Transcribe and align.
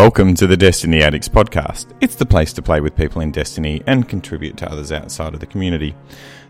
Welcome 0.00 0.34
to 0.36 0.46
the 0.46 0.56
Destiny 0.56 1.02
Addicts 1.02 1.28
podcast. 1.28 1.94
It's 2.00 2.14
the 2.14 2.24
place 2.24 2.54
to 2.54 2.62
play 2.62 2.80
with 2.80 2.96
people 2.96 3.20
in 3.20 3.32
Destiny 3.32 3.82
and 3.86 4.08
contribute 4.08 4.56
to 4.56 4.72
others 4.72 4.92
outside 4.92 5.34
of 5.34 5.40
the 5.40 5.46
community. 5.46 5.94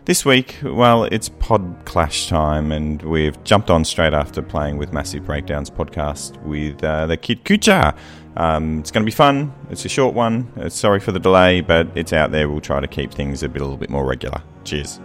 This 0.05 0.23
week, 0.23 0.55
well, 0.63 1.03
it's 1.03 1.27
Pod 1.27 1.83
Clash 1.83 2.29
time, 2.29 2.71
and 2.71 3.01
we've 3.01 3.43
jumped 3.43 3.69
on 3.69 3.83
straight 3.83 4.13
after 4.13 4.41
playing 4.41 4.77
with 4.77 4.93
Massive 4.93 5.25
Breakdowns 5.25 5.69
podcast 5.69 6.41
with 6.43 6.81
uh, 6.81 7.07
the 7.07 7.17
Kid 7.17 7.43
Kucha. 7.43 7.93
Um, 8.37 8.79
it's 8.79 8.89
going 8.89 9.03
to 9.03 9.05
be 9.05 9.13
fun. 9.13 9.53
It's 9.69 9.83
a 9.83 9.89
short 9.89 10.15
one. 10.15 10.49
Uh, 10.55 10.69
sorry 10.69 11.01
for 11.01 11.11
the 11.11 11.19
delay, 11.19 11.59
but 11.59 11.89
it's 11.93 12.13
out 12.13 12.31
there. 12.31 12.49
We'll 12.49 12.61
try 12.61 12.79
to 12.79 12.87
keep 12.87 13.13
things 13.13 13.43
a 13.43 13.49
bit 13.49 13.61
a 13.61 13.65
little 13.65 13.77
bit 13.77 13.89
more 13.89 14.05
regular. 14.05 14.41
Cheers. 14.63 15.01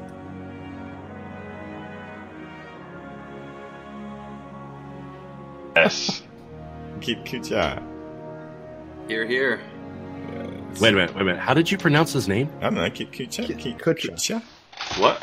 Yes. 5.74 6.22
Kit 7.00 7.24
Kucha. 7.24 7.95
Here, 9.08 9.24
here. 9.26 9.60
Wait 10.80 10.90
a 10.90 10.92
minute, 10.92 11.14
wait 11.14 11.22
a 11.22 11.24
minute. 11.24 11.38
How 11.40 11.54
did 11.54 11.70
you 11.70 11.78
pronounce 11.78 12.12
his 12.12 12.28
name? 12.28 12.50
I 12.60 12.64
don't 12.64 12.74
know. 12.74 12.90
Kit 12.90 13.12
Kucha. 13.12 13.46
Kit 13.46 13.58
Kit 13.58 13.78
Kucha. 13.78 14.10
Kucha. 14.12 14.42
What? 15.00 15.22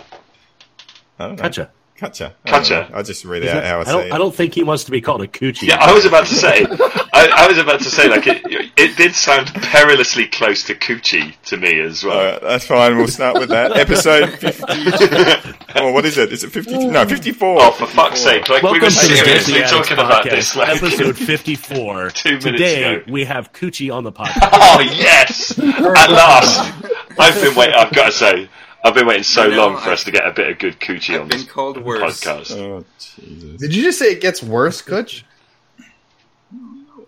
I 1.19 1.27
don't 1.27 1.35
know. 1.35 1.43
Kacha. 1.43 1.69
Kacha. 1.95 2.33
I 2.45 2.51
don't 2.51 2.61
Kacha. 2.63 2.89
know. 2.91 2.97
I 2.97 3.03
just 3.03 3.23
read 3.25 3.43
Is 3.43 3.51
out 3.51 3.63
how 3.63 3.77
I 3.77 3.81
I 3.81 3.83
say 3.83 3.91
don't, 3.91 4.07
it. 4.07 4.13
I 4.13 4.17
don't 4.17 4.33
think 4.33 4.53
he 4.55 4.63
wants 4.63 4.85
to 4.85 4.91
be 4.91 5.01
called 5.01 5.21
a 5.21 5.27
coochie. 5.27 5.67
Yeah, 5.67 5.77
I 5.79 5.93
was 5.93 6.05
about 6.05 6.25
to 6.27 6.33
say. 6.33 6.65
I, 7.13 7.29
I 7.35 7.47
was 7.47 7.57
about 7.59 7.79
to 7.81 7.89
say, 7.89 8.09
like, 8.09 8.25
it, 8.25 8.62
it 8.75 8.97
did 8.97 9.13
sound 9.13 9.47
perilously 9.53 10.27
close 10.27 10.63
to 10.63 10.73
coochie 10.75 11.35
to 11.45 11.57
me 11.57 11.79
as 11.79 12.03
well. 12.03 12.17
Alright, 12.17 12.41
that's 12.41 12.65
fine. 12.65 12.97
We'll 12.97 13.07
start 13.07 13.39
with 13.39 13.49
that. 13.49 13.75
Episode 13.77 14.29
50. 14.39 14.63
oh, 15.75 15.91
what 15.91 16.05
is 16.05 16.17
it? 16.17 16.31
Is 16.33 16.43
it 16.43 16.51
50? 16.51 16.87
No, 16.87 17.05
54. 17.05 17.57
oh, 17.61 17.71
for 17.71 17.85
fuck's 17.87 18.19
sake! 18.21 18.49
Like 18.49 18.63
we 18.63 18.71
Welcome 18.71 18.81
were 18.85 18.89
to 18.89 18.95
the 18.95 19.15
seriously 19.15 19.61
talking 19.61 19.73
Addicts 19.73 19.91
about 19.91 20.23
podcast, 20.25 20.29
this. 20.31 20.55
Like, 20.55 20.69
episode 20.83 21.17
54. 21.27 22.09
Two 22.11 22.29
minutes 22.29 22.43
Today, 22.45 22.95
ago. 22.95 23.11
we 23.11 23.25
have 23.25 23.53
coochie 23.53 23.93
on 23.93 24.03
the 24.03 24.11
podcast. 24.11 24.49
oh 24.53 24.79
yes! 24.81 25.57
At 25.59 26.09
last, 26.09 26.73
I've 27.19 27.41
been 27.41 27.55
waiting. 27.55 27.75
I've 27.75 27.93
got 27.93 28.07
to 28.07 28.11
say, 28.11 28.49
I've 28.83 28.93
been 28.95 29.05
waiting 29.05 29.23
so 29.23 29.43
I 29.43 29.47
know, 29.49 29.57
long 29.57 29.77
for 29.77 29.89
I- 29.89 29.93
us 29.93 30.03
to 30.05 30.11
get 30.11 30.25
a 30.27 30.31
bit 30.31 30.49
of 30.51 30.59
good 30.59 30.79
coochie 30.79 31.15
I've 31.15 31.21
on 31.21 31.27
been 31.27 31.37
this 31.39 31.47
called 31.47 31.77
worse. 31.83 32.01
podcast. 32.23 32.57
Oh, 32.57 32.83
Jesus. 32.99 33.59
Did 33.61 33.75
you 33.75 33.83
just 33.83 33.99
say 33.99 34.11
it 34.13 34.21
gets 34.21 34.41
worse, 34.41 34.81
Kutch? 34.81 35.23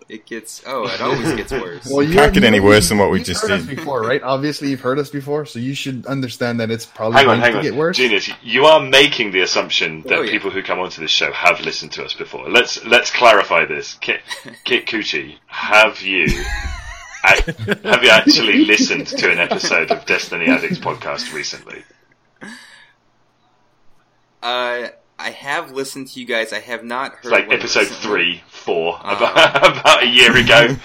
It 0.08 0.24
gets 0.24 0.62
oh, 0.66 0.86
it 0.86 1.00
always 1.00 1.34
gets 1.34 1.50
worse. 1.64 1.88
Well, 1.90 2.02
you 2.02 2.14
Can't 2.14 2.32
get 2.32 2.44
any 2.44 2.60
worse 2.60 2.88
than 2.88 2.98
what 2.98 3.10
we 3.10 3.20
just 3.22 3.42
heard 3.42 3.50
us 3.50 3.66
did. 3.66 3.76
before, 3.76 4.02
right? 4.02 4.22
Obviously, 4.22 4.68
you've 4.70 4.80
heard 4.80 5.00
us 5.00 5.10
before, 5.10 5.46
so 5.46 5.58
you 5.58 5.74
should 5.74 6.06
understand 6.06 6.60
that 6.60 6.70
it's 6.70 6.86
probably 6.86 7.18
Hang 7.18 7.26
on, 7.28 7.38
going 7.38 7.40
hang 7.40 7.52
to 7.52 7.58
on, 7.58 7.64
get 7.64 7.74
worse. 7.74 7.96
Genius. 7.96 8.30
You 8.42 8.66
are 8.66 8.80
making 8.80 9.32
the 9.32 9.40
assumption 9.40 10.02
that 10.02 10.12
Oh, 10.12 10.22
yeah. 10.22 10.30
people 10.30 10.50
who 10.50 10.62
come 10.62 10.78
onto 10.78 11.00
this 11.00 11.10
show 11.10 11.32
have 11.32 11.60
listened 11.60 11.90
to 11.92 12.04
us 12.04 12.14
before. 12.14 12.48
Let's 12.48 12.84
let's 12.84 13.10
clarify 13.10 13.64
this. 13.64 13.94
Kit, 13.94 14.20
Kit 14.64 14.86
Coochie, 14.86 15.38
have 15.46 16.00
you 16.02 16.24
ac- 17.24 17.52
have 17.82 18.04
you 18.04 18.10
actually 18.10 18.64
listened 18.64 19.08
to 19.08 19.32
an 19.32 19.40
episode 19.40 19.90
of 19.90 20.06
Destiny 20.06 20.46
Addicts 20.46 20.78
podcast 20.78 21.32
recently? 21.34 21.82
uh, 24.42 24.88
I 25.18 25.30
have 25.30 25.72
listened 25.72 26.08
to 26.08 26.20
you 26.20 26.26
guys. 26.26 26.52
I 26.52 26.60
have 26.60 26.84
not 26.84 27.12
heard 27.12 27.20
It's 27.24 27.30
like 27.32 27.50
episode 27.50 27.86
three, 27.88 28.42
four, 28.48 28.98
Ah. 29.02 29.16
about, 29.16 29.80
about 29.80 30.02
a 30.02 30.06
year 30.06 30.36
ago. 30.36 30.76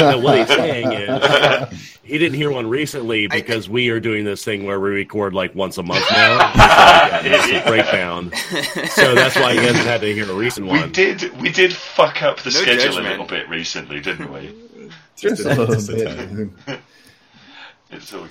So 0.00 0.18
what 0.20 0.38
he's 0.38 0.48
saying 0.48 0.92
is 0.92 1.98
he 2.02 2.16
didn't 2.18 2.36
hear 2.36 2.50
one 2.50 2.68
recently 2.68 3.26
because 3.26 3.68
we 3.68 3.90
are 3.90 4.00
doing 4.00 4.24
this 4.24 4.42
thing 4.44 4.64
where 4.64 4.80
we 4.80 4.90
record 4.90 5.34
like 5.34 5.54
once 5.54 5.76
a 5.78 5.82
month 5.82 6.04
now. 6.10 6.50
It's 7.22 7.52
like 7.52 7.64
a 7.64 7.68
breakdown. 7.68 8.32
So 8.94 9.14
that's 9.14 9.36
why 9.36 9.52
he 9.52 9.58
hasn't 9.58 9.84
had 9.86 10.00
to 10.00 10.12
hear 10.14 10.30
a 10.30 10.34
recent 10.34 10.66
one. 10.66 10.82
we 10.82 10.88
did 10.90 11.40
we 11.40 11.50
did 11.50 11.72
fuck 11.74 12.22
up 12.22 12.38
the 12.38 12.50
No 12.50 12.60
schedule 12.60 12.84
judgment. 12.84 13.06
a 13.06 13.10
little 13.10 13.26
bit 13.26 13.48
recently, 13.48 14.00
didn't 14.00 14.32
we? 14.32 14.54
Just 15.16 15.44
a 15.44 15.54
little 15.54 15.66
bit. 16.66 16.80
It's 17.90 18.12
all 18.14 18.22
good. 18.22 18.30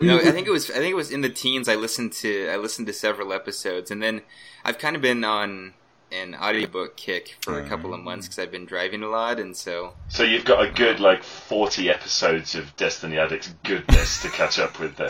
No, 0.00 0.18
I 0.18 0.30
think 0.30 0.46
it 0.46 0.50
was. 0.50 0.70
I 0.70 0.74
think 0.74 0.90
it 0.92 0.96
was 0.96 1.10
in 1.10 1.22
the 1.22 1.30
teens. 1.30 1.68
I 1.68 1.74
listened 1.74 2.12
to. 2.14 2.48
I 2.48 2.56
listened 2.56 2.86
to 2.88 2.92
several 2.92 3.32
episodes, 3.32 3.90
and 3.90 4.02
then 4.02 4.22
I've 4.64 4.78
kind 4.78 4.94
of 4.96 5.02
been 5.02 5.24
on 5.24 5.74
an 6.12 6.34
audiobook 6.36 6.96
kick 6.96 7.36
for 7.40 7.58
a 7.60 7.66
couple 7.68 7.92
of 7.92 8.00
months 8.00 8.26
because 8.28 8.38
I've 8.38 8.52
been 8.52 8.66
driving 8.66 9.02
a 9.02 9.08
lot, 9.08 9.40
and 9.40 9.56
so 9.56 9.94
So 10.08 10.22
you've 10.22 10.44
got 10.44 10.64
a 10.64 10.70
good 10.70 11.00
like 11.00 11.22
forty 11.24 11.88
episodes 11.90 12.54
of 12.54 12.76
Destiny 12.76 13.18
Addicts 13.18 13.54
goodness 13.64 14.22
to 14.22 14.28
catch 14.28 14.58
up 14.58 14.78
with 14.78 14.96
then. 14.96 15.08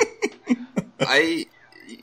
I. 1.01 1.47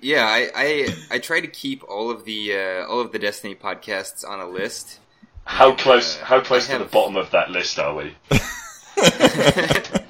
Yeah, 0.01 0.25
I, 0.25 0.49
I 0.55 0.95
I 1.11 1.19
try 1.19 1.41
to 1.41 1.47
keep 1.47 1.83
all 1.89 2.09
of 2.09 2.23
the 2.25 2.55
uh, 2.55 2.85
all 2.87 3.01
of 3.01 3.11
the 3.11 3.19
Destiny 3.19 3.53
podcasts 3.55 4.27
on 4.27 4.39
a 4.39 4.47
list. 4.47 4.99
How 5.45 5.71
And, 5.71 5.77
close? 5.79 6.17
uh, 6.21 6.25
How 6.25 6.39
close 6.41 6.69
I 6.69 6.73
to 6.77 6.79
the 6.79 6.89
bottom 6.89 7.17
of 7.17 7.31
that 7.31 7.49
list 7.51 7.79
are 7.79 7.93
we? 7.95 8.15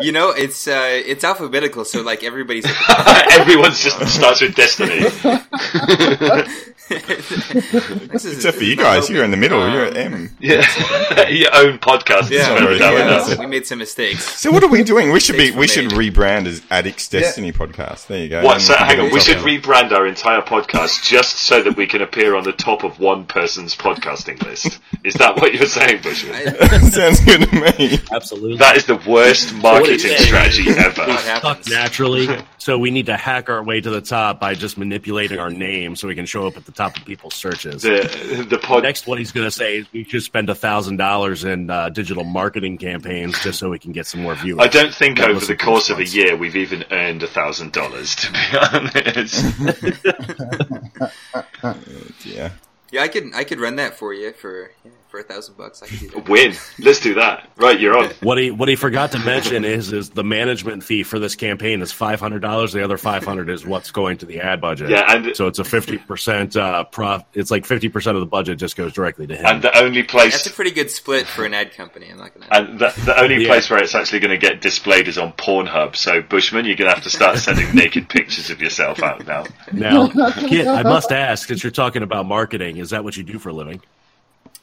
You 0.00 0.12
know, 0.12 0.30
it's 0.30 0.68
uh, 0.68 0.86
it's 1.06 1.24
alphabetical, 1.24 1.84
so 1.84 2.02
like 2.02 2.22
everybody's. 2.22 2.66
Everyone's 3.32 3.82
just 3.82 3.98
starts 4.14 4.40
with 4.42 4.54
Destiny. 4.54 5.06
This 6.88 8.24
is- 8.24 8.36
Except 8.36 8.56
for 8.58 8.62
you 8.64 8.76
this 8.76 8.84
is 8.84 8.84
not 8.84 8.84
guys. 8.84 9.10
You're 9.10 9.24
in 9.24 9.30
the 9.32 9.36
middle. 9.36 9.60
Um, 9.60 9.72
You're 9.72 9.84
at 9.86 9.96
M. 9.96 10.36
Yeah, 10.38 11.28
your 11.28 11.54
own 11.54 11.78
podcast. 11.78 12.30
Yeah, 12.30 12.56
is 12.68 12.78
yeah. 12.80 13.26
yeah, 13.28 13.38
we 13.40 13.46
made 13.46 13.66
some 13.66 13.78
mistakes. 13.78 14.22
So 14.40 14.52
what 14.52 14.62
are 14.62 14.68
we 14.68 14.84
doing? 14.84 15.10
We 15.10 15.18
should 15.18 15.36
be. 15.36 15.50
We 15.50 15.56
were 15.58 15.66
should 15.66 15.90
made. 15.92 16.12
rebrand 16.14 16.46
as 16.46 16.62
Addicts 16.70 17.08
Destiny 17.08 17.52
Podcast. 17.52 18.06
There 18.06 18.22
you 18.22 18.28
go. 18.28 18.44
What? 18.44 18.60
So, 18.60 18.74
we 18.74 18.78
hang 18.78 19.00
on. 19.00 19.10
We 19.10 19.20
should 19.20 19.38
of- 19.38 19.42
rebrand 19.42 19.92
our 19.92 20.06
entire 20.06 20.42
podcast 20.42 21.02
just 21.02 21.38
so 21.38 21.62
that 21.62 21.76
we 21.76 21.86
can 21.86 22.02
appear 22.02 22.36
on 22.36 22.44
the 22.44 22.52
top 22.52 22.84
of 22.84 23.00
one 23.00 23.24
person's 23.24 23.74
podcasting 23.74 24.40
list. 24.44 24.78
Is 25.02 25.14
that 25.14 25.36
what 25.36 25.54
you're 25.54 25.66
saying, 25.66 26.02
Bushman? 26.02 26.54
Sounds 26.92 27.24
good 27.24 27.48
to 27.48 27.60
me. 27.78 27.98
Absolutely. 28.12 28.58
That 28.58 28.76
is 28.76 28.86
the 28.86 28.96
worst 28.96 29.52
marketing 29.56 29.85
saying 29.98 30.18
strategy 30.18 30.66
what 30.66 30.98
ever. 30.98 31.18
Stuck 31.18 31.68
naturally, 31.68 32.28
so 32.58 32.78
we 32.78 32.90
need 32.90 33.06
to 33.06 33.16
hack 33.16 33.48
our 33.48 33.62
way 33.62 33.80
to 33.80 33.90
the 33.90 34.00
top 34.00 34.40
by 34.40 34.54
just 34.54 34.78
manipulating 34.78 35.38
our 35.38 35.50
name 35.50 35.96
so 35.96 36.08
we 36.08 36.14
can 36.14 36.26
show 36.26 36.46
up 36.46 36.56
at 36.56 36.64
the 36.66 36.72
top 36.72 36.96
of 36.96 37.04
people's 37.04 37.34
searches. 37.34 37.82
The 37.82 38.46
the 38.48 38.58
pod. 38.58 38.82
Next, 38.82 39.06
what 39.06 39.18
he's 39.18 39.32
going 39.32 39.46
to 39.46 39.50
say 39.50 39.78
is 39.78 39.86
we 39.92 40.04
should 40.04 40.22
spend 40.22 40.50
a 40.50 40.54
thousand 40.54 40.96
dollars 40.96 41.44
in 41.44 41.70
uh, 41.70 41.88
digital 41.90 42.24
marketing 42.24 42.78
campaigns 42.78 43.38
just 43.42 43.58
so 43.58 43.70
we 43.70 43.78
can 43.78 43.92
get 43.92 44.06
some 44.06 44.22
more 44.22 44.34
viewers. 44.34 44.60
I 44.62 44.68
don't 44.68 44.94
think 44.94 45.18
That 45.18 45.30
over 45.30 45.40
the 45.40 45.46
the 45.46 45.56
course 45.56 45.90
of 45.90 45.98
a 45.98 46.04
year 46.04 46.36
we've 46.36 46.56
even 46.56 46.84
earned 46.90 47.22
a 47.22 47.26
thousand 47.28 47.72
dollars. 47.72 48.14
To 48.16 48.32
be 48.32 48.38
honest, 48.72 49.44
Yeah. 52.24 52.50
Yeah, 52.92 53.02
I 53.02 53.08
could 53.08 53.34
I 53.34 53.44
could 53.44 53.60
run 53.60 53.76
that 53.76 53.98
for 53.98 54.14
you 54.14 54.32
for 54.32 54.70
yeah, 54.84 54.90
for 55.16 55.20
a 55.20 55.34
thousand 55.34 55.56
bucks. 55.56 55.82
I 55.82 55.86
could 55.86 56.00
do 56.00 56.08
that. 56.10 56.28
win. 56.28 56.54
Let's 56.78 57.00
do 57.00 57.14
that. 57.14 57.48
Right, 57.56 57.80
you're 57.80 57.96
on. 57.96 58.10
What 58.20 58.36
he 58.38 58.50
what 58.50 58.68
he 58.68 58.76
forgot 58.76 59.12
to 59.12 59.18
mention 59.18 59.64
is 59.64 59.92
is 59.92 60.10
the 60.10 60.24
management 60.24 60.84
fee 60.84 61.02
for 61.04 61.18
this 61.18 61.34
campaign 61.34 61.80
is 61.80 61.90
five 61.90 62.20
hundred 62.20 62.40
dollars. 62.42 62.72
The 62.72 62.84
other 62.84 62.98
five 62.98 63.24
hundred 63.24 63.48
is 63.48 63.64
what's 63.64 63.90
going 63.90 64.18
to 64.18 64.26
the 64.26 64.40
ad 64.40 64.60
budget. 64.60 64.90
Yeah, 64.90 65.10
and 65.14 65.34
so 65.34 65.46
it's 65.46 65.58
a 65.58 65.64
fifty 65.64 65.96
percent 65.96 66.56
uh, 66.56 66.84
prof. 66.84 67.22
It's 67.32 67.50
like 67.50 67.64
fifty 67.64 67.88
percent 67.88 68.16
of 68.16 68.20
the 68.20 68.26
budget 68.26 68.58
just 68.58 68.76
goes 68.76 68.92
directly 68.92 69.26
to 69.28 69.36
him. 69.36 69.46
and 69.46 69.62
the 69.62 69.78
only 69.78 70.02
place 70.02 70.32
That's 70.32 70.46
a 70.48 70.52
pretty 70.52 70.70
good 70.72 70.90
split 70.90 71.26
for 71.26 71.44
an 71.46 71.54
ad 71.54 71.72
company. 71.72 72.10
I'm 72.10 72.18
not 72.18 72.34
gonna. 72.34 72.46
and 72.50 72.78
the, 72.78 72.92
the 73.06 73.18
only 73.20 73.42
Yeah. 73.42 73.48
place 73.48 73.70
where 73.70 73.82
it's 73.82 73.94
actually 73.94 74.20
going 74.20 74.38
to 74.38 74.38
get 74.38 74.60
displayed 74.60 75.08
is 75.08 75.16
on 75.16 75.32
Pornhub. 75.32 75.96
So 75.96 76.20
Bushman, 76.20 76.66
you're 76.66 76.76
going 76.76 76.90
to 76.90 76.94
have 76.94 77.04
to 77.04 77.10
start 77.10 77.38
sending 77.38 77.70
naked 77.74 78.08
pictures 78.08 78.50
of 78.50 78.60
yourself 78.60 79.02
out 79.02 79.26
now. 79.26 79.44
now, 79.72 80.08
Kit, 80.32 80.66
I 80.66 80.82
must 80.82 81.10
ask, 81.12 81.48
since 81.48 81.62
you're 81.62 81.70
talking 81.70 82.02
about 82.02 82.26
marketing, 82.26 82.76
is 82.78 82.90
that 82.90 83.02
what 83.04 83.16
you 83.16 83.22
do 83.22 83.38
for 83.38 83.48
a 83.48 83.52
living? 83.52 83.80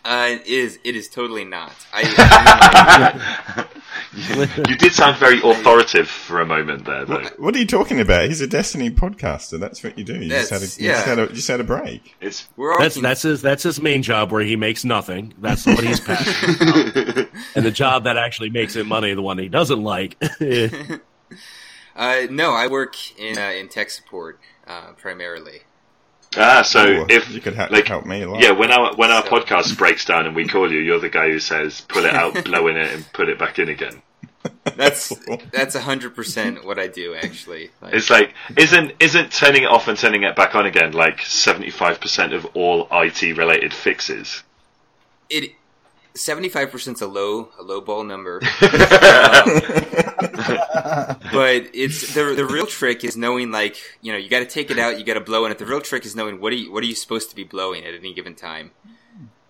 Uh, 0.05 0.27
it 0.31 0.47
is 0.47 0.79
it 0.83 0.95
is 0.95 1.07
totally 1.07 1.45
not. 1.45 1.73
I, 1.93 3.65
You 4.15 4.75
did 4.77 4.91
sound 4.93 5.17
very 5.17 5.39
authoritative 5.39 6.07
for 6.07 6.39
a 6.39 6.45
moment 6.45 6.85
there, 6.85 7.03
though. 7.05 7.23
What 7.37 7.55
are 7.55 7.57
you 7.57 7.65
talking 7.65 7.99
about? 7.99 8.27
He's 8.27 8.41
a 8.41 8.47
Destiny 8.47 8.91
podcaster. 8.91 9.59
That's 9.59 9.83
what 9.83 9.97
you 9.97 10.03
do. 10.03 10.13
You 10.15 10.29
just 10.29 10.51
had 10.51 10.57
a, 10.57 10.59
That's- 10.59 10.79
you 10.79 10.89
just 10.89 11.07
yeah. 11.07 11.15
had 11.15 11.19
a, 11.19 11.33
just 11.33 11.47
had 11.47 11.59
a 11.59 11.63
break. 11.63 12.15
It's 12.21 12.47
we're 12.55 12.77
That's 12.77 12.99
that's 12.99 13.23
his 13.23 13.41
that's 13.41 13.63
his 13.63 13.81
main 13.81 14.03
job 14.03 14.31
where 14.31 14.43
he 14.43 14.55
makes 14.55 14.85
nothing. 14.85 15.33
That's 15.39 15.65
what 15.65 15.83
he's 15.83 15.99
passionate 15.99 16.95
about. 16.95 17.27
And 17.55 17.65
the 17.65 17.71
job 17.71 18.03
that 18.03 18.17
actually 18.17 18.49
makes 18.49 18.75
him 18.75 18.87
money, 18.87 19.13
the 19.13 19.21
one 19.21 19.37
he 19.37 19.49
doesn't 19.49 19.83
like. 19.83 20.21
Uh, 21.95 22.27
no, 22.29 22.51
I 22.53 22.67
work 22.67 22.95
in 23.19 23.37
uh, 23.37 23.51
in 23.51 23.69
tech 23.69 23.89
support 23.89 24.39
uh, 24.67 24.93
primarily. 24.93 25.61
Ah. 26.37 26.61
So 26.61 26.85
Ooh, 26.85 27.05
if 27.09 27.29
you 27.31 27.41
could 27.41 27.55
ha- 27.55 27.67
like 27.71 27.87
help 27.87 28.05
me 28.05 28.21
a 28.23 28.29
lot. 28.29 28.41
yeah, 28.41 28.51
when 28.51 28.71
our 28.71 28.95
when 28.95 29.11
our 29.11 29.23
So- 29.23 29.29
podcast 29.31 29.77
breaks 29.77 30.05
down 30.05 30.25
and 30.25 30.35
we 30.35 30.47
call 30.47 30.71
you, 30.71 30.79
you're 30.79 30.99
the 30.99 31.09
guy 31.09 31.29
who 31.29 31.39
says 31.39 31.81
pull 31.81 32.05
it 32.05 32.13
out, 32.13 32.43
blow 32.45 32.67
in 32.67 32.77
it, 32.77 32.93
and 32.93 33.13
put 33.13 33.29
it 33.29 33.37
back 33.39 33.59
in 33.59 33.69
again. 33.69 34.01
That's 34.75 35.13
that's 35.53 35.75
hundred 35.75 36.15
percent 36.15 36.65
what 36.65 36.77
I 36.77 36.87
do 36.87 37.15
actually. 37.15 37.71
Like, 37.81 37.93
It's 37.93 38.09
like 38.09 38.33
isn't 38.57 38.93
isn't 38.99 39.31
turning 39.31 39.63
it 39.63 39.69
off 39.69 39.87
and 39.87 39.97
turning 39.97 40.23
it 40.23 40.35
back 40.35 40.53
on 40.55 40.65
again 40.65 40.91
like 40.91 41.21
seventy 41.21 41.69
five 41.69 42.01
percent 42.01 42.33
of 42.33 42.45
all 42.53 42.87
IT 42.91 43.21
related 43.37 43.73
fixes? 43.73 44.43
it 45.29 45.53
seventy 46.15 46.49
five 46.49 46.71
percent 46.71 46.97
is 46.97 47.01
a 47.01 47.07
low 47.07 47.49
a 47.59 47.63
low 47.63 47.81
ball 47.81 48.03
number. 48.03 48.41
but 48.61 48.61
it's 51.73 52.13
the 52.13 52.33
the 52.35 52.45
real 52.45 52.65
trick 52.65 53.03
is 53.03 53.15
knowing 53.17 53.51
like 53.51 53.77
you 54.01 54.11
know 54.11 54.17
you 54.17 54.29
got 54.29 54.39
to 54.39 54.45
take 54.45 54.71
it 54.71 54.79
out, 54.79 54.97
you 54.99 55.05
got 55.05 55.15
to 55.15 55.21
blow 55.21 55.45
in 55.45 55.51
it. 55.51 55.57
The 55.57 55.65
real 55.65 55.81
trick 55.81 56.05
is 56.05 56.15
knowing 56.15 56.39
what 56.39 56.53
are 56.53 56.55
you 56.55 56.71
what 56.71 56.83
are 56.83 56.87
you 56.87 56.95
supposed 56.95 57.29
to 57.29 57.35
be 57.35 57.43
blowing 57.43 57.85
at 57.85 57.93
any 57.93 58.13
given 58.13 58.35
time. 58.35 58.71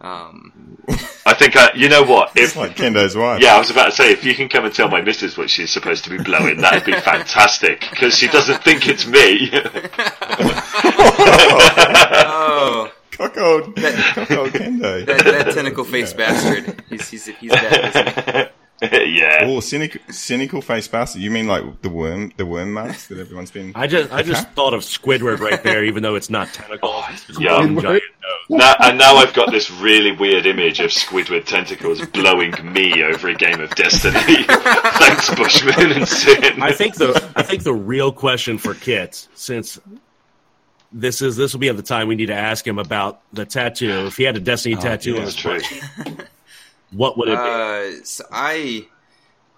Um, 0.02 0.78
I 1.26 1.34
think 1.34 1.56
I, 1.56 1.72
you 1.76 1.88
know 1.88 2.04
what? 2.04 2.32
It's 2.36 2.52
If 2.52 2.58
like 2.58 2.76
Kendo's 2.76 3.16
wife. 3.16 3.42
yeah, 3.42 3.56
I 3.56 3.60
was 3.60 3.70
about 3.70 3.86
to 3.86 3.92
say 3.94 4.12
if 4.12 4.26
you 4.26 4.36
can 4.36 4.50
come 4.50 4.66
and 4.66 4.74
tell 4.74 4.90
my 4.90 5.02
missus 5.02 5.38
what 5.38 5.50
she's 5.50 5.72
supposed 5.72 6.04
to 6.04 6.10
be 6.10 6.18
blowing, 6.22 6.60
that'd 6.60 6.84
be 6.84 6.92
fantastic 6.92 7.88
because 7.90 8.18
she 8.18 8.28
doesn't 8.28 8.62
think 8.66 8.86
it's 8.90 9.08
me. 9.08 9.50
oh, 12.26 12.92
Cuckold, 13.18 13.76
cuckold 13.76 14.50
Kendo. 14.54 15.06
that, 15.06 15.24
that 15.24 15.54
tentacle 15.54 15.84
faced 15.84 16.18
bastard. 16.18 16.84
He's 16.90 17.10
he's 17.10 17.26
he's 17.28 17.52
bad. 17.52 17.96
Isn't 17.96 18.52
he? 19.06 19.20
yeah. 19.20 19.40
Oh, 19.44 19.60
cynical, 19.60 20.02
cynical 20.10 20.62
face 20.62 20.88
bastard. 20.88 21.22
You 21.22 21.30
mean 21.32 21.48
like 21.48 21.82
the 21.84 21.90
worm, 21.90 22.32
the 22.38 22.46
worm 22.46 22.74
mask 22.74 23.10
that 23.10 23.20
everyone's 23.20 23.52
been? 23.52 23.72
I 23.76 23.88
just 23.88 24.12
I 24.12 24.24
just 24.24 24.50
thought 24.52 24.74
of 24.74 24.82
Squidward 24.82 25.40
right 25.40 25.62
there, 25.64 25.84
even 25.86 26.02
though 26.04 26.16
it's 26.16 26.30
not 26.30 26.52
tentacles. 26.54 26.80
Oh, 26.84 27.08
it's 27.12 27.26
just 27.28 27.40
yeah. 27.40 27.50
giant 27.50 27.82
nose. 27.84 28.02
Now, 28.50 28.76
and 28.80 28.98
now 28.98 29.16
I've 29.16 29.34
got 29.34 29.52
this 29.52 29.70
really 29.72 30.12
weird 30.12 30.46
image 30.46 30.80
of 30.80 30.90
Squidward 30.90 31.46
tentacles 31.46 32.06
blowing 32.08 32.54
me 32.74 33.04
over 33.04 33.30
a 33.30 33.36
game 33.36 33.62
of 33.62 33.74
Destiny. 33.76 34.44
Thanks, 34.44 35.34
Bushman 35.36 35.92
and 35.92 36.08
Sin. 36.08 36.62
I 36.62 36.72
think 36.72 36.96
the 36.96 37.32
I 37.36 37.44
think 37.44 37.64
the 37.64 37.74
real 37.74 38.12
question 38.12 38.58
for 38.58 38.74
Kit, 38.74 39.28
since 39.36 39.80
this 40.94 41.22
is 41.22 41.36
this 41.36 41.54
will 41.54 41.60
be 41.60 41.70
at 41.70 41.78
the 41.78 41.84
time 41.84 42.08
we 42.08 42.16
need 42.16 42.28
to 42.28 42.36
ask 42.36 42.66
him 42.66 42.80
about 42.80 43.22
the 43.34 43.46
tattoo. 43.46 44.06
If 44.08 44.18
he 44.18 44.24
had 44.24 44.38
a 44.38 44.40
Destiny 44.40 44.76
tattoo 44.76 45.12
yeah, 45.14 45.20
on 45.20 45.26
his 45.26 45.36
true. 45.36 45.60
butt, 45.60 46.28
what 46.92 47.18
would 47.18 47.30
it 47.30 47.32
be? 47.32 47.38
Uh, 47.38 47.92
so 48.04 48.24
I 48.32 48.88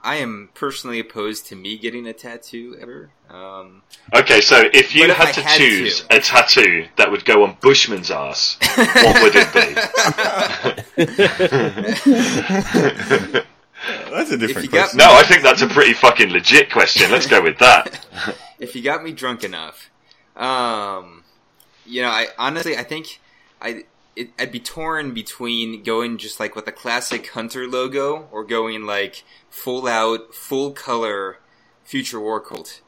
I 0.03 0.15
am 0.17 0.49
personally 0.53 0.99
opposed 0.99 1.47
to 1.47 1.55
me 1.55 1.77
getting 1.77 2.05
a 2.07 2.13
tattoo 2.13 2.77
ever. 2.79 3.09
Um, 3.29 3.81
Okay, 4.13 4.39
so 4.39 4.63
if 4.71 4.93
you 4.95 5.01
But 5.03 5.09
if 5.09 5.17
had 5.17 5.33
to 5.33 5.41
had 5.41 5.57
choose 5.57 6.01
to. 6.01 6.17
a 6.17 6.19
tattoo 6.19 6.85
that 6.97 7.09
would 7.11 7.25
go 7.25 7.43
on 7.43 7.57
Bushman's 7.59 8.11
ass, 8.11 8.57
what 8.75 9.23
would 9.23 9.35
it 9.35 9.51
be? 9.53 10.95
That's 14.11 14.31
a 14.31 14.37
different 14.37 14.65
you 14.65 14.71
got- 14.71 14.91
question. 14.91 14.97
No, 14.97 15.13
I 15.13 15.23
think 15.23 15.43
that's 15.43 15.61
a 15.61 15.67
pretty 15.67 15.93
fucking 15.93 16.29
legit 16.29 16.71
question. 16.71 17.11
Let's 17.11 17.27
go 17.27 17.41
with 17.41 17.57
that. 17.59 18.05
if 18.59 18.75
you 18.75 18.81
got 18.81 19.03
me 19.03 19.11
drunk 19.11 19.43
enough, 19.43 19.89
um, 20.35 21.23
you 21.85 22.01
know, 22.01 22.09
I 22.09 22.27
honestly 22.37 22.77
I 22.77 22.83
think 22.83 23.19
I 23.61 23.85
it, 24.15 24.29
I'd 24.39 24.51
be 24.51 24.59
torn 24.59 25.13
between 25.13 25.83
going 25.83 26.17
just 26.17 26.39
like 26.39 26.55
with 26.55 26.67
a 26.67 26.71
classic 26.71 27.29
Hunter 27.29 27.67
logo 27.67 28.27
or 28.31 28.43
going 28.43 28.85
like 28.85 29.23
full 29.49 29.87
out, 29.87 30.33
full 30.33 30.71
color 30.71 31.37
Future 31.83 32.19
War 32.19 32.39
Cult. 32.39 32.81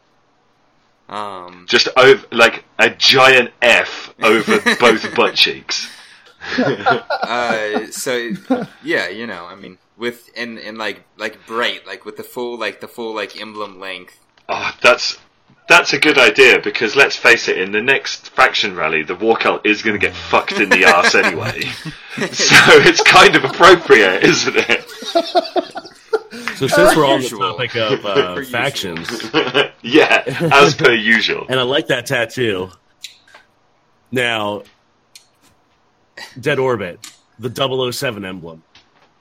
Um, 1.09 1.65
Just 1.69 1.87
over, 1.95 2.25
like 2.31 2.65
a 2.77 2.89
giant 2.89 3.51
F 3.61 4.13
over 4.21 4.59
both 4.79 5.15
butt 5.15 5.35
cheeks. 5.35 5.89
uh, 6.57 7.85
so 7.91 8.31
yeah, 8.83 9.07
you 9.07 9.25
know, 9.25 9.45
I 9.45 9.55
mean, 9.55 9.77
with 9.95 10.29
and 10.35 10.57
and 10.59 10.77
like 10.77 11.03
like 11.17 11.45
bright, 11.45 11.87
like 11.87 12.05
with 12.05 12.17
the 12.17 12.23
full 12.23 12.57
like 12.57 12.81
the 12.81 12.87
full 12.87 13.15
like 13.15 13.39
emblem 13.39 13.79
length. 13.79 14.19
Oh, 14.49 14.71
that's 14.81 15.17
that's 15.67 15.93
a 15.93 15.99
good 15.99 16.17
idea 16.17 16.59
because 16.61 16.95
let's 16.95 17.15
face 17.15 17.47
it, 17.47 17.57
in 17.57 17.71
the 17.71 17.81
next 17.81 18.29
faction 18.29 18.75
rally, 18.75 19.03
the 19.03 19.15
war 19.15 19.37
cult 19.37 19.65
is 19.65 19.81
going 19.81 19.99
to 19.99 20.05
get 20.05 20.15
fucked 20.15 20.53
in 20.53 20.69
the 20.69 20.85
ass 20.85 21.13
anyway. 21.13 21.61
so 22.31 22.55
it's 22.79 23.03
kind 23.03 23.35
of 23.35 23.43
appropriate, 23.43 24.23
isn't 24.23 24.55
it? 24.55 24.89
So 26.57 26.67
since 26.67 26.95
we're 26.95 27.05
on 27.05 27.19
the 27.19 27.23
usual. 27.23 27.39
topic 27.39 27.75
of 27.75 28.05
uh, 28.05 28.43
factions, 28.45 29.09
yeah, 29.81 30.23
as 30.51 30.73
per 30.73 30.93
usual. 30.93 31.45
and 31.49 31.59
I 31.59 31.63
like 31.63 31.87
that 31.87 32.05
tattoo. 32.07 32.71
Now, 34.11 34.63
Dead 36.39 36.59
Orbit, 36.59 36.99
the 37.37 37.91
007 37.91 38.25
emblem. 38.25 38.63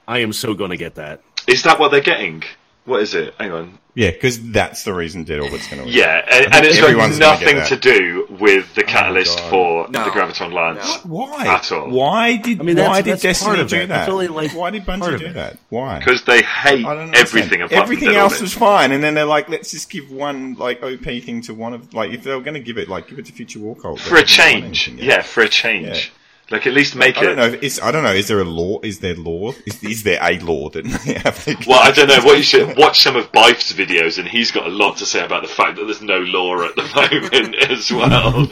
I 0.07 0.19
am 0.19 0.31
so 0.33 0.53
going 0.53 0.71
to 0.71 0.77
get 0.77 0.95
that. 0.95 1.21
Is 1.47 1.63
that 1.63 1.79
what 1.79 1.91
they're 1.91 2.01
getting? 2.01 2.43
What 2.87 3.01
is 3.03 3.13
it? 3.13 3.35
Hang 3.37 3.51
on. 3.51 3.77
Yeah, 3.95 4.11
because 4.11 4.51
that's 4.51 4.83
the 4.83 4.93
reason 4.93 5.23
Dead 5.23 5.39
Orbit's 5.39 5.67
going 5.67 5.79
to 5.79 5.85
win. 5.85 5.93
Yeah, 5.93 6.23
and, 6.31 6.43
think 6.45 6.55
and 6.55 6.65
it's 6.67 6.79
got 6.79 7.17
nothing 7.19 7.65
to 7.65 7.75
do 7.75 8.27
with 8.39 8.73
the 8.75 8.83
oh 8.83 8.87
catalyst 8.87 9.37
God. 9.39 9.49
for 9.49 9.87
No. 9.89 10.03
the 10.05 10.11
Graviton 10.11 10.53
Lance. 10.53 11.03
No. 11.03 11.11
Why? 11.11 11.47
At 11.47 11.71
all. 11.71 11.89
Why 11.89 12.37
did 12.37 12.59
I 12.61 12.63
mean, 12.63 12.77
Why 12.77 13.01
that's- 13.01 13.21
did 13.21 13.27
Destiny 13.27 13.55
do 13.55 13.61
it. 13.63 13.69
that? 13.69 13.87
That's 13.87 14.09
only, 14.09 14.27
like, 14.27 14.51
why 14.55 14.69
did 14.69 14.85
part 14.85 14.99
Bungie 14.99 15.19
do 15.19 15.25
it. 15.25 15.33
that? 15.33 15.57
Why? 15.69 15.97
Because 15.99 16.23
they 16.25 16.43
hate 16.43 16.85
everything 16.85 16.93
understand. 16.93 17.61
apart 17.63 17.73
Everything 17.83 18.05
from 18.05 18.13
Dead 18.13 18.19
else 18.21 18.33
Orbit. 18.33 18.41
was 18.43 18.53
fine, 18.53 18.91
and 18.91 19.03
then 19.03 19.15
they're 19.15 19.25
like, 19.25 19.49
let's 19.49 19.71
just 19.71 19.89
give 19.89 20.11
one 20.11 20.53
like 20.53 20.81
OP 20.83 21.03
thing 21.23 21.41
to 21.41 21.53
one 21.55 21.73
of 21.73 21.93
like 21.93 22.11
if 22.11 22.23
they 22.23 22.33
were 22.35 22.41
going 22.41 22.53
to 22.53 22.59
give 22.59 22.77
it 22.77 22.87
like 22.87 23.07
give 23.09 23.17
it 23.19 23.25
to 23.25 23.33
Future 23.33 23.59
War 23.59 23.75
Cult 23.75 23.99
for 23.99 24.15
a 24.15 24.19
they 24.19 24.25
didn't 24.25 24.63
want 24.63 24.75
change. 24.75 24.87
anything 24.89 25.05
Yeah, 25.09 25.15
else. 25.17 25.27
for 25.27 25.41
a 25.41 25.49
change. 25.49 26.13
Like 26.49 26.65
at 26.65 26.73
least 26.73 26.95
make 26.95 27.17
I 27.17 27.21
don't 27.23 27.31
it. 27.33 27.35
know. 27.35 27.45
If 27.47 27.63
it's, 27.63 27.81
I 27.81 27.91
don't 27.91 28.03
know. 28.03 28.13
Is 28.13 28.29
there 28.29 28.39
a 28.39 28.45
law? 28.45 28.79
Is 28.81 28.99
there 28.99 29.15
law? 29.15 29.51
Is, 29.65 29.83
is 29.83 30.03
there 30.03 30.17
a 30.21 30.39
law 30.39 30.69
that 30.69 30.85
they 31.05 31.13
have 31.15 31.43
to? 31.43 31.57
Well, 31.67 31.79
I 31.81 31.91
don't 31.91 32.07
know. 32.07 32.21
What 32.23 32.37
you 32.37 32.43
should 32.43 32.77
watch 32.77 33.01
some 33.01 33.17
of 33.17 33.31
Byf's 33.33 33.73
videos, 33.73 34.17
and 34.17 34.27
he's 34.27 34.51
got 34.51 34.65
a 34.65 34.69
lot 34.69 34.95
to 34.97 35.05
say 35.05 35.25
about 35.25 35.41
the 35.43 35.49
fact 35.49 35.75
that 35.77 35.83
there's 35.85 36.01
no 36.01 36.19
law 36.19 36.63
at 36.63 36.75
the 36.77 36.83
moment 37.41 37.55
as 37.69 37.91
well. 37.91 38.49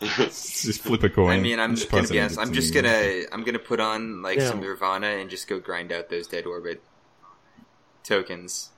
just 0.00 0.82
flip 0.82 1.02
a 1.02 1.08
coin. 1.08 1.30
I 1.30 1.40
mean, 1.40 1.58
I'm 1.58 1.74
Just 1.74 1.90
gonna 1.90 2.02
pass 2.04 2.10
be 2.12 2.20
honest. 2.20 2.38
I'm 2.38 2.52
just 2.52 2.72
gonna 2.74 3.22
I'm 3.32 3.42
gonna 3.42 3.58
put 3.58 3.80
on 3.80 4.22
like 4.22 4.38
Yeah. 4.38 4.48
some 4.48 4.60
Nirvana 4.60 5.08
and 5.08 5.28
just 5.28 5.48
go 5.48 5.58
grind 5.58 5.90
out 5.92 6.10
those 6.10 6.26
Dead 6.28 6.46
Orbit 6.46 6.80
tokens. 8.04 8.70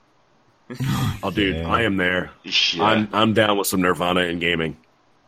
Oh, 1.23 1.31
dude, 1.31 1.57
Yeah. 1.57 1.69
I 1.69 1.83
am 1.83 1.97
there. 1.97 2.31
Yeah. 2.43 2.83
I'm 2.83 3.09
I'm 3.13 3.33
down 3.33 3.57
with 3.57 3.67
some 3.67 3.81
Nirvana 3.81 4.21
in 4.21 4.39
gaming. 4.39 4.77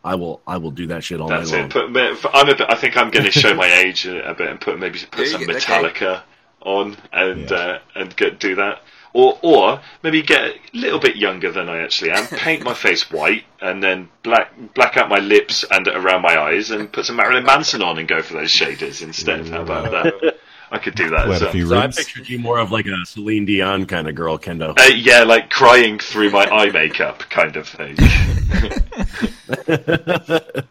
I 0.08 0.14
will 0.14 0.40
I 0.46 0.56
will 0.56 0.70
do 0.70 0.86
that 0.88 1.04
shit 1.04 1.20
all 1.20 1.28
That's 1.28 1.50
day 1.50 1.58
it. 1.58 1.74
long. 1.74 1.90
Put, 2.16 2.30
I'm 2.34 2.48
a 2.48 2.54
bit, 2.54 2.66
I 2.68 2.74
think 2.76 2.96
I'm 2.96 3.10
going 3.10 3.24
to 3.26 3.30
show 3.32 3.54
my 3.54 3.66
age 3.84 4.06
a, 4.06 4.30
a 4.30 4.34
bit 4.34 4.48
and 4.48 4.60
put 4.60 4.78
maybe 4.78 4.98
put 5.10 5.20
you 5.20 5.26
some 5.26 5.44
go, 5.44 5.52
okay. 5.52 5.60
Metallica 5.60 6.22
on 6.62 6.96
and 7.12 7.50
Yeah. 7.50 7.56
uh, 7.56 7.78
and 7.94 8.16
get, 8.16 8.40
do 8.40 8.54
that. 8.56 8.82
Or 9.14 9.38
or 9.42 9.80
maybe 10.02 10.22
get 10.22 10.42
a 10.44 10.54
little 10.74 10.98
bit 11.00 11.16
younger 11.16 11.50
than 11.50 11.68
I 11.68 11.78
actually 11.82 12.10
am. 12.10 12.26
Paint 12.26 12.62
my 12.62 12.74
face 12.74 13.10
white 13.10 13.44
and 13.60 13.82
then 13.82 14.08
black 14.22 14.52
black 14.74 14.96
out 14.96 15.08
my 15.08 15.18
lips 15.18 15.64
and 15.70 15.88
around 15.88 16.22
my 16.22 16.38
eyes 16.38 16.70
and 16.70 16.92
put 16.92 17.06
some 17.06 17.16
Marilyn 17.16 17.44
Manson 17.44 17.82
on 17.82 17.98
and 17.98 18.06
go 18.06 18.20
for 18.22 18.34
those 18.34 18.50
shaders 18.52 19.02
instead. 19.02 19.48
How 19.48 19.62
about 19.62 19.90
that? 19.92 20.36
I 20.70 20.78
could 20.78 20.94
do 20.94 21.10
that 21.10 21.24
Pull 21.24 21.32
as 21.34 21.42
out 21.42 21.42
a 21.42 21.44
well. 21.46 21.52
few 21.52 21.66
So 21.68 21.78
I 21.78 21.82
ribs. 21.84 21.96
pictured 21.96 22.28
you 22.28 22.38
more 22.38 22.58
of 22.58 22.70
like 22.70 22.86
a 22.86 23.06
Celine 23.06 23.44
Dion 23.46 23.86
kind 23.86 24.08
of 24.08 24.14
girl, 24.14 24.38
Kendo. 24.38 24.78
Uh, 24.78 24.94
yeah, 24.94 25.22
like 25.22 25.50
crying 25.50 25.98
through 25.98 26.30
my 26.30 26.44
eye 26.46 26.70
makeup 26.70 27.20
kind 27.30 27.56
of 27.56 27.66
thing. 27.68 27.96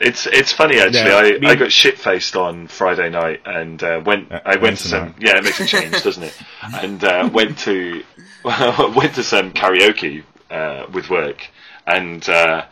It's 0.00 0.26
it's 0.26 0.52
funny 0.52 0.80
actually. 0.80 0.98
Yeah, 1.08 1.16
I, 1.16 1.20
I 1.20 1.32
mean- 1.38 1.44
I 1.46 1.54
got 1.54 1.70
shit 1.70 1.98
faced 1.98 2.34
on 2.34 2.66
Friday 2.66 3.10
night 3.10 3.42
and 3.46 3.80
uh, 3.82 4.02
went 4.04 4.30
Uh, 4.32 4.40
I 4.44 4.50
went 4.56 4.62
went 4.62 4.76
to 4.78 4.82
to 4.82 4.88
some 4.88 5.04
night. 5.04 5.14
yeah 5.20 5.36
it 5.38 5.44
makes 5.44 5.60
a 5.60 5.66
change 5.66 6.02
doesn't 6.02 6.24
it 6.24 6.36
and 6.62 7.04
uh, 7.04 7.30
went 7.32 7.58
to 7.60 8.02
went 8.44 9.14
to 9.14 9.22
some 9.22 9.52
karaoke 9.52 10.24
uh, 10.50 10.86
with 10.92 11.10
work 11.10 11.46
and 11.86 12.28
uh, 12.28 12.64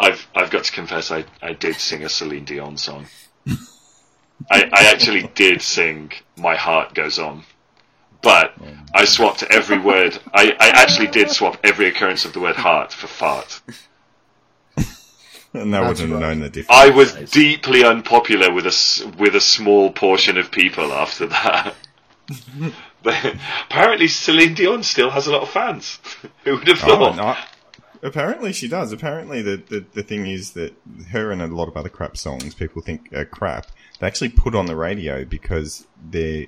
I've 0.00 0.26
I've 0.34 0.50
got 0.50 0.64
to 0.64 0.72
confess 0.72 1.10
I, 1.10 1.26
I 1.42 1.52
did 1.52 1.76
sing 1.76 2.04
a 2.04 2.08
Celine 2.08 2.46
Dion 2.46 2.78
song. 2.78 3.06
I, 4.50 4.64
I 4.72 4.84
actually 4.90 5.30
did 5.34 5.62
sing 5.62 6.12
"My 6.36 6.56
Heart 6.56 6.94
Goes 6.94 7.18
On," 7.18 7.44
but 8.22 8.54
I 8.94 9.04
swapped 9.04 9.42
every 9.50 9.78
word. 9.78 10.18
I, 10.34 10.52
I 10.58 10.68
actually 10.68 11.08
did 11.08 11.30
swap 11.30 11.58
every 11.64 11.86
occurrence 11.88 12.24
of 12.24 12.32
the 12.32 12.40
word 12.40 12.56
"heart" 12.56 12.92
for 12.92 13.06
"fart." 13.06 13.60
and 15.54 15.76
I 15.76 15.80
That's 15.84 16.00
wouldn't 16.00 16.10
have 16.10 16.20
known 16.20 16.40
the 16.40 16.48
difference. 16.50 16.80
I 16.80 16.88
was 16.90 17.14
Nice. 17.14 17.30
deeply 17.30 17.84
unpopular 17.84 18.52
with 18.52 18.64
a 18.64 18.68
s- 18.68 19.04
with 19.18 19.34
a 19.36 19.40
small 19.40 19.90
portion 19.92 20.38
of 20.38 20.50
people 20.50 20.92
after 20.92 21.26
that. 21.26 21.74
but 23.02 23.34
apparently, 23.66 24.08
Celine 24.08 24.54
Dion 24.54 24.82
still 24.82 25.10
has 25.10 25.26
a 25.26 25.32
lot 25.32 25.42
of 25.42 25.50
fans. 25.50 25.98
Who 26.44 26.56
would 26.56 26.68
have 26.68 26.82
Oh, 26.84 27.12
thought? 27.12 27.16
no. 27.16 27.36
Apparently 28.04 28.52
she 28.52 28.66
does. 28.66 28.92
Apparently 28.92 29.42
the, 29.42 29.62
the, 29.68 29.84
the 29.92 30.02
thing 30.02 30.26
is 30.26 30.52
that 30.52 30.74
her 31.10 31.30
and 31.30 31.40
a 31.40 31.46
lot 31.46 31.68
of 31.68 31.76
other 31.76 31.88
crap 31.88 32.16
songs 32.16 32.52
people 32.54 32.82
think 32.82 33.12
are 33.12 33.24
crap. 33.24 33.66
They 34.02 34.08
actually 34.08 34.30
put 34.30 34.56
on 34.56 34.66
the 34.66 34.74
radio 34.74 35.24
because 35.24 35.86
they're 36.10 36.46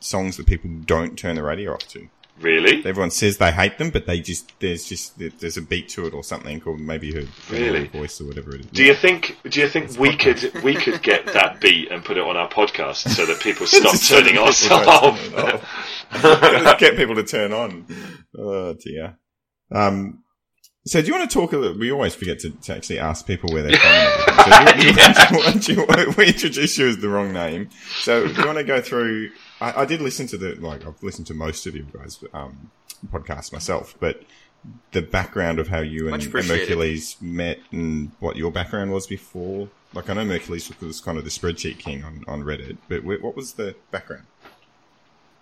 songs 0.00 0.36
that 0.38 0.46
people 0.48 0.68
don't 0.86 1.16
turn 1.16 1.36
the 1.36 1.42
radio 1.44 1.72
off 1.72 1.86
to. 1.90 2.08
Really? 2.40 2.78
Everyone 2.84 3.12
says 3.12 3.38
they 3.38 3.52
hate 3.52 3.78
them, 3.78 3.90
but 3.90 4.06
they 4.06 4.18
just 4.18 4.58
there's 4.58 4.86
just 4.86 5.16
there's 5.16 5.56
a 5.56 5.62
beat 5.62 5.88
to 5.90 6.06
it 6.06 6.14
or 6.14 6.24
something, 6.24 6.60
or 6.66 6.76
maybe 6.76 7.12
her 7.14 7.28
Really? 7.48 7.86
voice 7.86 8.20
or 8.20 8.24
whatever 8.26 8.56
it 8.56 8.62
is. 8.62 8.66
Do 8.72 8.82
you 8.82 8.94
think? 8.94 9.38
Do 9.48 9.60
you 9.60 9.68
think 9.68 9.96
we 10.00 10.16
could 10.16 10.52
we 10.64 10.74
could 10.74 11.00
get 11.00 11.26
that 11.26 11.60
beat 11.60 11.92
and 11.92 12.04
put 12.04 12.16
it 12.16 12.24
on 12.24 12.36
our 12.36 12.48
podcast 12.48 13.08
so 13.10 13.24
that 13.24 13.38
people 13.38 13.66
stop 13.68 13.96
turning 14.00 14.36
us 14.36 14.68
off? 14.68 14.88
off. 15.36 16.78
Get 16.80 16.96
people 16.96 17.14
to 17.14 17.22
turn 17.22 17.52
on. 17.52 17.86
Oh 18.36 18.74
dear. 18.74 19.16
Um, 19.70 20.24
so 20.86 21.00
do 21.00 21.06
you 21.08 21.14
want 21.14 21.30
to 21.30 21.34
talk 21.38 21.52
a 21.52 21.58
little? 21.58 21.78
We 21.78 21.90
always 21.92 22.14
forget 22.14 22.38
to, 22.40 22.50
to 22.50 22.74
actually 22.76 22.98
ask 22.98 23.26
people 23.26 23.52
where 23.52 23.62
they're 23.62 23.76
from. 23.78 24.26
So 24.40 24.72
do 24.72 24.86
you, 24.86 24.92
why 24.96 25.42
don't 25.42 25.68
you, 25.68 25.74
don't 25.76 25.98
you- 26.08 26.14
we 26.16 26.26
introduce 26.28 26.78
you 26.78 26.88
as 26.88 26.98
the 26.98 27.08
wrong 27.08 27.32
name. 27.32 27.68
So 28.00 28.26
do 28.26 28.32
you 28.40 28.46
want 28.46 28.58
to 28.58 28.64
go 28.64 28.80
through? 28.80 29.30
I, 29.60 29.82
I 29.82 29.84
did 29.84 30.00
listen 30.00 30.26
to 30.28 30.38
the 30.38 30.54
like 30.54 30.86
I've 30.86 31.02
listened 31.02 31.26
to 31.28 31.34
most 31.34 31.66
of 31.66 31.76
you 31.76 31.86
guys 31.92 32.22
um, 32.32 32.70
podcasts 33.12 33.52
myself, 33.52 33.94
but 34.00 34.22
the 34.92 35.02
background 35.02 35.58
of 35.58 35.68
how 35.68 35.80
you 35.80 36.06
and, 36.06 36.14
and 36.14 36.24
appreciated. 36.26 37.04
Met 37.20 37.58
and 37.72 38.12
what 38.20 38.36
your 38.36 38.50
background 38.50 38.92
was 38.92 39.06
before 39.06 39.68
like 39.92 40.08
I 40.08 40.14
know 40.14 40.24
Nicholas 40.24 40.70
was 40.80 41.00
kind 41.00 41.18
of 41.18 41.24
the 41.24 41.30
spreadsheet 41.30 41.78
king 41.78 42.04
on, 42.04 42.24
on 42.28 42.42
Reddit, 42.42 42.78
but 42.88 43.04
what 43.04 43.34
was 43.36 43.54
the 43.54 43.74
background? 43.90 44.24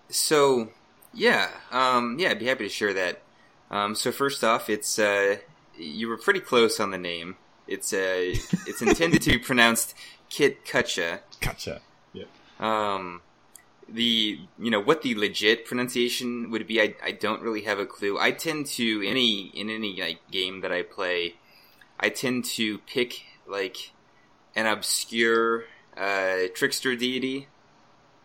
So, 0.08 0.68
yeah, 1.12 1.50
um, 1.70 2.16
yeah, 2.18 2.30
I'd 2.30 2.38
be 2.38 2.46
happy 2.46 2.64
to 2.64 2.70
share 2.70 2.94
that. 2.94 3.20
Um, 3.70 3.94
so 3.94 4.12
first 4.12 4.42
off, 4.44 4.70
it's 4.70 4.98
uh, 4.98 5.36
you 5.76 6.08
were 6.08 6.16
pretty 6.16 6.40
close 6.40 6.80
on 6.80 6.90
the 6.90 6.98
name. 6.98 7.36
It's 7.66 7.92
uh, 7.92 8.34
it's 8.66 8.82
intended 8.82 9.22
to 9.22 9.30
be 9.30 9.38
pronounced 9.38 9.94
Kit 10.30 10.64
Kutcha. 10.64 11.20
Kutcha. 11.40 11.80
Yeah. 12.12 12.24
Um, 12.58 13.20
the 13.88 14.40
you 14.58 14.70
know 14.70 14.80
what 14.80 15.02
the 15.02 15.14
legit 15.14 15.64
pronunciation 15.64 16.50
would 16.50 16.66
be, 16.66 16.80
I, 16.80 16.94
I 17.02 17.12
don't 17.12 17.42
really 17.42 17.62
have 17.62 17.78
a 17.78 17.86
clue. 17.86 18.18
I 18.18 18.32
tend 18.32 18.66
to 18.66 19.02
any 19.06 19.46
in 19.54 19.70
any 19.70 20.00
like 20.00 20.30
game 20.30 20.60
that 20.60 20.72
I 20.72 20.82
play, 20.82 21.34
I 21.98 22.08
tend 22.08 22.44
to 22.56 22.78
pick 22.78 23.22
like 23.46 23.92
an 24.54 24.66
obscure 24.66 25.64
uh, 25.96 26.48
trickster 26.54 26.96
deity 26.96 27.48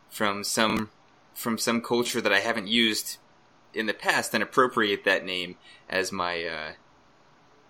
from 0.10 0.44
some 0.44 0.90
from 1.34 1.58
some 1.58 1.82
culture 1.82 2.22
that 2.22 2.32
I 2.32 2.40
haven't 2.40 2.68
used 2.68 3.18
in 3.74 3.86
the 3.86 3.94
past 3.94 4.34
and 4.34 4.44
appropriate 4.44 5.04
that 5.04 5.26
name 5.26 5.58
as 5.90 6.12
my 6.12 6.44
uh, 6.44 6.72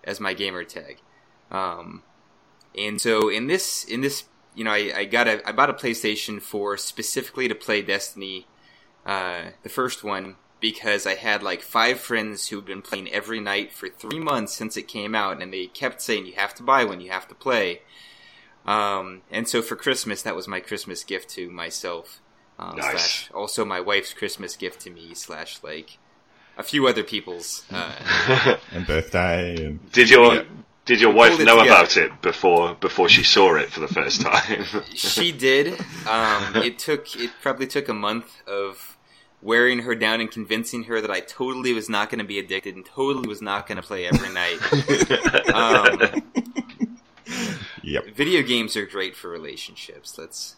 as 0.03 0.19
my 0.19 0.33
gamer 0.33 0.63
tag. 0.63 0.99
Um, 1.51 2.03
and 2.77 2.99
so 2.99 3.29
in 3.29 3.47
this 3.47 3.83
in 3.83 4.01
this 4.01 4.25
you 4.55 4.63
know 4.63 4.71
I, 4.71 4.91
I 4.95 5.05
got 5.05 5.27
a 5.27 5.47
I 5.47 5.51
bought 5.51 5.69
a 5.69 5.73
PlayStation 5.73 6.41
4 6.41 6.77
specifically 6.77 7.47
to 7.47 7.55
play 7.55 7.81
Destiny, 7.81 8.47
uh, 9.05 9.51
the 9.63 9.69
first 9.69 10.03
one 10.03 10.35
because 10.63 11.05
I 11.05 11.15
had 11.15 11.43
like 11.43 11.61
five 11.61 11.99
friends 11.99 12.47
who'd 12.47 12.63
been 12.63 12.81
playing 12.81 13.11
every 13.11 13.41
night 13.41 13.73
for 13.73 13.89
three 13.89 14.19
months 14.19 14.53
since 14.53 14.77
it 14.77 14.87
came 14.87 15.13
out, 15.13 15.41
and 15.41 15.51
they 15.51 15.67
kept 15.67 16.01
saying 16.01 16.25
you 16.25 16.35
have 16.37 16.55
to 16.55 16.63
buy 16.63 16.85
one, 16.85 17.01
you 17.01 17.11
have 17.11 17.27
to 17.27 17.35
play. 17.35 17.81
Um, 18.65 19.23
and 19.29 19.45
so 19.45 19.61
for 19.61 19.75
Christmas, 19.75 20.21
that 20.21 20.37
was 20.37 20.47
my 20.47 20.61
Christmas 20.61 21.03
gift 21.03 21.27
to 21.31 21.51
myself. 21.51 22.21
Um, 22.69 22.77
Nice. 22.77 22.91
Slash 22.91 23.31
also 23.33 23.65
my 23.65 23.79
wife's 23.81 24.13
Christmas 24.13 24.55
gift 24.55 24.81
to 24.81 24.89
me. 24.89 25.13
Slash 25.13 25.61
like 25.63 25.97
a 26.57 26.63
few 26.63 26.87
other 26.87 27.03
people's. 27.03 27.65
Uh, 27.71 28.57
And 28.71 28.85
birthday 28.87 29.65
and 29.65 29.91
Did 29.91 30.09
your 30.09 30.35
Yeah. 30.35 30.43
did 30.85 30.99
your 31.01 31.13
wife 31.13 31.39
know 31.39 31.59
together. 31.59 31.61
about 31.69 31.97
it 31.97 32.21
before 32.21 32.75
before 32.75 33.09
she 33.09 33.23
saw 33.23 33.55
it 33.55 33.69
for 33.71 33.79
the 33.79 33.87
first 33.87 34.21
time? 34.21 34.65
she 34.93 35.31
did. 35.31 35.79
Um, 36.07 36.55
it 36.57 36.77
took 36.79 37.15
it 37.15 37.31
probably 37.41 37.67
took 37.67 37.87
a 37.89 37.93
month 37.93 38.41
of 38.47 38.97
wearing 39.41 39.79
her 39.79 39.93
down 39.95 40.21
and 40.21 40.31
convincing 40.31 40.85
her 40.85 41.01
that 41.01 41.11
I 41.11 41.19
totally 41.19 41.73
was 41.73 41.89
not 41.89 42.09
going 42.09 42.19
to 42.19 42.25
be 42.25 42.39
addicted 42.39 42.75
and 42.77 42.85
totally 42.85 43.27
was 43.27 43.41
not 43.41 43.67
going 43.67 43.75
to 43.75 43.83
play 43.83 44.05
every 44.07 44.29
night. 44.33 44.57
Um, 45.53 46.23
yep. 47.83 48.05
video 48.15 48.41
games 48.41 48.75
are 48.77 48.85
great 48.85 49.15
for 49.15 49.29
relationships. 49.29 50.17
Let's 50.17 50.55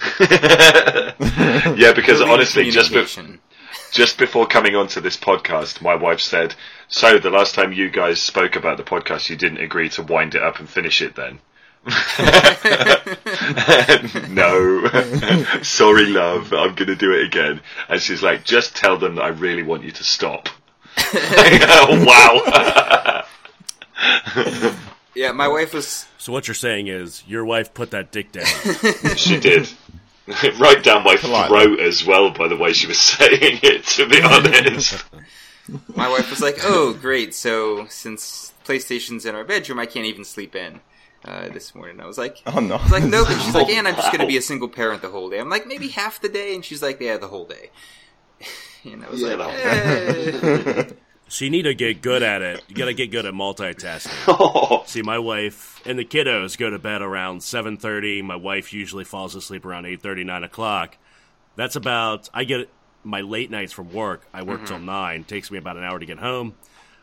yeah, 0.20 1.92
because 1.92 2.20
honestly, 2.20 2.70
just 2.70 2.92
be- 2.92 3.38
just 3.92 4.18
before 4.18 4.46
coming 4.46 4.76
onto 4.76 5.00
this 5.00 5.16
podcast, 5.16 5.80
my 5.80 5.94
wife 5.94 6.20
said, 6.20 6.54
"So 6.88 7.18
the 7.18 7.30
last 7.30 7.54
time 7.54 7.72
you 7.72 7.90
guys 7.90 8.20
spoke 8.20 8.56
about 8.56 8.76
the 8.76 8.84
podcast, 8.84 9.30
you 9.30 9.36
didn't 9.36 9.58
agree 9.58 9.88
to 9.90 10.02
wind 10.02 10.34
it 10.34 10.42
up 10.42 10.58
and 10.58 10.68
finish 10.68 11.02
it 11.02 11.14
then." 11.14 11.38
no, 14.28 14.88
sorry, 15.62 16.06
love. 16.06 16.52
I'm 16.52 16.74
going 16.74 16.88
to 16.88 16.96
do 16.96 17.12
it 17.12 17.26
again. 17.26 17.60
And 17.88 18.00
she's 18.00 18.22
like, 18.22 18.44
"Just 18.44 18.76
tell 18.76 18.98
them 18.98 19.16
that 19.16 19.22
I 19.22 19.28
really 19.28 19.62
want 19.62 19.84
you 19.84 19.92
to 19.92 20.04
stop." 20.04 20.48
wow. 24.04 24.84
Yeah, 25.18 25.32
my 25.32 25.48
wife 25.48 25.74
was 25.74 26.06
So 26.18 26.32
what 26.32 26.46
you're 26.48 26.54
saying 26.54 26.86
is 26.88 27.22
your 27.26 27.44
wife 27.44 27.74
put 27.74 27.90
that 27.90 28.12
dick 28.12 28.32
down. 28.32 28.46
she 29.16 29.38
did. 29.40 29.68
right 30.58 30.82
down 30.82 31.04
my 31.04 31.16
Politely. 31.16 31.48
throat 31.64 31.80
as 31.80 32.04
well, 32.06 32.30
by 32.30 32.48
the 32.48 32.56
way 32.56 32.72
she 32.72 32.86
was 32.86 32.98
saying 33.16 33.60
it, 33.62 33.84
to 33.96 34.06
be 34.08 34.20
honest. 34.22 35.04
my 35.96 36.08
wife 36.08 36.30
was 36.30 36.40
like, 36.40 36.58
"Oh, 36.62 36.92
great! 36.94 37.34
So 37.34 37.86
since 37.88 38.52
PlayStation's 38.64 39.24
in 39.26 39.34
our 39.34 39.44
bedroom, 39.44 39.78
I 39.78 39.86
can't 39.86 40.06
even 40.06 40.24
sleep 40.24 40.54
in." 40.54 40.80
Uh, 41.24 41.48
this 41.48 41.74
morning, 41.74 42.00
I 42.00 42.06
was 42.06 42.16
like, 42.16 42.40
Oh 42.46 42.60
no. 42.60 42.76
I 42.76 42.82
was 42.84 42.92
like, 42.92 43.02
nope. 43.04 43.28
And 43.28 43.40
she's 43.42 43.52
like, 43.54 43.68
and 43.70 43.88
I'm 43.88 43.96
just 43.96 44.12
going 44.12 44.20
to 44.20 44.26
be 44.26 44.36
a 44.36 44.40
single 44.42 44.68
parent 44.68 45.02
the 45.02 45.08
whole 45.10 45.28
day. 45.28 45.40
I'm 45.40 45.50
like, 45.50 45.66
maybe 45.66 45.88
half 45.88 46.20
the 46.20 46.28
day. 46.28 46.54
And 46.54 46.64
she's 46.64 46.80
like, 46.80 47.00
yeah, 47.00 47.16
the 47.16 47.26
whole 47.26 47.44
day. 47.44 47.70
And 48.84 49.04
I 49.04 49.10
was 49.10 49.20
Yeah, 49.20 49.34
like, 49.34 49.38
no. 49.38 49.48
eh. 49.50 50.90
So 51.28 51.44
you 51.44 51.50
need 51.50 51.62
to 51.62 51.74
get 51.74 52.00
good 52.02 52.22
at 52.22 52.42
it. 52.42 52.64
You 52.68 52.74
got 52.74 52.86
to 52.86 52.94
get 52.94 53.10
good 53.10 53.26
at 53.26 53.34
multitasking. 53.34 54.08
Oh, 54.28 54.84
See, 54.86 55.02
my 55.02 55.18
wife 55.18 55.80
and 55.86 55.98
the 55.98 56.04
kiddos 56.04 56.56
go 56.56 56.70
to 56.70 56.78
bed 56.78 57.02
around 57.02 57.40
7.30. 57.40 58.22
My 58.22 58.36
wife 58.36 58.72
usually 58.72 59.04
falls 59.04 59.34
asleep 59.34 59.64
around 59.64 59.84
8.30, 59.84 60.26
9 60.26 60.44
o'clock. 60.44 60.96
That's 61.56 61.76
about, 61.76 62.28
I 62.32 62.44
get 62.44 62.68
my 63.04 63.20
late 63.20 63.50
nights 63.50 63.72
from 63.72 63.92
work. 63.92 64.26
I 64.32 64.42
work 64.42 64.58
mm-hmm. 64.58 64.66
till 64.66 64.78
9. 64.78 65.24
Takes 65.24 65.50
me 65.50 65.58
about 65.58 65.76
an 65.76 65.84
hour 65.84 65.98
to 65.98 66.06
get 66.06 66.18
home. 66.18 66.54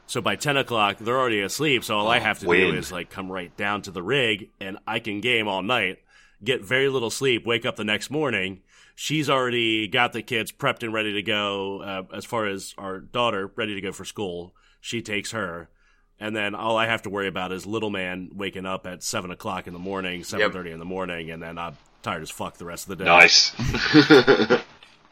So 0.08 0.22
by 0.22 0.36
10 0.36 0.58
o'clock, 0.58 0.98
they're 1.00 1.18
already 1.18 1.42
asleep. 1.42 1.84
So 1.84 1.98
all 1.98 2.08
I 2.08 2.20
oh, 2.20 2.22
have 2.22 2.40
to 2.40 2.48
win. 2.48 2.72
do 2.72 2.78
is 2.78 2.92
like 2.92 3.10
come 3.10 3.32
right 3.32 3.56
down 3.58 3.82
to 3.84 3.92
the 3.92 4.04
rig 4.04 4.50
and 4.60 4.78
I 4.88 5.00
can 5.00 5.20
game 5.20 5.48
all 5.48 5.64
night, 5.64 6.00
get 6.44 6.64
very 6.64 6.90
little 6.90 7.10
sleep, 7.10 7.46
wake 7.46 7.66
up 7.66 7.76
the 7.76 7.84
next 7.84 8.10
morning. 8.10 8.62
She's 8.96 9.30
already 9.30 9.88
got 9.90 10.14
the 10.14 10.22
kids 10.22 10.54
prepped 10.54 10.82
and 10.82 10.94
ready 10.94 11.14
to 11.14 11.22
go. 11.22 11.82
Uh, 11.82 12.04
as 12.16 12.24
far 12.24 12.48
as 12.48 12.74
our 12.78 13.00
daughter, 13.00 13.52
ready 13.56 13.76
to 13.76 13.82
go 13.82 13.92
for 13.92 14.06
school. 14.06 14.56
She 14.80 15.02
takes 15.02 15.32
her. 15.32 15.70
And 16.18 16.34
then 16.34 16.56
all 16.56 16.78
I 16.78 16.86
have 16.86 17.02
to 17.02 17.10
worry 17.10 17.28
about 17.28 17.52
is 17.52 17.66
little 17.66 17.90
man 17.90 18.30
waking 18.34 18.66
up 18.66 18.88
at 18.88 19.04
seven 19.04 19.32
o'clock 19.32 19.68
in 19.68 19.74
the 19.74 19.80
morning, 19.80 20.24
seven 20.24 20.50
thirty 20.52 20.72
in 20.72 20.80
the 20.80 20.86
morning, 20.86 21.30
and 21.30 21.44
then 21.44 21.58
I'm 21.58 21.76
tired 22.04 22.22
as 22.22 22.30
fuck 22.30 22.56
the 22.56 22.64
rest 22.64 22.90
of 22.90 22.98
the 22.98 23.04
day. 23.04 23.10
nice. 23.10 23.54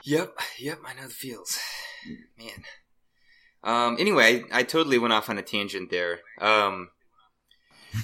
yep, 0.05 0.33
yep, 0.57 0.79
I 0.85 0.93
know 0.93 1.07
the 1.07 1.13
feels. 1.13 1.59
Man. 2.39 2.63
Um, 3.65 3.97
anyway, 3.99 4.43
I, 4.49 4.59
I 4.59 4.63
totally 4.63 4.97
went 4.97 5.13
off 5.13 5.29
on 5.29 5.37
a 5.37 5.41
tangent 5.41 5.89
there. 5.89 6.19
Um, 6.39 6.89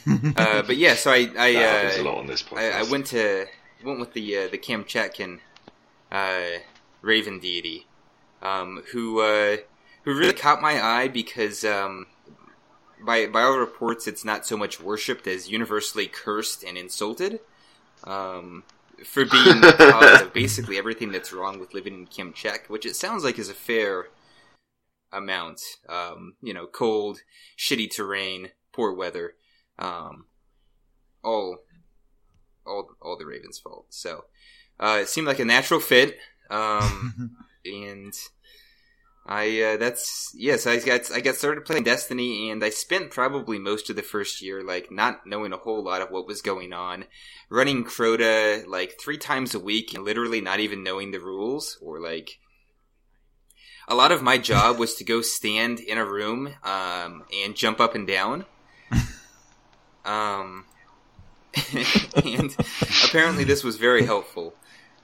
uh, 0.36 0.64
but 0.64 0.76
yeah, 0.76 0.96
so 0.96 1.12
I, 1.12 1.30
I, 1.38 1.54
That 1.54 1.98
a 1.98 2.02
uh, 2.02 2.04
lot 2.04 2.18
on 2.18 2.28
this 2.28 2.44
I. 2.54 2.72
I 2.72 2.84
went 2.84 3.08
to 3.08 3.46
went 3.84 4.00
with 4.00 4.12
the 4.14 4.38
uh, 4.38 4.48
the 4.50 4.58
Kamchatkan 4.58 5.40
uh, 6.12 6.60
Raven 7.02 7.40
deity, 7.40 7.88
um, 8.42 8.84
who 8.92 9.22
uh, 9.22 9.58
who 10.04 10.18
really 10.18 10.34
caught 10.34 10.62
my 10.62 10.82
eye 10.82 11.08
because 11.08 11.64
um, 11.64 12.08
by 13.06 13.28
by 13.28 13.44
all 13.44 13.58
reports, 13.58 14.08
it's 14.08 14.26
not 14.26 14.46
so 14.46 14.58
much 14.58 14.80
worshipped 14.80 15.28
as 15.28 15.50
universally 15.50 16.08
cursed 16.08 16.64
and 16.64 16.78
insulted. 16.78 17.40
Um, 18.04 18.64
for 19.06 19.26
being 19.26 19.62
the 19.62 19.74
cause 19.78 20.22
of 20.22 20.34
basically 20.34 20.78
everything 20.78 21.12
that's 21.12 21.32
wrong 21.34 21.60
with 21.60 21.74
living 21.74 21.94
in 21.94 22.08
Kamchatka, 22.08 22.70
which 22.70 22.86
it 22.86 22.96
sounds 22.96 23.24
like 23.24 23.40
is 23.40 23.50
a 23.50 23.54
fair 23.54 24.08
amount. 25.12 25.62
Um, 25.88 26.36
you 26.42 26.54
know, 26.54 26.68
cold, 26.68 27.22
shitty 27.58 27.94
terrain, 27.94 28.50
poor 28.74 28.94
weather, 28.94 29.36
um, 29.78 30.26
all 31.24 31.60
all 32.66 32.90
all 33.02 33.18
the 33.18 33.26
Ravens' 33.26 33.60
fault. 33.60 33.88
So 33.90 34.26
uh, 34.80 35.00
it 35.02 35.10
seemed 35.10 35.28
like 35.28 35.40
a 35.40 35.46
natural 35.46 35.80
fit, 35.80 36.18
um, 36.50 37.38
and 37.66 38.14
I 39.26 39.62
uh, 39.62 39.78
that's 39.78 40.34
yes, 40.36 40.66
I 40.66 40.80
got 40.80 41.12
I 41.12 41.20
got 41.20 41.36
started 41.36 41.66
playing 41.66 41.84
Destiny, 41.84 42.50
and 42.50 42.64
I 42.64 42.70
spent 42.70 43.12
probably 43.12 43.60
most 43.60 43.90
of 43.90 43.96
the 43.96 44.02
first 44.02 44.42
year 44.42 44.64
like 44.64 44.92
not 44.92 45.28
knowing 45.28 45.54
a 45.54 45.58
whole 45.58 45.84
lot 45.84 46.02
of 46.02 46.10
what 46.10 46.28
was 46.28 46.42
going 46.42 46.74
on, 46.74 47.06
running 47.50 47.84
Crota 47.84 48.66
like 48.66 49.00
three 49.00 49.18
times 49.18 49.54
a 49.54 49.60
week, 49.60 49.94
and 49.94 50.04
literally 50.04 50.42
not 50.42 50.60
even 50.60 50.84
knowing 50.84 51.12
the 51.12 51.20
rules 51.20 51.78
or 51.82 52.00
like. 52.00 52.40
A 53.92 53.96
lot 53.96 54.12
of 54.12 54.22
my 54.22 54.38
job 54.38 54.78
was 54.78 54.94
to 54.96 55.04
go 55.04 55.24
stand 55.24 55.80
in 55.80 55.98
a 55.98 56.06
room 56.06 56.54
um, 56.64 57.24
and 57.44 57.56
jump 57.56 57.80
up 57.80 57.96
and 57.96 58.06
down. 58.06 58.46
Um, 60.06 60.66
and 62.16 62.56
apparently 63.06 63.44
this 63.44 63.64
was 63.64 63.78
very 63.78 64.06
helpful. 64.06 64.56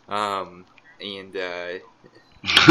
Um, 0.08 0.66
and 1.02 1.36
uh, 1.36 1.80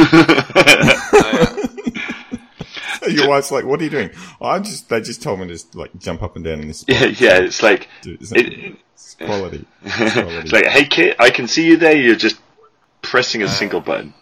uh, 3.02 3.06
Your 3.08 3.28
wife's 3.28 3.50
like, 3.50 3.64
"What 3.64 3.80
are 3.80 3.84
you 3.84 3.90
doing?" 3.90 4.10
Oh, 4.40 4.46
I 4.46 4.58
just 4.60 4.88
they 4.88 5.00
just 5.00 5.22
told 5.22 5.40
me 5.40 5.46
to 5.48 5.52
just, 5.54 5.74
like 5.74 5.96
jump 5.98 6.22
up 6.22 6.36
and 6.36 6.44
down 6.44 6.60
in 6.60 6.68
this. 6.68 6.84
yeah, 6.88 7.04
yeah, 7.06 7.38
it's 7.38 7.62
like 7.62 7.88
Dude, 8.02 8.20
it- 8.22 8.76
it's 8.94 9.14
quality. 9.16 9.66
It's 9.82 10.12
quality. 10.12 10.36
it's 10.38 10.52
like, 10.52 10.66
hey 10.66 10.84
kid, 10.86 11.16
I 11.18 11.30
can 11.30 11.46
see 11.48 11.66
you 11.66 11.76
there. 11.76 11.96
You're 11.96 12.14
just 12.16 12.40
pressing 13.02 13.42
a 13.42 13.48
single 13.48 13.80
button. 13.80 14.14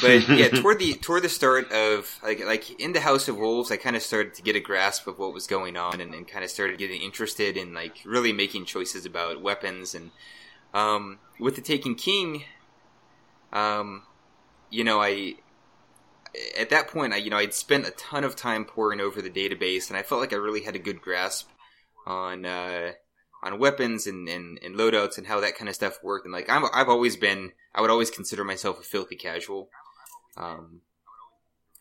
but 0.00 0.28
yeah, 0.28 0.48
toward 0.60 0.78
the 0.78 0.94
toward 0.94 1.22
the 1.22 1.28
start 1.28 1.70
of 1.72 2.18
like 2.22 2.44
like 2.44 2.80
in 2.80 2.92
the 2.92 3.00
House 3.00 3.28
of 3.28 3.36
Wolves, 3.36 3.70
I 3.70 3.76
kind 3.76 3.94
of 3.96 4.02
started 4.02 4.34
to 4.34 4.42
get 4.42 4.56
a 4.56 4.60
grasp 4.60 5.06
of 5.06 5.18
what 5.18 5.32
was 5.32 5.46
going 5.46 5.76
on, 5.76 6.00
and, 6.00 6.14
and 6.14 6.26
kind 6.26 6.44
of 6.44 6.50
started 6.50 6.78
getting 6.78 7.02
interested 7.02 7.56
in 7.56 7.72
like 7.74 7.98
really 8.04 8.32
making 8.32 8.64
choices 8.64 9.04
about 9.06 9.40
weapons, 9.42 9.94
and 9.94 10.10
um, 10.74 11.18
with 11.38 11.56
the 11.56 11.62
Taken 11.62 11.94
King, 11.94 12.44
um, 13.52 14.02
you 14.70 14.84
know, 14.84 15.00
I 15.00 15.34
at 16.56 16.70
that 16.70 16.88
point, 16.88 17.12
I 17.12 17.16
you 17.16 17.30
know, 17.30 17.36
I'd 17.36 17.54
spent 17.54 17.86
a 17.86 17.92
ton 17.92 18.24
of 18.24 18.36
time 18.36 18.64
poring 18.64 19.00
over 19.00 19.20
the 19.20 19.30
database, 19.30 19.88
and 19.88 19.96
I 19.96 20.02
felt 20.02 20.20
like 20.20 20.32
I 20.32 20.36
really 20.36 20.62
had 20.62 20.76
a 20.76 20.80
good 20.80 21.00
grasp 21.00 21.48
on 22.06 22.46
uh, 22.46 22.92
on 23.42 23.58
weapons 23.58 24.06
and, 24.06 24.28
and, 24.28 24.58
and 24.62 24.76
loadouts 24.76 25.18
and 25.18 25.26
how 25.26 25.40
that 25.40 25.56
kind 25.56 25.68
of 25.68 25.74
stuff 25.74 25.98
worked. 26.02 26.26
And 26.26 26.32
like 26.32 26.48
I'm, 26.48 26.64
I've 26.72 26.88
always 26.88 27.16
been, 27.16 27.52
I 27.74 27.80
would 27.80 27.90
always 27.90 28.10
consider 28.10 28.44
myself 28.44 28.78
a 28.78 28.82
filthy 28.82 29.16
casual. 29.16 29.70
Um, 30.36 30.82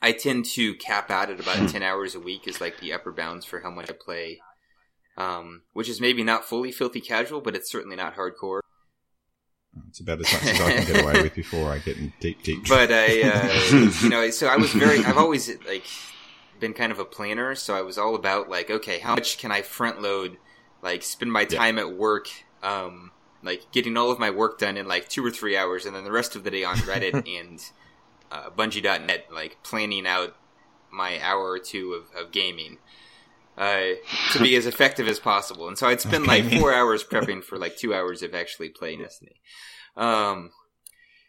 I 0.02 0.14
tend 0.14 0.46
to 0.46 0.76
cap 0.76 1.12
out 1.12 1.30
at 1.30 1.40
about 1.40 1.70
ten 1.70 1.84
hours 1.84 2.16
a 2.16 2.20
week 2.20 2.48
is 2.48 2.62
like 2.62 2.80
the 2.80 2.94
upper 2.94 3.12
bounds 3.12 3.46
for 3.46 3.60
how 3.60 3.70
much 3.70 3.90
I 3.90 3.94
play. 3.94 4.40
Um, 5.18 5.64
which 5.74 5.90
is 5.90 6.00
maybe 6.00 6.24
not 6.24 6.46
fully 6.46 6.72
filthy 6.72 7.02
casual, 7.02 7.42
but 7.42 7.54
it's 7.54 7.70
certainly 7.70 7.98
not 7.98 8.16
hardcore. 8.16 8.62
It's 9.88 10.00
about 10.00 10.20
as 10.20 10.32
much 10.32 10.44
as 10.44 10.62
I 10.62 10.74
can 10.74 10.94
get 10.94 11.04
away 11.04 11.22
with 11.24 11.36
before 11.36 11.72
I 11.72 11.80
get 11.80 11.98
in 11.98 12.14
deep, 12.20 12.44
deep. 12.44 12.68
But 12.68 12.92
I, 12.92 13.22
uh, 13.22 13.92
you 14.02 14.10
know, 14.10 14.30
so 14.30 14.48
I 14.48 14.58
was 14.58 14.72
very. 14.72 15.04
I've 15.04 15.18
always 15.18 15.50
like 15.66 15.86
been 16.60 16.74
kind 16.74 16.92
of 16.92 17.00
a 17.00 17.06
planner, 17.06 17.56
so 17.56 17.76
I 17.76 17.82
was 17.82 17.98
all 17.98 18.16
about 18.16 18.50
like, 18.50 18.70
okay, 18.70 19.00
how 19.00 19.16
much 19.16 19.38
can 19.38 19.52
I 19.52 19.62
front 19.62 20.02
load, 20.02 20.38
like 20.82 21.04
spend 21.04 21.32
my 21.32 21.46
time 21.46 21.78
yeah. 21.78 21.84
at 21.84 21.94
work, 21.94 22.30
um, 22.62 23.12
like 23.44 23.72
getting 23.72 23.98
all 23.98 24.12
of 24.12 24.20
my 24.20 24.30
work 24.30 24.60
done 24.60 24.78
in 24.78 24.88
like 24.88 25.10
two 25.10 25.26
or 25.26 25.32
three 25.32 25.58
hours, 25.58 25.86
and 25.86 25.96
then 25.96 26.04
the 26.04 26.12
rest 26.12 26.36
of 26.36 26.44
the 26.44 26.52
day 26.52 26.64
on 26.64 26.76
Reddit 26.78 27.14
and 27.40 27.64
uh, 28.32 28.50
Bungie.net, 28.50 29.28
like 29.32 29.58
planning 29.64 30.06
out 30.06 30.36
my 30.92 31.22
hour 31.22 31.50
or 31.50 31.60
two 31.60 31.94
of, 31.94 32.20
of 32.20 32.32
gaming. 32.32 32.78
Uh, 33.60 33.96
to 34.32 34.40
be 34.40 34.56
as 34.56 34.66
effective 34.66 35.06
as 35.10 35.20
possible. 35.20 35.68
And 35.68 35.78
so 35.78 35.86
I'd 35.86 36.00
spend 36.00 36.26
like 36.26 36.46
four 36.46 36.74
hours 36.74 37.04
prepping 37.04 37.44
for 37.44 37.58
like 37.58 37.76
two 37.76 37.94
hours 37.94 38.24
of 38.24 38.34
actually 38.34 38.70
playing 38.70 39.02
Destiny. 39.02 39.42
Um, 39.98 40.52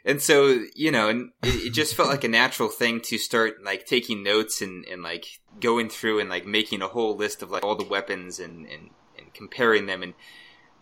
and 0.04 0.22
so, 0.22 0.60
you 0.76 0.92
know, 0.92 1.08
and 1.08 1.32
it, 1.42 1.66
it, 1.66 1.72
just 1.72 1.96
felt 1.96 2.08
like 2.08 2.22
a 2.22 2.28
natural 2.28 2.68
thing 2.68 3.00
to 3.00 3.18
start 3.18 3.64
like 3.64 3.84
taking 3.84 4.22
notes 4.22 4.62
and, 4.62 4.84
and 4.84 5.02
like 5.02 5.40
going 5.58 5.88
through 5.88 6.20
and 6.20 6.30
like 6.30 6.46
making 6.46 6.82
a 6.82 6.86
whole 6.86 7.16
list 7.16 7.42
of 7.42 7.50
like 7.50 7.64
all 7.64 7.74
the 7.74 7.84
weapons 7.84 8.38
and, 8.38 8.64
and, 8.66 8.90
and 9.18 9.34
comparing 9.34 9.86
them. 9.86 10.04
And, 10.04 10.14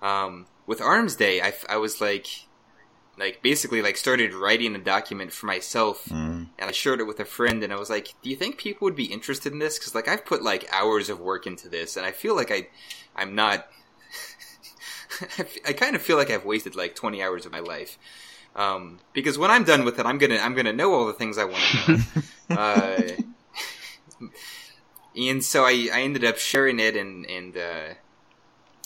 um, 0.02 0.48
with 0.66 0.82
Arms 0.82 1.16
Day, 1.16 1.40
I, 1.40 1.54
I 1.66 1.78
was 1.78 1.98
like, 1.98 2.26
like 3.18 3.42
basically 3.42 3.80
like 3.80 3.96
started 3.96 4.34
writing 4.34 4.74
a 4.74 4.78
document 4.78 5.32
for 5.32 5.46
myself 5.46 6.04
mm. 6.10 6.27
And 6.58 6.68
I 6.68 6.72
shared 6.72 7.00
it 7.00 7.06
with 7.06 7.20
a 7.20 7.24
friend 7.24 7.62
and 7.62 7.72
I 7.72 7.76
was 7.76 7.88
like, 7.90 8.14
do 8.22 8.30
you 8.30 8.36
think 8.36 8.58
people 8.58 8.84
would 8.86 8.96
be 8.96 9.04
interested 9.04 9.52
in 9.52 9.58
this? 9.58 9.78
Cause 9.78 9.94
like 9.94 10.08
I've 10.08 10.26
put 10.26 10.42
like 10.42 10.68
hours 10.72 11.08
of 11.08 11.20
work 11.20 11.46
into 11.46 11.68
this 11.68 11.96
and 11.96 12.04
I 12.04 12.12
feel 12.12 12.34
like 12.34 12.50
I, 12.50 12.68
I'm 13.14 13.34
not, 13.34 13.68
I 15.66 15.72
kind 15.72 15.94
of 15.94 16.02
feel 16.02 16.16
like 16.16 16.30
I've 16.30 16.44
wasted 16.44 16.74
like 16.74 16.94
20 16.96 17.22
hours 17.22 17.46
of 17.46 17.52
my 17.52 17.60
life. 17.60 17.98
Um, 18.56 18.98
because 19.12 19.38
when 19.38 19.50
I'm 19.50 19.62
done 19.62 19.84
with 19.84 20.00
it, 20.00 20.06
I'm 20.06 20.18
gonna, 20.18 20.38
I'm 20.38 20.54
gonna 20.54 20.72
know 20.72 20.92
all 20.92 21.06
the 21.06 21.12
things 21.12 21.38
I 21.38 21.44
want 21.44 21.62
to 21.62 21.96
know. 21.96 22.00
uh, 22.56 23.02
and 25.16 25.44
so 25.44 25.64
I, 25.64 25.88
I 25.92 26.00
ended 26.00 26.24
up 26.24 26.38
sharing 26.38 26.80
it 26.80 26.96
and, 26.96 27.24
and, 27.26 27.56
uh, 27.56 27.94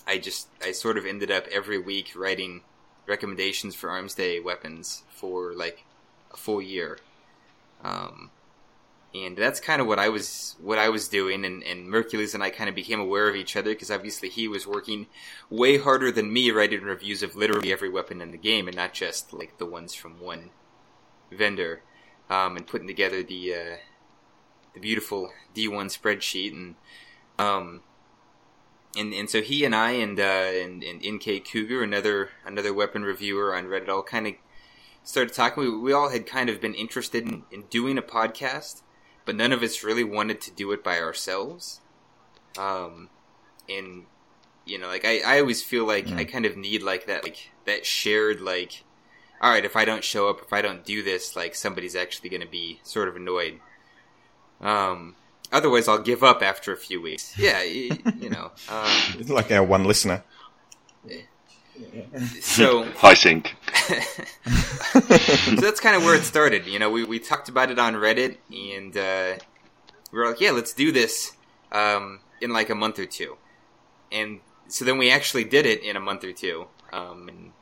I 0.07 0.19
just, 0.19 0.49
I 0.63 0.73
sort 0.73 0.99
of 0.99 1.07
ended 1.07 1.31
up 1.31 1.47
every 1.51 1.79
week 1.79 2.13
writing 2.17 2.63
recommendations 3.07 3.75
for 3.75 3.89
Arms 3.89 4.15
Day 4.15 4.41
weapons 4.41 5.05
for 5.09 5.55
like 5.55 5.85
a 6.33 6.37
full 6.37 6.61
year. 6.61 6.99
Um, 7.83 8.31
and 9.15 9.37
that's 9.37 9.61
kind 9.61 9.81
of 9.81 9.87
what 9.87 9.99
I 9.99 10.09
was 10.09 10.57
what 10.61 10.79
I 10.79 10.89
was 10.89 11.09
doing, 11.09 11.45
and, 11.45 11.63
and 11.63 11.89
Mercules 11.89 12.35
and 12.35 12.43
I 12.43 12.51
kind 12.51 12.71
of 12.71 12.75
became 12.75 13.01
aware 13.01 13.29
of 13.29 13.37
each 13.37 13.57
other 13.57 13.71
because 13.71 13.91
obviously 13.91 14.29
he 14.29 14.49
was 14.49 14.67
working 14.67 15.07
way 15.51 15.77
harder 15.77 16.11
than 16.11 16.33
me 16.33 16.51
writing 16.51 16.83
reviews 16.83 17.23
of 17.23 17.37
literally 17.37 17.73
every 17.73 17.91
weapon 17.91 18.23
in 18.23 18.31
the 18.31 18.39
game, 18.39 18.69
and 18.69 18.77
not 18.77 18.95
just 18.95 19.33
like 19.33 19.59
the 19.59 19.67
ones 19.67 19.95
from 19.95 20.21
one 20.21 20.51
vendor, 21.31 21.83
um, 22.31 22.57
and 22.57 22.67
putting 22.67 22.87
together 22.87 23.23
the 23.23 23.55
uh, 23.55 23.77
the 24.73 24.81
beautiful 24.81 25.31
D1 25.55 25.97
spreadsheet, 25.97 26.53
and 26.53 26.75
um, 27.39 27.83
and 28.97 29.13
and 29.13 29.29
so 29.29 29.43
he 29.43 29.65
and 29.65 29.75
I 29.75 29.91
and 29.93 30.19
uh, 30.19 30.23
and, 30.23 30.83
and 30.83 31.17
NK 31.17 31.45
Cougar, 31.45 31.83
another 31.83 32.31
another 32.47 32.73
weapon 32.73 33.03
reviewer 33.03 33.55
on 33.55 33.67
Reddit, 33.67 33.89
all 33.89 34.03
kind 34.03 34.27
of 34.27 34.35
started 35.05 35.35
talking. 35.35 35.63
We, 35.63 35.79
we 35.79 35.93
all 35.93 36.11
had 36.11 36.27
kind 36.27 36.49
of 36.49 36.61
been 36.61 36.75
interested 36.75 37.27
in, 37.27 37.45
in 37.51 37.63
doing 37.71 37.99
a 37.99 38.03
podcast, 38.03 38.83
but 39.25 39.37
none 39.37 39.53
of 39.53 39.63
us 39.63 39.83
really 39.83 40.05
wanted 40.05 40.41
to 40.43 40.51
do 40.51 40.73
it 40.73 40.83
by 40.83 40.99
ourselves. 40.99 41.81
Um, 42.59 43.09
and 43.69 44.05
you 44.65 44.79
know, 44.79 44.89
like 44.89 45.05
I, 45.05 45.21
I 45.21 45.41
always 45.41 45.63
feel 45.63 45.87
like 45.87 46.07
mm. 46.07 46.17
I 46.17 46.25
kind 46.25 46.47
of 46.47 46.57
need 46.57 46.83
like 46.83 47.07
that 47.07 47.25
like 47.25 47.51
that 47.65 47.87
shared 47.87 48.41
like, 48.41 48.85
all 49.41 49.51
right, 49.51 49.65
if 49.65 49.77
I 49.77 49.85
don't 49.85 50.05
show 50.05 50.29
up, 50.29 50.41
if 50.43 50.53
I 50.53 50.63
don't 50.63 50.85
do 50.85 51.03
this, 51.03 51.35
like 51.37 51.55
somebody's 51.55 51.97
actually 51.97 52.31
going 52.31 52.43
to 52.43 52.49
be 52.49 52.81
sort 52.83 53.09
of 53.09 53.17
annoyed. 53.17 53.61
Um, 54.61 55.17
Otherwise, 55.53 55.87
I'll 55.87 55.99
give 55.99 56.25
up 56.25 56.43
after 56.43 56.73
a 56.73 56.77
few 56.77 57.01
weeks. 57.01 57.39
Yeah, 57.39 57.63
you, 57.63 57.97
you 58.19 58.31
know. 58.31 58.51
Um, 58.69 59.27
like 59.29 59.53
our 59.53 59.63
one 59.63 59.85
listener. 59.85 60.25
So 62.41 62.85
high 62.85 63.15
sync. 63.15 63.55
so 64.93 65.57
that's 65.57 65.81
kind 65.81 65.97
of 65.97 66.03
where 66.03 66.15
it 66.15 66.25
started. 66.25 66.67
You 66.67 66.79
know, 66.79 66.91
we, 66.91 67.05
we 67.05 67.19
talked 67.19 67.49
about 67.49 67.71
it 67.71 67.79
on 67.79 67.95
Reddit, 67.95 68.39
and 68.51 68.97
uh, 68.97 69.43
we 70.11 70.19
were 70.19 70.29
like, 70.29 70.41
"Yeah, 70.41 70.53
let's 70.53 70.73
do 70.73 70.93
this 70.93 71.33
um, 71.73 72.21
in 72.41 72.53
like 72.53 72.71
a 72.71 72.75
month 72.75 72.99
or 72.99 73.07
two. 73.07 73.37
And 74.11 74.41
so 74.69 74.85
then 74.85 74.99
we 74.99 75.11
actually 75.11 75.45
did 75.45 75.67
it 75.67 75.83
in 75.83 75.97
a 75.97 76.01
month 76.01 76.25
or 76.25 76.33
two, 76.33 76.67
um, 76.93 77.29
and 77.29 77.53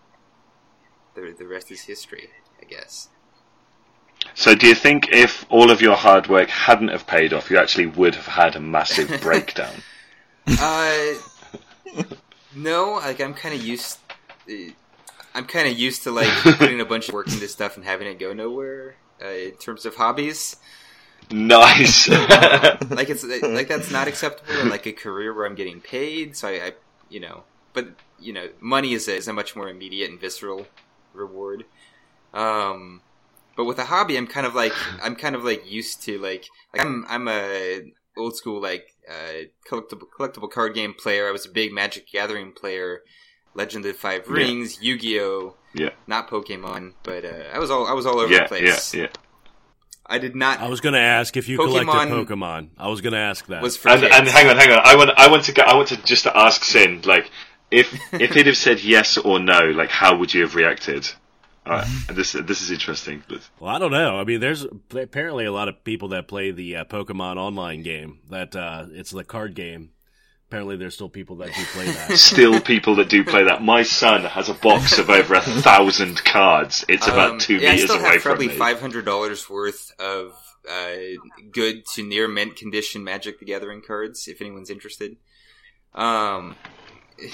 the 1.15 1.35
the 1.39 1.47
rest 1.47 1.71
is 1.71 1.83
history, 1.83 2.29
I 2.61 2.65
guess. 2.65 3.09
So, 4.35 4.55
do 4.55 4.67
you 4.67 4.75
think 4.75 5.09
if 5.13 5.47
all 5.49 5.71
of 5.71 5.81
your 5.81 5.97
hard 5.97 6.29
work 6.29 6.51
hadn't 6.51 6.89
have 6.89 7.07
paid 7.07 7.33
off, 7.33 7.51
you 7.51 7.59
actually 7.59 7.87
would 7.87 8.15
have 8.15 8.27
had 8.27 8.57
a 8.57 8.61
massive 8.61 9.21
breakdown? 9.23 9.75
Uh, 10.47 11.15
no. 12.55 12.95
Like 12.95 13.21
I'm 13.21 13.35
kind 13.35 13.55
of 13.55 13.63
used. 13.65 13.99
Uh, 14.49 14.73
I'm 15.35 15.45
kind 15.45 15.69
of 15.69 15.79
used 15.79 16.03
to 16.05 16.11
like 16.11 16.29
putting 16.59 16.81
a 16.81 16.85
bunch 16.85 17.09
of 17.09 17.15
work 17.15 17.29
into 17.29 17.49
stuff 17.49 17.77
and 17.77 17.85
having 17.85 18.07
it 18.09 18.19
go 18.19 18.33
nowhere. 18.33 18.97
Uh, 19.23 19.29
in 19.29 19.53
terms 19.53 19.85
of 19.85 19.97
hobbies. 19.97 20.57
Nice. 21.31 22.09
like 22.09 23.11
it's 23.11 23.23
like 23.23 23.69
that's 23.69 23.91
not 23.91 24.09
acceptable 24.09 24.61
in 24.61 24.71
like 24.71 24.87
a 24.87 24.93
career 24.93 25.35
where 25.35 25.47
I'm 25.47 25.55
getting 25.55 25.81
paid. 25.81 26.37
So 26.37 26.49
I, 26.49 26.53
I 26.53 26.73
you 27.11 27.21
know, 27.21 27.45
but 27.73 27.89
you 28.19 28.33
know, 28.33 28.49
money 28.61 28.93
is 28.95 29.09
a, 29.09 29.17
is 29.17 29.29
a 29.29 29.33
much 29.33 29.55
more 29.55 29.69
immediate 29.69 30.11
and 30.11 30.19
visceral 30.19 30.67
reward. 31.13 31.65
Um, 32.33 33.03
but 33.57 33.65
with 33.65 33.79
a 33.79 33.85
hobby, 33.85 34.17
I'm 34.17 34.27
kind 34.27 34.47
of 34.47 34.55
like 34.55 34.73
I'm 35.03 35.17
kind 35.17 35.35
of 35.35 35.45
like 35.45 35.71
used 35.71 36.03
to 36.05 36.19
like, 36.19 36.47
like 36.73 36.85
I'm 36.85 37.05
I'm 37.09 37.29
a 37.29 37.93
old 38.17 38.37
school 38.37 38.61
like 38.61 38.95
uh, 39.09 39.45
collectible 39.69 40.07
collectible 40.19 40.51
card 40.51 40.75
game 40.75 40.95
player. 40.95 41.29
I 41.29 41.33
was 41.33 41.47
a 41.47 41.51
big 41.51 41.73
Magic 41.73 42.11
Gathering 42.11 42.53
player, 42.53 43.03
Legend 43.55 43.87
of 43.87 43.97
Five 43.97 44.29
Rings, 44.29 44.79
yeah. 44.81 44.93
Yu 44.93 44.99
Gi 44.99 45.21
Oh. 45.21 45.55
Yeah. 45.73 45.91
Not 46.07 46.29
Pokemon, 46.29 46.95
but 47.03 47.25
uh, 47.25 47.45
I 47.53 47.59
was 47.59 47.71
all 47.71 47.87
I 47.87 47.93
was 47.93 48.07
all 48.07 48.19
over 48.19 48.33
yeah, 48.33 48.43
the 48.43 48.49
place. 48.49 48.95
Yeah, 48.95 49.03
yeah. 49.03 49.09
I 50.07 50.19
did 50.19 50.35
not. 50.35 50.59
I 50.59 50.69
was 50.69 50.81
going 50.81 50.95
to 50.95 51.01
ask 51.01 51.37
if 51.37 51.49
you 51.49 51.57
Pokemon 51.57 51.85
collected 51.85 52.27
Pokemon. 52.27 52.71
I 52.77 52.89
was 52.89 53.01
going 53.01 53.13
to 53.13 53.21
ask 53.21 53.47
that. 53.47 53.63
Was 53.63 53.77
for 53.77 53.91
and, 53.91 54.03
and 54.03 54.27
hang 54.27 54.49
on, 54.49 54.57
hang 54.57 54.73
on. 54.73 54.81
I 54.83 54.97
want, 54.97 55.11
I 55.17 55.31
want 55.31 55.45
to, 55.45 55.53
go, 55.53 55.63
I 55.63 55.77
want 55.77 55.89
to 55.89 56.03
just 56.03 56.25
to 56.25 56.37
ask 56.37 56.65
Sin, 56.65 57.03
like, 57.05 57.31
if 57.71 57.97
if 58.13 58.35
he'd 58.35 58.47
have 58.47 58.57
said 58.57 58.83
yes 58.83 59.17
or 59.19 59.39
no, 59.39 59.67
like, 59.71 59.91
how 59.91 60.17
would 60.19 60.35
you 60.35 60.43
have 60.43 60.57
reacted? 60.57 61.09
Right. 61.65 61.87
this 62.09 62.33
this 62.33 62.63
is 62.63 62.73
interesting. 62.73 63.23
Well, 63.61 63.71
I 63.73 63.79
don't 63.79 63.93
know. 63.93 64.19
I 64.19 64.25
mean, 64.25 64.41
there's 64.41 64.67
apparently 64.91 65.45
a 65.45 65.53
lot 65.53 65.69
of 65.69 65.85
people 65.85 66.09
that 66.09 66.27
play 66.27 66.51
the 66.51 66.77
uh, 66.77 66.85
Pokemon 66.85 67.37
online 67.37 67.83
game. 67.83 68.19
That 68.31 68.57
uh, 68.57 68.87
it's 68.91 69.13
the 69.13 69.23
card 69.23 69.55
game. 69.55 69.91
Apparently, 70.51 70.77
there's 70.77 70.95
still 70.95 71.09
people 71.09 71.37
that 71.37 71.55
do 71.55 71.63
play 71.67 71.85
that. 71.85 72.11
still 72.19 72.61
people 72.61 72.97
that 72.97 73.09
do 73.09 73.23
play 73.23 73.45
that. 73.45 73.63
My 73.63 73.85
son 73.85 74.25
has 74.25 74.49
a 74.49 74.55
box 74.55 74.99
of 74.99 75.09
over 75.09 75.35
a 75.35 75.41
thousand 75.41 76.25
cards. 76.25 76.85
It's 76.89 77.07
um, 77.07 77.15
about 77.15 77.41
two 77.41 77.59
yeah, 77.59 77.71
meters 77.71 77.85
I 77.85 77.95
still 77.95 78.01
away 78.01 78.13
have 78.15 78.23
from 78.23 78.31
probably 78.33 78.49
five 78.49 78.81
hundred 78.81 79.05
dollars 79.05 79.49
worth 79.49 79.93
of 80.01 80.33
uh, 80.69 80.97
good 81.53 81.87
to 81.95 82.03
near 82.03 82.27
mint 82.27 82.57
condition 82.57 83.05
Magic 83.05 83.39
the 83.39 83.45
Gathering 83.45 83.81
cards. 83.81 84.27
If 84.27 84.41
anyone's 84.41 84.71
interested. 84.71 85.19
Um, 85.95 86.57
you 87.21 87.29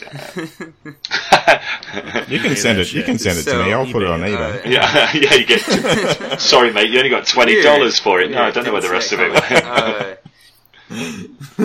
can 2.39 2.55
send 2.55 2.79
it. 2.79 2.93
You 2.93 3.03
can 3.03 3.19
send 3.19 3.39
it 3.39 3.45
So, 3.45 3.57
to 3.57 3.65
me. 3.65 3.73
I'll 3.73 3.91
put 3.91 4.03
it 4.03 4.11
on 4.11 4.21
eBay, 4.21 4.61
eBay. 4.61 4.73
Yeah, 4.73 5.11
yeah, 5.15 5.35
you 5.37 5.47
get. 5.47 6.39
Sorry, 6.39 6.71
mate, 6.71 6.91
you 6.91 6.99
only 6.99 7.09
got 7.09 7.27
twenty 7.27 7.63
dollars 7.63 7.99
for 7.99 8.21
it. 8.21 8.31
No, 8.31 8.43
I 8.43 8.51
don't 8.51 8.65
know 8.67 8.75
where 8.75 8.83
the 8.83 8.91
rest 8.91 9.13
of 9.15 9.21
it 9.21 9.33
went. 9.33 9.65
Uh, 9.65 10.17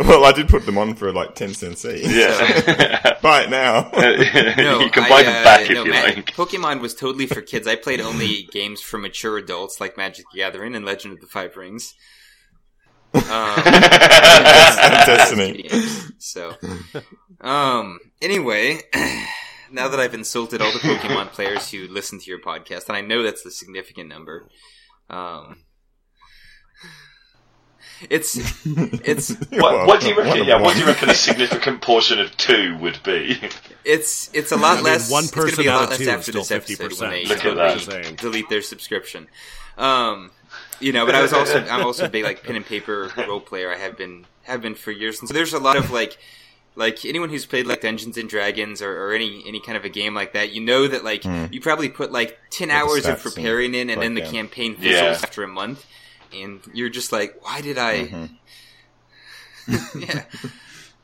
well, 0.00 0.24
I 0.24 0.32
did 0.34 0.48
put 0.48 0.64
them 0.64 0.78
on 0.78 0.94
for 0.94 1.12
like 1.12 1.34
ten 1.34 1.52
cents 1.52 1.84
each. 1.84 2.06
Yeah, 2.06 3.18
Buy 3.22 3.42
it 3.42 3.50
now. 3.50 3.90
no, 3.94 4.80
you 4.80 4.90
can 4.90 5.04
I, 5.04 5.08
buy 5.08 5.22
them 5.22 5.36
uh, 5.36 5.44
back 5.44 5.62
if 5.62 5.74
no, 5.74 5.84
you 5.84 5.92
Ma- 5.92 6.00
like. 6.00 6.32
Pokemon 6.34 6.80
was 6.80 6.94
totally 6.94 7.26
for 7.26 7.42
kids. 7.42 7.66
I 7.66 7.76
played 7.76 8.00
only 8.00 8.48
games 8.52 8.80
for 8.80 8.96
mature 8.96 9.36
adults 9.36 9.82
like 9.82 9.98
Magic 9.98 10.24
the 10.32 10.38
Gathering 10.38 10.74
and 10.74 10.86
Legend 10.86 11.12
of 11.14 11.20
the 11.20 11.26
Five 11.26 11.56
Rings. 11.56 11.94
Um, 13.14 13.22
Destiny. 15.06 15.62
games. 15.62 16.12
So, 16.18 16.54
um, 17.40 17.98
anyway, 18.22 18.80
now 19.70 19.88
that 19.88 20.00
I've 20.00 20.14
insulted 20.14 20.62
all 20.62 20.72
the 20.72 20.78
Pokemon 20.78 21.32
players 21.32 21.70
who 21.70 21.86
listen 21.88 22.18
to 22.18 22.30
your 22.30 22.40
podcast, 22.40 22.88
and 22.88 22.96
I 22.96 23.02
know 23.02 23.22
that's 23.22 23.44
a 23.44 23.50
significant 23.50 24.08
number, 24.08 24.48
um, 25.10 25.64
it's 28.10 28.36
it's 28.66 29.30
What, 29.50 29.86
what 29.86 30.00
do 30.00 30.08
you 30.08 30.16
reckon? 30.18 30.44
Yeah, 30.44 30.60
what 30.60 30.74
do 30.74 30.80
you 30.80 30.86
reckon 30.86 31.10
a 31.10 31.14
significant 31.14 31.80
portion 31.82 32.18
of 32.20 32.36
two 32.36 32.76
would 32.78 33.00
be? 33.04 33.38
it's 33.84 34.30
it's 34.34 34.52
a 34.52 34.56
lot 34.56 34.76
mean, 34.76 34.84
less. 34.84 35.10
one 35.10 35.24
it's 35.24 35.32
gonna 35.32 35.46
person 35.46 35.62
be 35.64 35.68
a 35.68 35.72
out 35.72 35.80
lot 35.80 35.84
of 35.84 35.90
less 35.90 35.98
two 35.98 36.02
is 36.04 36.08
after 36.08 36.22
still 36.32 36.42
this 36.42 36.50
episode 36.50 36.90
50%. 36.92 37.00
when 37.00 37.10
they 37.10 37.24
Look 37.26 37.44
at 37.44 37.54
delete- 37.54 38.04
that. 38.04 38.16
delete 38.16 38.48
their 38.48 38.62
subscription. 38.62 39.26
Um, 39.76 40.30
you 40.80 40.92
know, 40.92 41.06
but 41.06 41.14
I 41.14 41.22
was 41.22 41.32
also 41.32 41.60
I'm 41.64 41.84
also 41.84 42.06
a 42.06 42.08
big 42.08 42.24
like 42.24 42.42
pen 42.42 42.56
and 42.56 42.64
paper 42.66 43.10
role 43.16 43.40
player. 43.40 43.72
I 43.72 43.76
have 43.78 43.96
been 43.96 44.26
have 44.44 44.62
been 44.62 44.74
for 44.74 44.90
years, 44.92 45.20
and 45.20 45.28
so 45.28 45.34
there's 45.34 45.52
a 45.52 45.58
lot 45.58 45.76
of 45.76 45.90
like 45.90 46.18
like 46.76 47.04
anyone 47.04 47.28
who's 47.28 47.44
played 47.46 47.66
like 47.66 47.80
Dungeons 47.80 48.16
and 48.16 48.28
Dragons 48.28 48.80
or, 48.80 48.92
or 49.08 49.12
any 49.12 49.42
any 49.46 49.60
kind 49.60 49.76
of 49.76 49.84
a 49.84 49.88
game 49.88 50.14
like 50.14 50.32
that, 50.34 50.52
you 50.52 50.60
know 50.60 50.86
that 50.86 51.02
like 51.04 51.24
you 51.52 51.60
probably 51.60 51.88
put 51.88 52.12
like 52.12 52.38
ten. 52.50 52.68
Like 52.68 52.76
hours 52.76 53.06
of 53.06 53.20
preparing 53.20 53.74
in, 53.74 53.90
and 53.90 54.00
then 54.00 54.14
the 54.14 54.20
breakdown. 54.20 54.48
campaign 54.48 54.74
fizzles 54.76 54.92
Yeah. 54.94 55.18
after 55.22 55.42
a 55.42 55.48
month, 55.48 55.84
and 56.32 56.60
you're 56.72 56.88
just 56.90 57.12
like, 57.12 57.36
why 57.42 57.60
did 57.60 57.78
I? 57.78 58.06
Mm-hmm. 58.06 58.26
yeah, 60.00 60.24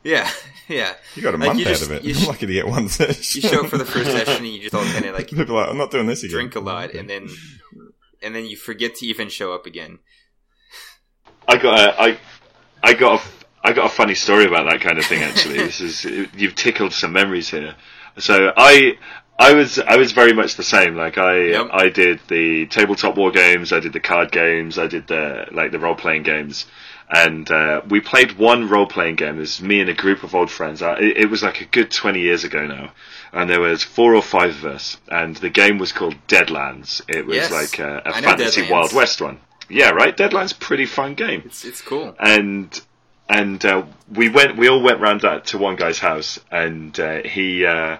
yeah, 0.02 0.30
yeah. 0.68 0.94
You 1.14 1.22
got 1.22 1.34
a 1.34 1.38
Like, 1.38 1.48
month 1.48 1.60
out 1.60 1.66
just- 1.66 1.82
of 1.84 1.90
it. 1.92 2.04
you 2.04 2.14
I'm 2.14 2.20
sh- 2.20 2.26
lucky 2.26 2.46
to 2.46 2.52
get 2.52 2.66
one 2.66 2.88
session. 2.88 3.42
You 3.42 3.48
show 3.48 3.64
up 3.64 3.70
for 3.70 3.78
the 3.78 3.84
first 3.84 4.10
session, 4.10 4.44
and 4.44 4.46
you 4.54 4.60
just 4.60 4.74
all 4.74 4.84
kind 4.84 5.04
of 5.04 5.14
like 5.14 5.28
People 5.30 5.56
are 5.58 5.62
like, 5.62 5.70
I'm 5.70 5.78
not 5.78 5.90
doing 5.90 6.06
this 6.06 6.22
again. 6.22 6.34
drink 6.34 6.56
a 6.56 6.60
lot, 6.60 6.92
and 6.94 7.08
then 7.08 7.28
and 8.22 8.34
then 8.34 8.46
you 8.46 8.56
forget 8.56 8.94
to 8.96 9.06
even 9.06 9.28
show 9.28 9.52
up 9.52 9.66
again. 9.66 9.98
I 11.46 11.58
got 11.58 11.78
a, 11.78 12.00
I, 12.02 12.18
I 12.82 12.94
got 12.94 13.20
a, 13.20 13.24
I 13.62 13.72
got 13.74 13.86
a 13.86 13.88
funny 13.90 14.14
story 14.14 14.46
about 14.46 14.70
that 14.70 14.80
kind 14.80 14.98
of 14.98 15.04
thing. 15.04 15.22
Actually, 15.22 15.56
this 15.58 15.80
is 15.82 16.04
you've 16.34 16.54
tickled 16.54 16.92
some 16.94 17.12
memories 17.12 17.50
here. 17.50 17.74
So 18.18 18.52
I, 18.56 18.96
I 19.38 19.52
was 19.54 19.78
I 19.78 19.96
was 19.96 20.12
very 20.12 20.32
much 20.32 20.54
the 20.56 20.62
same. 20.62 20.96
Like 20.96 21.18
I 21.18 21.36
Yep. 21.46 21.66
I 21.72 21.88
did 21.88 22.20
the 22.28 22.66
tabletop 22.66 23.16
war 23.16 23.30
games, 23.30 23.72
I 23.72 23.80
did 23.80 23.92
the 23.92 24.00
card 24.00 24.30
games, 24.30 24.78
I 24.78 24.86
did 24.86 25.06
the 25.08 25.46
like 25.50 25.72
the 25.72 25.78
role 25.78 25.96
playing 25.96 26.22
games. 26.22 26.66
And 27.10 27.50
uh, 27.50 27.82
we 27.88 28.00
played 28.00 28.38
one 28.38 28.68
role 28.68 28.86
playing 28.86 29.16
game. 29.16 29.36
It 29.36 29.40
was 29.40 29.60
me 29.60 29.80
and 29.80 29.90
a 29.90 29.94
group 29.94 30.22
of 30.22 30.34
old 30.34 30.50
friends. 30.50 30.80
I, 30.80 30.94
it, 30.98 31.28
was 31.28 31.42
like 31.42 31.60
a 31.60 31.66
good 31.66 31.90
twenty 31.90 32.20
years 32.20 32.44
ago 32.44 32.66
now, 32.66 32.92
and 33.30 33.48
there 33.50 33.60
was 33.60 33.82
four 33.82 34.14
or 34.14 34.22
five 34.22 34.50
of 34.56 34.64
us. 34.64 34.96
And 35.08 35.36
the 35.36 35.50
game 35.50 35.76
was 35.78 35.92
called 35.92 36.14
Deadlands. 36.28 37.02
It 37.06 37.26
was 37.26 37.36
Yes. 37.36 37.50
like 37.52 37.78
a, 37.78 38.02
know 38.06 38.12
fantasy 38.12 38.62
Deadlands. 38.62 38.70
Wild 38.70 38.92
West 38.94 39.20
one. 39.20 39.38
Yeah, 39.68 39.90
right. 39.90 40.16
Deadlands 40.16 40.58
pretty 40.58 40.86
fun 40.86 41.14
game 41.14 41.42
It's 41.44 41.64
it's 41.64 41.82
cool. 41.82 42.14
and 42.18 42.80
and 43.28 43.62
uh, 43.64 43.84
we 44.10 44.30
went 44.30 44.56
we 44.56 44.68
all 44.68 44.82
went 44.82 45.00
round 45.00 45.20
that 45.22 45.46
to 45.46 45.58
one 45.58 45.76
guy's 45.76 45.98
house 45.98 46.40
and 46.50 46.98
uh, 46.98 47.20
he 47.22 47.66
uh, 47.66 47.98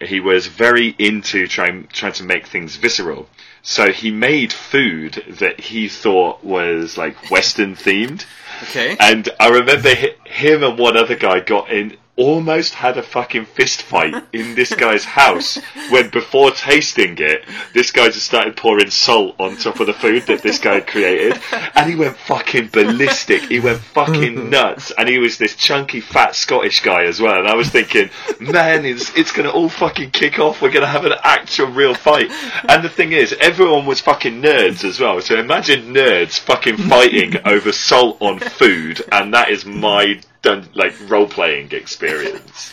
he 0.00 0.20
was 0.20 0.46
very 0.46 0.94
into 0.98 1.46
trying 1.46 1.86
trying 1.92 2.12
to 2.12 2.24
make 2.24 2.46
things 2.46 2.76
visceral 2.76 3.28
so 3.62 3.90
he 3.92 4.10
made 4.10 4.52
food 4.52 5.22
that 5.28 5.58
he 5.60 5.88
thought 5.88 6.42
was 6.44 6.96
like 6.98 7.30
western 7.30 7.74
themed 7.74 8.24
Okay. 8.70 8.96
and 9.00 9.28
I 9.40 9.48
remember 9.48 9.94
hi- 9.94 10.14
him 10.24 10.62
and 10.62 10.78
one 10.78 10.96
other 10.96 11.16
guy 11.16 11.40
got 11.40 11.70
in, 11.70 11.96
almost 12.16 12.74
had 12.74 12.96
a 12.96 13.02
fucking 13.02 13.44
fist 13.44 13.82
fight 13.82 14.14
in 14.32 14.54
this 14.54 14.72
guy's 14.72 15.04
house 15.04 15.58
when 15.90 16.10
before 16.10 16.50
tasting 16.52 17.16
it, 17.18 17.44
this 17.72 17.90
guy 17.90 18.06
just 18.06 18.26
started 18.26 18.56
pouring 18.56 18.90
salt 18.90 19.34
on 19.40 19.56
top 19.56 19.80
of 19.80 19.86
the 19.86 19.92
food 19.92 20.22
that 20.26 20.42
this 20.42 20.58
guy 20.58 20.74
had 20.74 20.86
created. 20.86 21.40
And 21.74 21.90
he 21.90 21.96
went 21.96 22.16
fucking 22.16 22.68
ballistic. 22.68 23.42
He 23.42 23.58
went 23.58 23.80
fucking 23.80 24.48
nuts. 24.50 24.92
And 24.96 25.08
he 25.08 25.18
was 25.18 25.38
this 25.38 25.56
chunky, 25.56 26.00
fat 26.00 26.36
Scottish 26.36 26.80
guy 26.80 27.04
as 27.04 27.20
well. 27.20 27.38
And 27.38 27.48
I 27.48 27.54
was 27.54 27.70
thinking, 27.70 28.10
man, 28.40 28.84
it's, 28.84 29.16
it's 29.16 29.32
going 29.32 29.46
to 29.48 29.52
all 29.52 29.68
fucking 29.68 30.12
kick 30.12 30.38
off. 30.38 30.62
We're 30.62 30.70
going 30.70 30.82
to 30.82 30.88
have 30.88 31.04
an 31.04 31.14
actual 31.24 31.68
real 31.68 31.94
fight. 31.94 32.30
And 32.68 32.84
the 32.84 32.88
thing 32.88 33.12
is, 33.12 33.34
everyone 33.40 33.86
was 33.86 34.00
fucking 34.00 34.40
nerds 34.40 34.84
as 34.84 35.00
well. 35.00 35.20
So 35.20 35.38
imagine 35.38 35.92
nerds 35.92 36.38
fucking 36.38 36.76
fighting 36.76 37.34
over 37.44 37.72
salt 37.72 38.18
on 38.20 38.38
food. 38.38 39.02
And 39.10 39.34
that 39.34 39.50
is 39.50 39.64
my 39.64 40.20
done 40.44 40.68
like 40.74 40.94
role 41.08 41.26
playing 41.26 41.72
experience. 41.72 42.72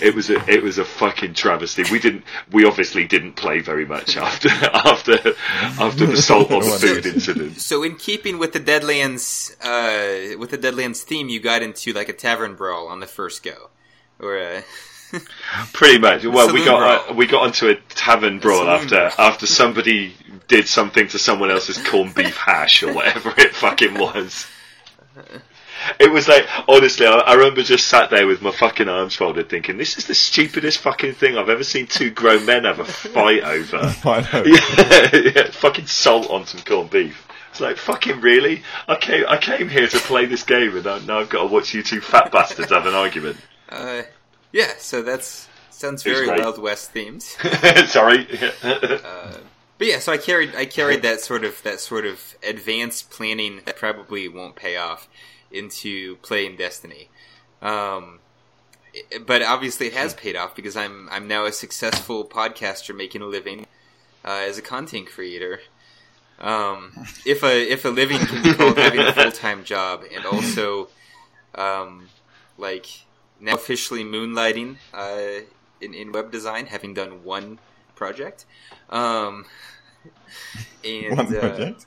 It 0.00 0.14
was 0.14 0.28
a 0.30 0.36
it 0.48 0.62
was 0.62 0.78
a 0.78 0.84
fucking 0.84 1.34
travesty. 1.34 1.84
We 1.90 1.98
didn't 1.98 2.24
we 2.52 2.64
obviously 2.64 3.06
didn't 3.06 3.32
play 3.32 3.60
very 3.60 3.86
much 3.86 4.16
after 4.16 4.48
after 4.72 5.14
after 5.80 6.06
the 6.06 6.16
salt 6.16 6.50
on 6.50 6.60
the 6.60 6.78
food 6.78 7.06
incident. 7.06 7.60
So 7.60 7.82
in 7.82 7.96
keeping 7.96 8.38
with 8.38 8.52
the 8.52 8.60
Deadlands 8.60 9.52
uh, 9.62 10.38
with 10.38 10.50
the 10.50 10.58
Deadlands 10.58 11.02
theme, 11.02 11.28
you 11.28 11.40
got 11.40 11.62
into 11.62 11.92
like 11.92 12.08
a 12.08 12.12
tavern 12.12 12.54
brawl 12.54 12.88
on 12.88 13.00
the 13.00 13.06
first 13.06 13.42
go, 13.42 13.70
or 14.18 14.38
uh, 14.38 14.62
Pretty 15.72 15.98
much. 15.98 16.24
Well, 16.24 16.52
we 16.52 16.64
got 16.64 17.10
uh, 17.10 17.14
we 17.14 17.26
got 17.26 17.44
onto 17.44 17.68
a 17.68 17.76
tavern 17.90 18.38
brawl 18.38 18.64
Saloon 18.64 18.74
after 18.74 19.16
brawl. 19.16 19.28
after 19.28 19.46
somebody 19.46 20.14
did 20.48 20.68
something 20.68 21.08
to 21.08 21.18
someone 21.18 21.50
else's 21.50 21.78
corned 21.86 22.14
beef 22.14 22.36
hash 22.36 22.82
or 22.82 22.92
whatever 22.92 23.32
it 23.38 23.54
fucking 23.54 23.94
was. 23.94 24.46
It 25.98 26.10
was 26.10 26.28
like 26.28 26.46
honestly, 26.68 27.06
I, 27.06 27.12
I 27.12 27.34
remember 27.34 27.62
just 27.62 27.86
sat 27.86 28.10
there 28.10 28.26
with 28.26 28.42
my 28.42 28.50
fucking 28.50 28.88
arms 28.88 29.14
folded, 29.14 29.48
thinking, 29.48 29.76
"This 29.76 29.98
is 29.98 30.06
the 30.06 30.14
stupidest 30.14 30.78
fucking 30.78 31.14
thing 31.14 31.36
I've 31.36 31.48
ever 31.48 31.64
seen 31.64 31.86
two 31.86 32.10
grown 32.10 32.46
men 32.46 32.64
have 32.64 32.80
a 32.80 32.84
fight 32.84 33.42
over." 33.42 33.76
I 34.04 34.28
know. 34.32 34.44
yeah, 34.46 35.32
yeah, 35.34 35.50
fucking 35.50 35.86
salt 35.86 36.30
on 36.30 36.46
some 36.46 36.60
corned 36.62 36.90
beef. 36.90 37.26
It's 37.50 37.60
like 37.60 37.76
fucking 37.76 38.20
really. 38.20 38.62
I 38.88 38.96
came 38.96 39.24
I 39.28 39.38
came 39.38 39.68
here 39.68 39.86
to 39.86 39.98
play 39.98 40.26
this 40.26 40.42
game, 40.42 40.76
and 40.76 40.84
now 40.84 40.98
now 40.98 41.20
I've 41.20 41.28
got 41.28 41.42
to 41.42 41.52
watch 41.52 41.74
you 41.74 41.82
two 41.82 42.00
fat 42.00 42.32
bastards 42.32 42.70
have 42.70 42.86
an 42.86 42.94
argument. 42.94 43.36
uh, 43.68 44.02
yeah. 44.52 44.72
So 44.78 45.02
that's 45.02 45.48
sounds 45.70 46.02
very. 46.02 46.26
Wild 46.26 46.60
West 46.60 46.92
themed. 46.94 47.22
Sorry. 47.88 48.26
But 49.76 49.88
yeah, 49.88 49.98
so 49.98 50.12
I 50.12 50.18
carried 50.18 50.54
I 50.54 50.66
carried 50.66 51.02
that 51.02 51.20
sort 51.20 51.44
of 51.44 51.62
that 51.64 51.80
sort 51.80 52.06
of 52.06 52.36
advanced 52.46 53.10
planning 53.10 53.60
that 53.64 53.76
probably 53.76 54.28
won't 54.28 54.54
pay 54.54 54.76
off 54.76 55.08
into 55.54 56.16
playing 56.16 56.56
Destiny. 56.56 57.08
Um, 57.62 58.20
but 59.26 59.42
obviously 59.42 59.88
it 59.88 59.94
has 59.94 60.14
paid 60.14 60.36
off 60.36 60.54
because 60.54 60.76
I'm 60.76 61.08
I'm 61.10 61.26
now 61.26 61.46
a 61.46 61.52
successful 61.52 62.24
podcaster 62.24 62.96
making 62.96 63.22
a 63.22 63.26
living 63.26 63.66
uh, 64.24 64.44
as 64.46 64.58
a 64.58 64.62
content 64.62 65.08
creator. 65.08 65.60
Um, 66.40 66.92
if 67.26 67.42
a 67.42 67.72
if 67.72 67.84
a 67.84 67.88
living 67.88 68.18
can 68.18 68.42
be 68.42 68.54
called 68.54 68.78
having 68.78 69.00
a 69.00 69.12
full 69.18 69.32
time 69.32 69.64
job 69.64 70.04
and 70.14 70.24
also 70.24 70.88
um, 71.54 72.08
like 72.58 72.86
now 73.40 73.54
officially 73.54 74.04
moonlighting 74.04 74.76
uh, 74.92 75.44
in 75.80 75.94
in 75.94 76.12
web 76.12 76.30
design, 76.30 76.66
having 76.66 76.94
done 76.94 77.24
one 77.24 77.58
project. 77.94 78.44
Um, 78.90 79.46
and 80.84 81.16
One 81.16 81.36
uh, 81.36 81.40
project. 81.40 81.86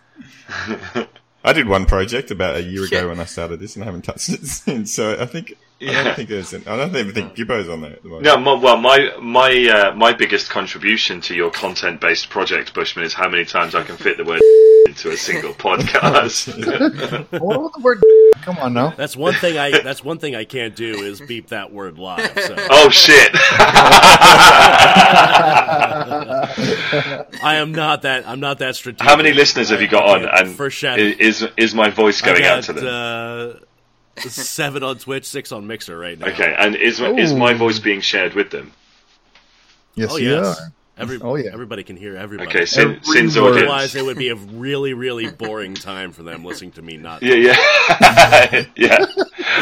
I 1.47 1.53
did 1.53 1.67
one 1.67 1.85
project 1.85 2.29
about 2.29 2.57
a 2.57 2.61
year 2.61 2.83
ago 2.83 2.97
Yeah. 2.99 3.05
when 3.05 3.19
I 3.19 3.25
started 3.25 3.59
this, 3.59 3.75
and 3.75 3.83
I 3.83 3.85
haven't 3.85 4.03
touched 4.03 4.29
it 4.29 4.45
since. 4.45 4.93
So 4.93 5.17
I 5.19 5.25
think 5.25 5.53
I 5.79 5.85
Yeah. 5.85 6.03
don't 6.05 6.15
think 6.15 6.29
there's. 6.29 6.53
An, 6.53 6.63
I 6.67 6.75
don't 6.75 6.95
even 6.95 7.13
think 7.13 7.35
Gibbo's 7.35 7.69
on 7.69 7.81
there 7.81 7.91
at 7.93 8.01
the 8.01 8.09
moment. 8.09 8.25
No, 8.25 8.37
my, 8.37 8.53
well, 8.53 8.77
my 8.77 9.11
my 9.21 9.51
uh, 9.91 9.95
my 9.95 10.11
biggest 10.13 10.49
contribution 10.49 11.21
to 11.21 11.35
your 11.35 11.51
content 11.51 12.01
based 12.01 12.29
project, 12.31 12.73
Bushman, 12.73 13.05
is 13.05 13.13
how 13.13 13.29
many 13.29 13.45
times 13.45 13.75
I 13.75 13.83
can 13.83 13.95
fit 13.97 14.17
the 14.17 14.23
word 14.25 14.41
into 14.87 15.11
a 15.11 15.17
single 15.17 15.53
podcast. 15.67 16.47
What 17.39 17.61
was 17.61 17.71
the 17.75 17.81
word? 17.81 18.01
Come 18.41 18.57
on 18.59 18.73
now. 18.73 18.89
That's 18.97 19.15
one 19.15 19.33
thing 19.35 19.57
I. 19.57 19.81
That's 19.81 20.03
one 20.03 20.17
thing 20.17 20.35
I 20.35 20.45
can't 20.45 20.75
do 20.75 20.95
is 21.03 21.21
beep 21.21 21.49
that 21.49 21.71
word 21.71 21.99
live. 21.99 22.31
So 22.39 22.55
oh 22.71 22.89
shit! 22.89 23.31
I 27.43 27.55
am 27.57 27.71
not 27.71 28.01
that. 28.03 28.27
I'm 28.27 28.39
not 28.39 28.59
that 28.59 28.75
strategic. 28.75 29.07
how 29.07 29.15
many 29.17 29.33
listeners 29.33 29.69
have 29.69 29.81
you 29.81 29.87
got 29.87 30.05
on? 30.07 30.25
And 30.25 30.55
For 30.55 30.69
sure. 30.69 30.97
is 30.97 31.45
is 31.57 31.73
my 31.75 31.89
voice 31.89 32.21
going 32.21 32.43
I 32.43 32.47
out 32.47 32.63
to 32.65 32.73
them? 32.73 32.85
uh, 32.87 33.53
seven 34.19 34.83
on 34.83 34.97
Twitch, 34.97 35.25
six 35.25 35.51
on 35.51 35.67
Mixer 35.67 35.97
right 35.97 36.17
now. 36.17 36.27
okay, 36.27 36.55
and 36.57 36.75
is 36.75 36.99
is 36.99 37.33
my 37.33 37.53
voice 37.53 37.79
being 37.79 38.01
shared 38.01 38.33
with 38.33 38.51
them? 38.51 38.71
Yes, 39.95 40.09
Oh 40.11 40.17
you 40.17 40.31
yes. 40.31 40.59
are. 40.59 40.71
Every, 40.99 41.19
Oh, 41.21 41.35
yeah. 41.35 41.51
Everybody 41.53 41.83
can 41.83 41.95
hear 41.95 42.15
everybody. 42.17 42.49
Okay, 42.49 42.65
Sin, 42.65 42.95
Every 42.95 42.99
Sin's 43.03 43.37
audience. 43.37 43.57
Otherwise, 43.57 43.93
it 43.95 44.03
would 44.03 44.17
be 44.17 44.29
a 44.29 44.35
really, 44.35 44.93
really 44.95 45.29
boring 45.29 45.75
time 45.75 46.11
for 46.11 46.23
them 46.23 46.43
listening 46.43 46.71
to 46.71 46.81
me 46.81 46.97
not. 46.97 47.21
Yeah, 47.21 47.35
yeah, 47.35 48.65
yeah. 48.75 49.05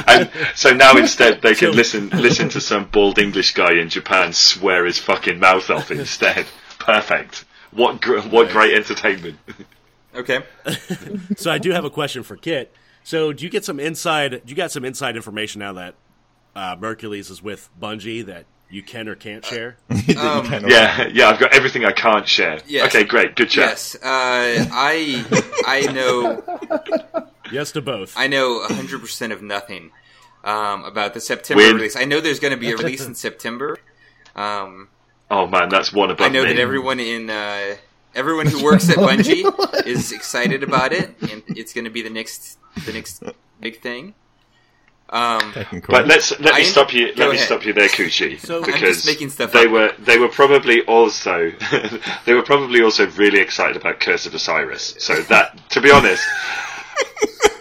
And 0.07 0.29
so 0.55 0.73
now 0.73 0.95
instead 0.95 1.41
they 1.41 1.53
can 1.53 1.71
So- 1.71 1.77
listen 1.77 2.09
listen 2.09 2.47
to 2.49 2.61
some 2.61 2.85
bald 2.85 3.19
English 3.19 3.53
guy 3.53 3.73
in 3.73 3.89
Japan 3.89 4.31
swear 4.31 4.85
his 4.85 4.97
fucking 4.97 5.37
mouth 5.39 5.69
off 5.69 5.91
instead. 5.91 6.45
Perfect. 6.79 7.43
What 7.71 7.99
gr- 7.99 8.19
what 8.21 8.49
great 8.49 8.73
entertainment. 8.73 9.37
okay, 10.15 10.39
So 11.35 11.51
I 11.51 11.57
do 11.57 11.71
have 11.71 11.83
a 11.83 11.89
question 11.89 12.23
for 12.23 12.37
Kit. 12.37 12.73
So 13.05 13.31
do 13.33 13.43
you 13.45 13.51
get 13.51 13.63
some 13.63 13.79
inside? 13.79 14.31
Do 14.31 14.41
you 14.47 14.55
got 14.55 14.71
some 14.71 14.83
inside 14.83 15.15
information 15.15 15.59
now 15.59 15.73
that 15.73 15.93
uh, 16.55 16.75
Mercules 16.79 17.29
is 17.29 17.39
with 17.41 17.69
Bungie 17.79 18.25
that 18.25 18.45
you 18.67 18.81
can 18.81 19.07
or 19.07 19.13
can't 19.15 19.45
share? 19.45 19.77
Um, 20.17 20.45
Yeah, 20.67 21.07
yeah. 21.13 21.29
I've 21.29 21.39
got 21.39 21.53
everything 21.53 21.83
I 21.85 21.91
can't 21.91 22.27
share. 22.27 22.59
Yes. 22.67 22.87
Okay, 22.95 23.03
great. 23.03 23.35
Good 23.35 23.49
chat. 23.49 23.69
yes, 23.69 23.95
uh, 23.95 23.99
I 24.03 25.23
I 25.67 25.91
know 25.93 26.41
yes 27.51 27.71
to 27.73 27.81
both. 27.81 28.13
I 28.17 28.27
know 28.27 28.59
100 28.69 29.01
percent 29.01 29.33
of 29.33 29.41
nothing 29.43 29.91
um, 30.43 30.83
about 30.85 31.13
the 31.13 31.19
September 31.19 31.63
Win. 31.63 31.75
release. 31.75 31.95
I 31.95 32.05
know 32.05 32.21
there's 32.21 32.39
going 32.39 32.53
to 32.53 32.59
be 32.59 32.71
a 32.71 32.77
release 32.77 33.05
in 33.05 33.13
September. 33.15 33.77
Um, 34.35 34.87
Oh 35.29 35.45
man, 35.47 35.69
that's 35.69 35.91
one 35.93 36.11
above 36.11 36.25
I 36.25 36.29
know 36.29 36.43
me. 36.43 36.53
that 36.53 36.59
everyone 36.59 36.99
in 36.99 37.29
uh, 37.29 37.75
everyone 38.15 38.47
who 38.47 38.63
works 38.63 38.89
at 38.89 38.97
Bungie 38.97 39.85
is 39.85 40.11
excited 40.11 40.63
about 40.63 40.93
it, 40.93 41.15
and 41.21 41.43
it's 41.49 41.73
going 41.73 41.85
to 41.85 41.91
be 41.91 42.01
the 42.01 42.09
next 42.09 42.57
the 42.85 42.93
next 42.93 43.23
big 43.59 43.79
thing. 43.81 44.13
Um, 45.07 45.53
But 45.87 46.07
let's 46.07 46.37
let 46.39 46.55
I- 46.55 46.59
me 46.59 46.63
stop 46.63 46.91
you. 46.91 47.07
Let 47.15 47.29
me 47.29 47.35
ahead. 47.35 47.45
stop 47.45 47.63
you 47.65 47.73
there, 47.73 47.87
Coochie, 47.89 48.39
So- 48.39 48.57
I'm 48.57 48.65
just 48.65 48.73
because 48.79 49.05
making 49.05 49.29
stuff 49.29 49.51
they 49.51 49.65
up. 49.65 49.71
were 49.71 49.91
they 49.99 50.17
were 50.17 50.29
probably 50.29 50.81
also 50.85 51.51
they 52.25 52.33
were 52.33 52.41
probably 52.41 52.81
also 52.81 53.05
really 53.11 53.39
excited 53.39 53.75
about 53.77 53.99
Curse 53.99 54.25
of 54.25 54.33
Osiris. 54.33 54.95
So 54.99 55.13
that, 55.23 55.69
to 55.69 55.79
be 55.81 55.91
honest, 55.91 56.23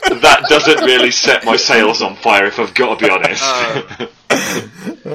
that 0.08 0.46
doesn't 0.48 0.84
really 0.84 1.10
set 1.10 1.44
my 1.44 1.56
sails 1.56 2.00
on 2.00 2.16
fire. 2.16 2.46
If 2.46 2.58
I've 2.58 2.72
got 2.74 2.98
to 2.98 3.04
be 3.04 3.10
honest. 3.10 3.42
Uh, 3.44 4.06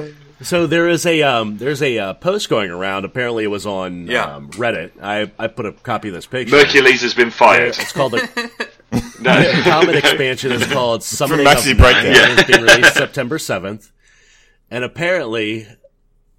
So 0.42 0.66
there 0.66 0.88
is 0.88 1.04
a 1.04 1.22
um, 1.22 1.58
there's 1.58 1.82
a 1.82 1.98
uh, 1.98 2.14
post 2.14 2.48
going 2.48 2.70
around. 2.70 3.04
Apparently, 3.04 3.44
it 3.44 3.48
was 3.48 3.66
on 3.66 4.06
Yeah. 4.06 4.36
um, 4.36 4.50
Reddit. 4.52 4.92
I, 5.02 5.30
I 5.38 5.48
put 5.48 5.66
a 5.66 5.72
copy 5.72 6.08
of 6.08 6.14
this 6.14 6.26
picture. 6.26 6.56
Mercules 6.56 7.02
has 7.02 7.14
been 7.14 7.30
fired. 7.30 7.68
It's 7.78 7.92
called 7.92 8.12
the 8.12 8.68
No. 9.20 9.40
the 9.42 9.62
common 9.62 9.96
expansion 9.96 10.52
is 10.52 10.66
called 10.66 11.02
Summoning 11.02 11.46
Maxi 11.46 11.72
of 11.72 11.78
Breakdown. 11.78 12.04
Nine. 12.12 12.38
It's 12.38 12.44
being 12.44 12.62
released 12.62 12.94
September 12.94 13.38
seventh, 13.38 13.92
and 14.70 14.82
apparently 14.82 15.66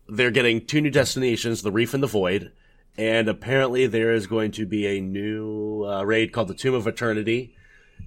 they're 0.10 0.32
getting 0.32 0.66
two 0.66 0.82
new 0.82 0.90
destinations: 0.90 1.62
the 1.62 1.72
Reef 1.72 1.94
and 1.94 2.02
the 2.02 2.08
Void. 2.08 2.52
And 2.98 3.30
apparently 3.30 3.88
there 3.88 4.12
is 4.12 4.28
going 4.28 4.52
to 4.54 4.66
be 4.66 4.86
a 4.86 5.00
new 5.00 5.86
uh, 5.86 6.04
raid 6.04 6.34
called 6.34 6.50
the 6.50 6.54
Tomb 6.54 6.74
of 6.74 6.88
Eternity. 6.88 7.56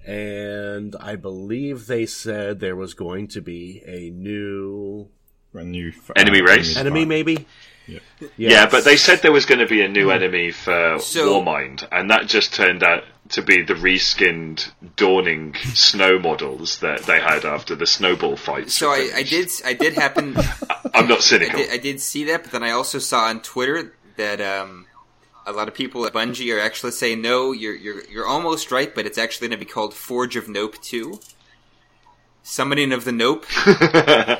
And 0.05 0.95
I 0.99 1.15
believe 1.15 1.87
they 1.87 2.05
said 2.05 2.59
there 2.59 2.75
was 2.75 2.93
going 2.93 3.27
to 3.29 3.41
be 3.41 3.81
a 3.87 4.11
new 4.11 5.09
A 5.55 5.63
new 5.63 5.89
f- 5.89 6.11
Enemy 6.15 6.41
race? 6.41 6.77
enemy, 6.77 7.01
fight. 7.01 7.07
maybe. 7.07 7.45
Yeah. 7.87 7.99
Yeah, 8.37 8.65
but 8.69 8.83
they 8.83 8.97
said 8.97 9.21
there 9.21 9.31
was 9.31 9.45
going 9.45 9.59
to 9.59 9.67
be 9.67 9.81
a 9.81 9.87
new 9.87 10.09
enemy 10.09 10.51
for 10.51 10.97
So- 10.99 11.39
Warmind, 11.41 11.87
and 11.91 12.09
that 12.09 12.27
just 12.27 12.53
turned 12.53 12.81
out 12.83 13.03
to 13.29 13.41
be 13.43 13.61
the 13.63 13.73
reskinned 13.75 14.71
Dawning 14.95 15.53
snow 15.73 16.17
models 16.19 16.79
that 16.79 17.03
they 17.03 17.19
had 17.19 17.45
after 17.45 17.75
the 17.75 17.85
snowball 17.87 18.37
fight. 18.37 18.69
so 18.71 18.89
I, 18.89 19.09
I 19.17 19.23
did 19.23 19.49
I 19.65 19.73
did 19.73 19.93
happen 19.93 20.35
I'm 20.93 21.07
not 21.07 21.19
I 21.19 21.21
cynical. 21.21 21.57
did, 21.59 21.71
I 21.71 21.77
did 21.77 21.99
see 22.01 22.23
that, 22.25 22.43
but 22.43 22.51
then 22.51 22.63
I 22.63 22.71
also 22.71 22.97
saw 22.99 23.25
on 23.25 23.41
Twitter 23.41 23.93
that 24.17 24.41
um, 24.41 24.85
a 25.45 25.51
lot 25.51 25.67
of 25.67 25.73
people 25.75 26.05
at 26.07 26.13
Bungie 26.13 26.55
are 26.55 26.59
actually 26.59 26.91
saying 26.91 27.21
no, 27.21 27.51
you're 27.51 27.75
you're 27.75 28.03
you're 28.09 28.27
almost 28.27 28.71
right, 28.71 28.93
but 28.95 29.05
it's 29.05 29.17
actually 29.19 29.47
going 29.49 29.59
to 29.59 29.65
be 29.65 29.71
called 29.71 29.93
Forge 29.93 30.35
of 30.35 30.47
Nope 30.49 30.75
Two, 30.81 31.19
Summoning 32.43 32.91
of 32.91 33.05
the 33.05 33.11
Nope. 33.11 33.45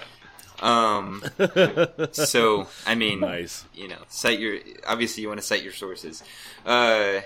um, 0.65 1.23
so 2.11 2.67
I 2.85 2.95
mean, 2.95 3.19
Nice. 3.19 3.65
you 3.73 3.87
know, 3.87 3.97
cite 4.09 4.39
your 4.39 4.57
obviously 4.87 5.21
you 5.23 5.27
want 5.29 5.39
to 5.39 5.45
cite 5.45 5.63
your 5.63 5.73
sources. 5.73 6.23
Uh, 6.65 7.21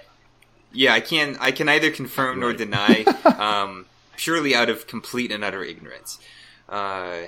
yeah, 0.71 0.93
I 0.93 0.99
can 0.99 1.37
I 1.39 1.51
can 1.51 1.65
neither 1.67 1.91
confirm 1.91 2.39
nor 2.39 2.53
deny, 2.53 3.03
um, 3.39 3.85
purely 4.17 4.53
out 4.55 4.69
of 4.69 4.87
complete 4.87 5.31
and 5.31 5.43
utter 5.43 5.63
ignorance. 5.63 6.19
Uh, 6.67 7.21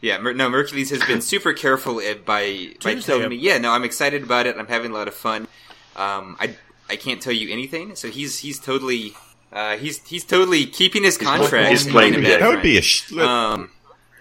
yeah, 0.00 0.18
Mer- 0.18 0.34
no, 0.34 0.48
Mercules 0.50 0.90
has 0.90 1.04
been 1.04 1.20
super 1.20 1.52
careful 1.52 1.98
uh, 1.98 2.14
by 2.14 2.70
by 2.82 2.94
Tuesday, 2.94 3.00
telling 3.12 3.28
me, 3.28 3.36
yeah, 3.36 3.58
no, 3.58 3.70
I'm 3.70 3.84
excited 3.84 4.22
about 4.24 4.46
it. 4.46 4.56
I'm 4.56 4.66
having 4.66 4.90
a 4.90 4.94
lot 4.94 5.06
of 5.06 5.14
fun. 5.14 5.42
Um, 5.94 6.36
I 6.40 6.56
I 6.90 6.96
can't 6.96 7.20
tell 7.22 7.32
you 7.32 7.52
anything, 7.52 7.94
so 7.94 8.08
he's 8.08 8.40
he's 8.40 8.58
totally 8.58 9.14
uh, 9.52 9.76
he's 9.76 10.04
he's 10.08 10.24
totally 10.24 10.66
keeping 10.66 11.04
his 11.04 11.16
contract. 11.18 11.70
he's 11.70 11.86
playing 11.86 12.14
the 12.14 12.18
a 12.18 12.22
bad 12.22 12.28
game. 12.30 12.40
That 12.40 12.48
would 12.48 12.62
be 12.62 12.78
a 12.78 12.82
friend. 12.82 12.84
sh- 12.84 13.12
Um, 13.18 13.70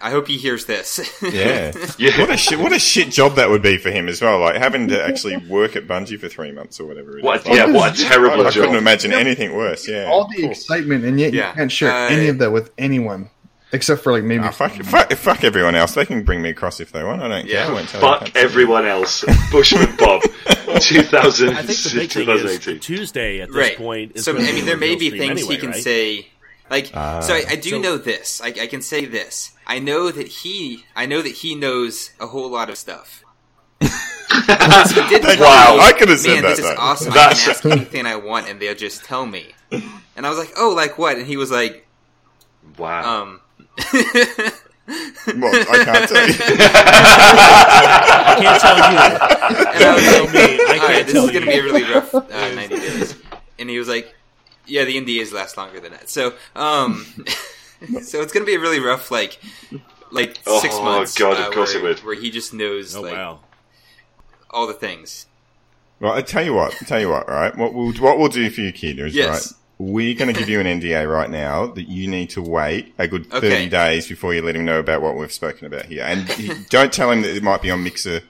I 0.02 0.10
hope 0.12 0.28
he 0.28 0.38
hears 0.38 0.66
this. 0.66 1.00
yeah. 1.22 1.72
Yeah. 1.98 2.20
What 2.20 2.30
a 2.32 2.38
shit, 2.38 2.60
what 2.60 2.72
a 2.74 2.80
shit 2.80 3.10
job 3.12 3.36
that 3.36 3.50
would 3.50 3.62
be 3.62 3.78
for 3.78 3.92
him 3.92 4.08
as 4.10 4.22
well. 4.22 4.40
Like 4.40 4.56
having 4.56 4.88
to 4.90 5.04
actually 5.04 5.38
work 5.38 5.76
at 5.76 5.88
Bungie 5.88 6.20
for 6.20 6.28
three 6.30 6.52
months 6.52 6.80
or 6.80 6.86
whatever. 6.86 7.18
It 7.18 7.24
What? 7.24 7.42
is. 7.48 7.56
Yeah, 7.56 7.66
what 7.72 8.00
a 8.00 8.06
I, 8.06 8.10
terrible 8.10 8.48
I 8.48 8.52
couldn't 8.52 8.72
job. 8.72 8.76
imagine 8.76 9.14
anything 9.14 9.54
worse. 9.56 9.88
Yeah. 9.88 10.06
All 10.10 10.28
the 10.28 10.46
excitement, 10.46 11.06
and 11.06 11.20
yet 11.20 11.34
Yeah. 11.34 11.50
you 11.50 11.56
can't 11.56 11.72
share 11.72 11.92
Uh, 11.92 12.10
any 12.10 12.28
of 12.28 12.38
that 12.40 12.52
with 12.52 12.72
anyone 12.78 13.30
except 13.74 14.02
for 14.04 14.12
like 14.12 14.24
maybe. 14.24 14.44
Ah, 14.44 14.52
fuck, 14.52 14.74
fuck, 14.84 15.12
fuck 15.14 15.44
everyone 15.44 15.76
else. 15.76 15.94
They 15.94 16.06
can 16.06 16.24
bring 16.24 16.42
me 16.42 16.50
across 16.50 16.80
if 16.80 16.92
they 16.92 17.04
want. 17.04 17.22
I 17.22 17.28
don't 17.28 17.46
Yeah. 17.46 17.64
care. 17.64 17.72
I 17.72 17.74
won't 17.74 17.90
tell 17.90 18.02
Fuck 18.02 18.36
everyone 18.36 18.86
else. 18.86 19.24
Bushman 19.52 19.96
Bob, 19.98 20.22
2000, 20.80 21.50
I 21.50 21.62
think 21.64 21.80
the 21.80 22.00
big 22.00 22.12
thing 22.12 22.30
is 22.78 22.86
Tuesday 22.86 23.42
at 23.42 23.48
this 23.50 23.56
right. 23.56 23.78
point. 23.78 24.14
Is 24.16 24.26
so 24.26 24.36
I 24.38 24.40
mean, 24.42 24.66
there 24.66 24.78
may 24.78 24.96
be 24.96 25.10
things 25.10 25.32
anyway, 25.42 25.54
he 25.56 25.58
can 25.60 25.72
right? 25.72 25.84
say. 25.84 26.28
Like, 26.70 26.90
Ah. 26.94 27.20
so 27.20 27.34
I, 27.34 27.44
I 27.50 27.56
do 27.58 27.72
So- 27.72 27.80
know 27.80 27.98
this. 27.98 28.40
I, 28.42 28.48
I 28.48 28.68
can 28.68 28.82
say 28.82 29.04
this. 29.06 29.52
I 29.72 29.80
know 29.80 30.12
that 30.12 30.28
he. 30.28 30.84
I 30.96 31.06
know 31.06 31.22
that 31.22 31.30
he 31.44 31.56
knows 31.56 32.12
a 32.20 32.28
whole 32.28 32.50
lot 32.50 32.70
of 32.70 32.78
stuff. 32.78 33.24
Because 34.48 34.94
did 34.94 35.40
Wow. 35.42 35.76
me, 35.76 35.82
I 35.82 35.92
could 35.98 36.08
have 36.08 36.20
said 36.20 36.36
Man, 36.36 36.44
that, 36.44 36.50
this 36.56 36.60
is 36.60 36.66
though." 36.66 36.76
awesome. 36.78 37.12
I 37.12 37.16
That's- 37.16 37.42
can 37.44 37.52
ask 37.52 37.66
anything 37.78 38.06
I 38.06 38.16
want, 38.16 38.48
and 38.48 38.62
they'll 38.62 38.76
just 38.76 39.04
tell 39.04 39.26
me. 39.26 39.54
And 40.16 40.26
I 40.26 40.30
was 40.30 40.38
like, 40.38 40.52
"Oh, 40.58 40.74
like 40.76 40.98
what?" 40.98 41.18
And 41.18 41.28
he 41.28 41.36
was 41.38 41.52
like, 41.52 41.86
Wow. 42.78 43.24
"Um." 43.24 43.42
Well, 45.38 45.54
I 45.54 45.84
can't 45.86 46.10
tell 46.10 46.28
you. 46.28 46.36
I 47.12 48.36
can't 48.42 48.62
tell 48.62 48.78
you. 48.78 48.84
And 49.76 49.84
I 49.84 49.94
was 49.96 50.04
Tell 50.04 50.26
like, 50.26 50.34
me. 50.34 50.40
I 50.66 50.78
can't 50.78 51.06
this 51.06 51.14
tell 51.14 51.26
is 51.26 51.32
going 51.32 51.46
to 51.46 51.52
be 51.52 51.58
a 51.60 51.64
really 51.64 51.84
rough 51.84 52.14
uh, 52.14 52.56
90 52.56 52.76
days. 52.76 53.16
And 53.60 53.70
he 53.70 53.78
was 53.80 53.88
like, 53.88 54.14
yeah, 54.66 54.84
the 54.86 54.96
NDAs 55.00 55.32
last 55.34 55.58
longer 55.58 55.80
than 55.80 55.92
that. 55.92 56.10
So, 56.10 56.34
um, 56.56 57.06
so 58.04 58.22
it's 58.22 58.32
going 58.34 58.46
to 58.46 58.46
be 58.46 58.56
a 58.56 58.60
really 58.60 58.80
rough, 58.80 59.12
like, 59.12 59.40
like 60.12 60.36
six 60.36 60.76
Oh, 60.76 60.84
months. 60.84 61.20
Oh 61.20 61.32
god, 61.32 61.40
of 61.42 61.48
uh, 61.48 61.52
course 61.52 61.74
where, 61.74 61.84
it 61.84 61.88
would. 61.88 62.00
Where 62.06 62.16
he 62.16 62.30
just 62.32 62.54
knows, 62.54 62.96
Oh 62.96 63.02
like, 63.02 63.14
wow. 63.14 63.40
all 64.50 64.68
the 64.68 64.74
things. 64.74 65.26
Well, 66.00 66.14
I 66.14 66.22
tell 66.22 66.44
you 66.44 66.54
what. 66.54 66.74
I 66.82 66.86
tell 66.86 67.00
you 67.00 67.10
what. 67.10 67.28
Right. 67.28 67.56
What 67.56 67.74
we'll 67.74 67.94
what 67.94 68.18
we'll 68.18 68.30
do 68.30 68.50
for 68.50 68.62
you, 68.62 68.72
kid, 68.72 69.00
is 69.00 69.14
Yes. 69.16 69.52
right. 69.52 69.58
We're 69.78 70.14
going 70.16 70.32
to 70.32 70.40
give 70.40 70.48
you 70.50 70.60
an 70.60 70.68
NDA 70.68 71.12
right 71.12 71.30
now 71.30 71.66
that 71.68 71.88
you 71.88 72.08
need 72.08 72.30
to 72.32 72.42
wait 72.42 72.94
a 73.00 73.08
good 73.08 73.30
thirty 73.32 73.48
Okay. 73.48 73.70
days 73.70 74.08
before 74.08 74.34
you 74.34 74.42
let 74.44 74.56
him 74.56 74.64
know 74.66 74.80
about 74.80 75.02
what 75.02 75.16
we've 75.18 75.32
spoken 75.32 75.66
about 75.66 75.86
here, 75.86 76.04
and 76.04 76.28
don't 76.70 76.94
tell 76.94 77.10
him 77.12 77.22
that 77.24 77.36
it 77.36 77.42
might 77.42 77.64
be 77.64 77.72
on 77.72 77.84
Mixer 77.84 78.22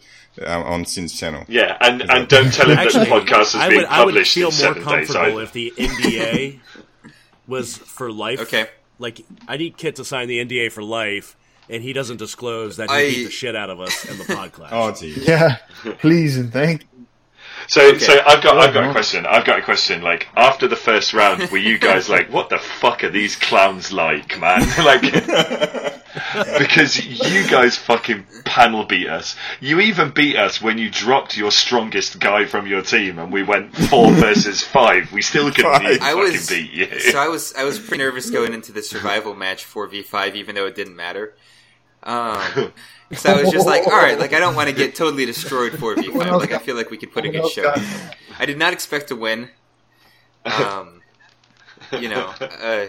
um, 0.45 0.63
on 0.63 0.85
Sin's 0.85 1.17
channel. 1.17 1.43
yeah, 1.49 1.77
and, 1.81 2.01
and 2.09 2.27
don't 2.29 2.53
tell 2.53 2.69
him 2.69 2.77
Actually, 2.77 3.05
that 3.09 3.25
the 3.25 3.31
podcast 3.31 3.41
is 3.47 3.55
I 3.55 3.67
being 3.67 3.81
would, 3.81 3.89
I 3.89 4.05
would 4.05 4.27
feel 4.27 4.47
in 4.47 4.53
more 4.53 4.59
seven 4.59 4.75
days. 4.85 5.07
comfortable 5.11 5.39
if 5.39 5.51
the 5.51 5.73
NDA 5.77 6.59
was 7.47 7.75
for 7.77 8.11
life. 8.13 8.39
Okay. 8.41 8.67
Like, 9.01 9.21
I 9.47 9.57
need 9.57 9.75
Kit 9.77 9.95
to 9.97 10.05
sign 10.05 10.27
the 10.29 10.37
NDA 10.43 10.71
for 10.71 10.83
life, 10.83 11.35
and 11.69 11.83
he 11.83 11.91
doesn't 11.91 12.17
disclose 12.17 12.77
that 12.77 12.89
he 12.89 12.95
I- 12.95 13.09
beat 13.09 13.23
the 13.25 13.31
shit 13.31 13.55
out 13.55 13.69
of 13.69 13.79
us 13.81 14.05
in 14.05 14.17
the 14.17 14.23
podcast. 14.39 14.69
Oh, 14.71 14.91
geez. 14.93 15.27
yeah, 15.27 15.57
please 15.99 16.37
and 16.37 16.53
thank. 16.53 16.85
So, 17.67 17.81
Okay. 17.89 17.99
so 17.99 18.13
I've 18.25 18.41
got, 18.43 18.57
I've 18.57 18.73
got 18.73 18.83
a 18.83 18.85
Uh-huh. 18.85 18.91
question. 18.91 19.25
I've 19.25 19.45
got 19.45 19.59
a 19.59 19.61
question. 19.61 20.01
Like 20.01 20.27
after 20.35 20.67
the 20.67 20.75
first 20.75 21.13
round, 21.13 21.49
were 21.51 21.57
you 21.57 21.77
guys 21.77 22.09
like, 22.09 22.31
"What 22.31 22.49
the 22.49 22.57
fuck 22.57 23.03
are 23.03 23.09
these 23.09 23.35
clowns 23.35 23.91
like, 23.91 24.39
man?" 24.39 24.61
like, 24.83 25.01
because 26.59 27.05
you 27.05 27.47
guys 27.49 27.77
fucking 27.77 28.25
panel 28.45 28.85
beat 28.85 29.07
us. 29.07 29.35
You 29.59 29.79
even 29.79 30.11
beat 30.11 30.35
us 30.35 30.61
when 30.61 30.77
you 30.77 30.89
dropped 30.89 31.37
your 31.37 31.51
strongest 31.51 32.19
guy 32.19 32.45
from 32.45 32.67
your 32.67 32.81
team, 32.81 33.19
and 33.19 33.31
we 33.31 33.43
went 33.43 33.75
four 33.75 34.11
versus 34.25 34.61
five. 34.63 35.11
We 35.11 35.21
still 35.21 35.51
couldn't 35.51 35.71
Five. 35.71 35.83
even 35.83 36.01
I 36.03 36.11
fucking 36.13 36.31
was, 36.33 36.49
beat 36.49 36.71
you. 36.71 36.99
so 36.99 37.17
I 37.19 37.27
was, 37.27 37.53
I 37.57 37.63
was 37.63 37.79
pretty 37.79 38.03
nervous 38.03 38.29
going 38.29 38.53
into 38.53 38.71
the 38.71 38.81
survival 38.83 39.35
match 39.35 39.65
4v5, 39.65 40.35
even 40.35 40.55
though 40.55 40.65
it 40.65 40.75
didn't 40.75 40.95
matter. 40.95 41.33
Um, 42.03 42.73
so 43.13 43.31
I 43.33 43.41
was 43.41 43.51
just 43.51 43.67
like, 43.67 43.85
all 43.85 43.93
right, 43.93 44.17
like 44.19 44.33
I 44.33 44.39
don't 44.39 44.55
want 44.55 44.69
to 44.69 44.75
get 44.75 44.95
totally 45.03 45.25
destroyed 45.25 45.73
4v5. 45.73 46.39
Like 46.39 46.51
I 46.51 46.57
feel 46.57 46.75
like 46.75 46.89
we 46.89 46.97
could 46.97 47.11
put 47.11 47.25
a 47.25 47.29
good 47.29 47.47
show. 47.49 47.73
I 48.39 48.45
did 48.45 48.57
not 48.57 48.73
expect 48.73 49.09
to 49.09 49.15
win. 49.15 49.49
Um, 50.45 51.01
you 51.99 52.09
know, 52.09 52.33
uh, 52.39 52.87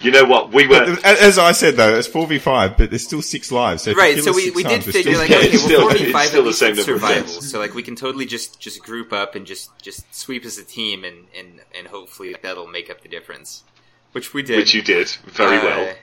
you 0.00 0.10
know 0.10 0.24
what? 0.24 0.52
We 0.52 0.66
were. 0.66 0.96
As 1.04 1.38
I 1.38 1.52
said 1.52 1.76
though, 1.76 1.94
it's 1.96 2.06
four 2.06 2.26
v 2.26 2.38
five, 2.38 2.76
but 2.76 2.90
there's 2.90 3.04
still 3.04 3.22
six 3.22 3.50
lives. 3.50 3.82
So 3.84 3.92
right. 3.94 4.18
So 4.18 4.32
we, 4.32 4.50
we 4.50 4.62
did 4.62 4.82
times, 4.82 4.84
figure 4.86 5.14
still- 5.14 5.18
like, 5.18 5.30
Yeah, 5.30 5.36
okay, 5.38 5.46
it's 5.48 5.56
well, 5.56 5.66
still- 5.66 5.80
four 5.82 5.92
v 5.98 6.02
it's 6.04 6.12
five 6.12 6.28
still 6.28 6.44
the 6.44 6.52
same 6.52 6.72
it's 6.74 6.84
survival. 6.84 7.28
So 7.28 7.58
like 7.58 7.74
we 7.74 7.82
can 7.82 7.96
totally 7.96 8.26
just 8.26 8.60
just 8.60 8.82
group 8.82 9.12
up 9.12 9.34
and 9.34 9.46
just 9.46 9.70
just 9.80 10.12
sweep 10.14 10.44
as 10.44 10.58
a 10.58 10.64
team, 10.64 11.04
and 11.04 11.26
and 11.36 11.60
and 11.76 11.86
hopefully 11.88 12.36
that'll 12.42 12.66
make 12.66 12.90
up 12.90 13.00
the 13.02 13.08
difference. 13.08 13.64
Which 14.12 14.32
we 14.34 14.42
did. 14.42 14.58
Which 14.58 14.74
you 14.74 14.82
did 14.82 15.08
very 15.26 15.58
Uh, 15.58 15.64
well. 15.64 15.94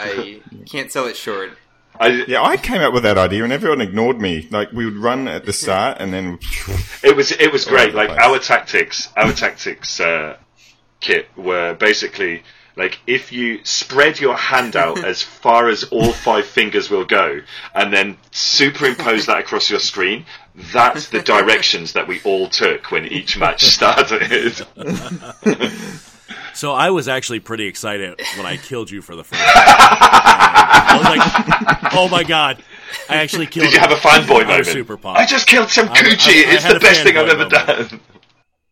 I 0.00 0.40
can't 0.66 0.90
sell 0.92 1.06
it 1.06 1.16
short. 1.16 1.56
I, 1.98 2.24
Yeah, 2.26 2.42
I 2.42 2.56
came 2.56 2.80
up 2.80 2.92
with 2.92 3.02
that 3.02 3.18
idea, 3.18 3.44
and 3.44 3.52
everyone 3.52 3.80
ignored 3.80 4.20
me. 4.20 4.48
Like 4.50 4.72
we 4.72 4.84
would 4.84 4.96
run 4.96 5.28
at 5.28 5.44
the 5.44 5.52
start, 5.52 5.98
and 6.00 6.12
then 6.12 6.38
It 7.02 7.16
was 7.16 7.32
it 7.32 7.52
was 7.52 7.64
great. 7.64 7.94
Like 7.94 8.08
place. 8.08 8.20
our 8.20 8.38
tactics, 8.38 9.08
our 9.16 9.32
tactics 9.32 10.00
uh, 10.00 10.36
kit 11.00 11.28
were 11.36 11.74
basically 11.74 12.42
like 12.76 12.98
if 13.06 13.32
you 13.32 13.60
spread 13.64 14.20
your 14.20 14.36
hand 14.36 14.76
out 14.76 15.04
as 15.04 15.22
far 15.22 15.68
as 15.68 15.84
all 15.84 16.12
five 16.12 16.46
fingers 16.46 16.88
will 16.90 17.04
go, 17.04 17.40
and 17.74 17.92
then 17.92 18.16
superimpose 18.30 19.26
that 19.26 19.38
across 19.38 19.70
your 19.70 19.80
screen. 19.80 20.24
That's 20.72 21.08
the 21.08 21.20
directions 21.22 21.92
that 21.94 22.06
we 22.08 22.20
all 22.22 22.48
took 22.48 22.90
when 22.90 23.06
each 23.06 23.38
match 23.38 23.64
started. 23.64 24.66
So 26.52 26.72
I 26.72 26.90
was 26.90 27.08
actually 27.08 27.40
pretty 27.40 27.66
excited 27.66 28.20
when 28.36 28.44
I 28.44 28.56
killed 28.56 28.90
you 28.90 29.02
for 29.02 29.16
the 29.16 29.24
first 29.24 29.40
time. 29.44 30.59
I 30.88 30.96
was 30.98 31.06
like, 31.82 31.92
oh 31.94 32.08
my 32.08 32.24
god, 32.24 32.62
I 33.08 33.16
actually 33.16 33.46
killed 33.46 33.66
Did 33.66 33.74
you 33.74 33.80
have 33.80 33.92
a 33.92 33.96
fanboy 33.96 34.42
I 34.44 34.48
moment? 34.48 34.66
super 34.66 34.96
pumped. 34.96 35.20
I 35.20 35.26
just 35.26 35.46
killed 35.46 35.70
some 35.70 35.88
I- 35.88 35.92
I- 35.92 35.96
coochie. 36.02 36.44
I 36.46 36.54
it's 36.54 36.72
the 36.72 36.80
best 36.80 37.02
thing 37.02 37.16
I've 37.16 37.28
ever 37.28 37.48
moment. 37.48 38.00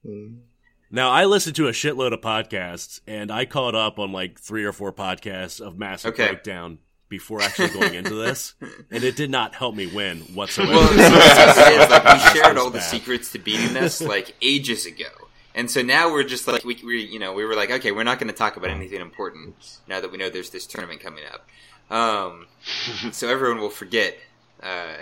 done. 0.04 0.42
Now 0.90 1.10
I 1.10 1.26
listened 1.26 1.56
to 1.56 1.68
a 1.68 1.72
shitload 1.72 2.12
of 2.14 2.20
podcasts, 2.20 3.00
and 3.06 3.30
I 3.30 3.44
caught 3.44 3.74
up 3.74 3.98
on 3.98 4.10
like 4.12 4.38
three 4.38 4.64
or 4.64 4.72
four 4.72 4.92
podcasts 4.92 5.60
of 5.60 5.78
Massive 5.78 6.14
Okay. 6.14 6.28
Breakdown 6.28 6.78
before 7.10 7.40
actually 7.42 7.68
going 7.68 7.94
into 7.94 8.14
this, 8.14 8.54
and 8.90 9.04
it 9.04 9.16
did 9.16 9.30
not 9.30 9.54
help 9.54 9.74
me 9.74 9.86
win 9.86 10.18
whatsoever. 10.34 10.72
Well, 10.72 10.88
the 10.94 11.02
is, 11.02 11.90
like, 11.90 12.04
we 12.04 12.18
shared 12.40 12.56
all 12.58 12.70
the 12.70 12.80
secrets 12.80 13.32
to 13.32 13.38
beating 13.38 13.74
this 13.74 14.00
like 14.14 14.34
ages 14.40 14.86
ago, 14.86 15.08
and 15.54 15.70
so 15.70 15.82
now 15.82 16.10
we're 16.10 16.24
just 16.24 16.48
like 16.48 16.64
we, 16.64 16.78
we 16.84 17.02
you 17.02 17.18
know 17.18 17.34
we 17.34 17.44
were 17.44 17.54
like 17.54 17.70
okay 17.70 17.92
we're 17.92 18.04
not 18.04 18.18
going 18.18 18.28
to 18.32 18.36
talk 18.36 18.56
about 18.56 18.70
anything 18.70 19.00
important 19.02 19.78
now 19.88 20.00
that 20.00 20.10
we 20.10 20.16
know 20.16 20.30
there's 20.30 20.50
this 20.50 20.66
tournament 20.66 21.00
coming 21.00 21.24
up, 21.32 21.46
um, 21.90 22.46
so 23.12 23.28
everyone 23.28 23.60
will 23.60 23.70
forget. 23.70 24.16
Uh, 24.62 24.94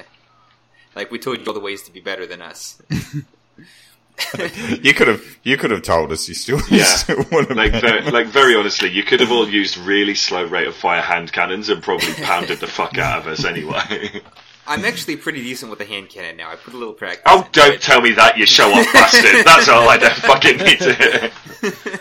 like 0.95 1.11
we 1.11 1.19
told 1.19 1.39
you 1.41 1.45
all 1.47 1.55
the 1.55 1.61
ways 1.61 1.83
to 1.85 1.93
be 1.93 2.01
better 2.01 2.27
than 2.27 2.41
us. 2.43 2.81
You 4.83 4.95
could 4.95 5.09
have 5.09 5.23
you 5.43 5.59
could 5.59 5.71
have 5.71 5.83
told 5.83 6.11
us 6.11 6.27
you 6.27 6.35
still, 6.35 6.61
Yeah. 6.71 6.85
still 6.85 7.19
would 7.33 7.49
have 7.49 7.57
Like, 7.57 7.73
been. 7.73 7.81
very, 7.83 8.11
like 8.11 8.27
very 8.29 8.57
honestly, 8.57 8.91
you 8.91 9.03
could 9.03 9.21
have 9.21 9.31
all 9.31 9.47
used 9.47 9.77
really 9.77 10.15
slow 10.15 10.45
rate 10.47 10.67
of 10.67 10.75
fire 10.75 11.03
hand 11.03 11.33
cannons 11.33 11.69
and 11.69 11.83
probably 11.83 12.15
pounded 12.15 12.59
the 12.61 12.67
fuck 12.67 12.97
out 12.97 13.19
of 13.21 13.27
us 13.27 13.45
anyway. 13.45 14.23
I'm 14.69 14.85
actually 14.85 15.17
pretty 15.17 15.43
decent 15.43 15.71
with 15.71 15.79
the 15.79 15.85
hand 15.85 16.09
cannon 16.09 16.37
now. 16.37 16.51
I 16.51 16.57
put 16.57 16.75
a 16.75 16.77
little 16.77 16.95
practice. 16.95 17.23
oh, 17.27 17.47
don't 17.53 17.73
but- 17.75 17.81
tell 17.83 18.01
me 18.01 18.13
that, 18.13 18.37
you 18.37 18.47
show 18.47 18.71
off 18.73 18.87
bastard. 18.93 19.45
That's 19.47 19.69
all 19.69 19.89
I 19.89 19.97
don't 19.97 20.15
fucking 20.17 20.57
need 20.59 20.79
to 20.81 20.95
hear. 20.95 21.31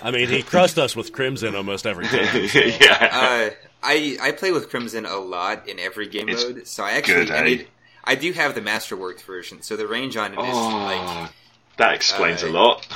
I 0.03 0.11
mean, 0.11 0.27
he 0.29 0.41
crushed 0.43 0.77
us 0.77 0.95
with 0.95 1.11
Crimson 1.11 1.55
almost 1.55 1.85
every 1.85 2.05
time. 2.07 2.27
yeah. 2.53 3.09
Uh, 3.11 3.49
I 3.83 4.17
I 4.21 4.31
play 4.31 4.51
with 4.51 4.69
Crimson 4.69 5.05
a 5.05 5.15
lot 5.17 5.67
in 5.67 5.79
every 5.79 6.07
game 6.07 6.27
It's 6.29 6.43
mode, 6.43 6.67
so 6.67 6.83
I 6.83 6.91
actually 6.93 7.25
good, 7.25 7.31
and 7.31 7.47
eh? 7.47 7.51
it, 7.51 7.67
I 8.03 8.15
do 8.15 8.31
have 8.33 8.55
the 8.55 8.61
Masterworks 8.61 9.21
version, 9.23 9.61
so 9.61 9.75
the 9.75 9.87
range 9.87 10.17
on 10.17 10.33
it 10.33 10.39
is 10.39 10.55
like 10.55 11.01
oh, 11.01 11.29
that 11.77 11.93
explains 11.93 12.43
uh, 12.43 12.47
a 12.47 12.49
lot. 12.49 12.87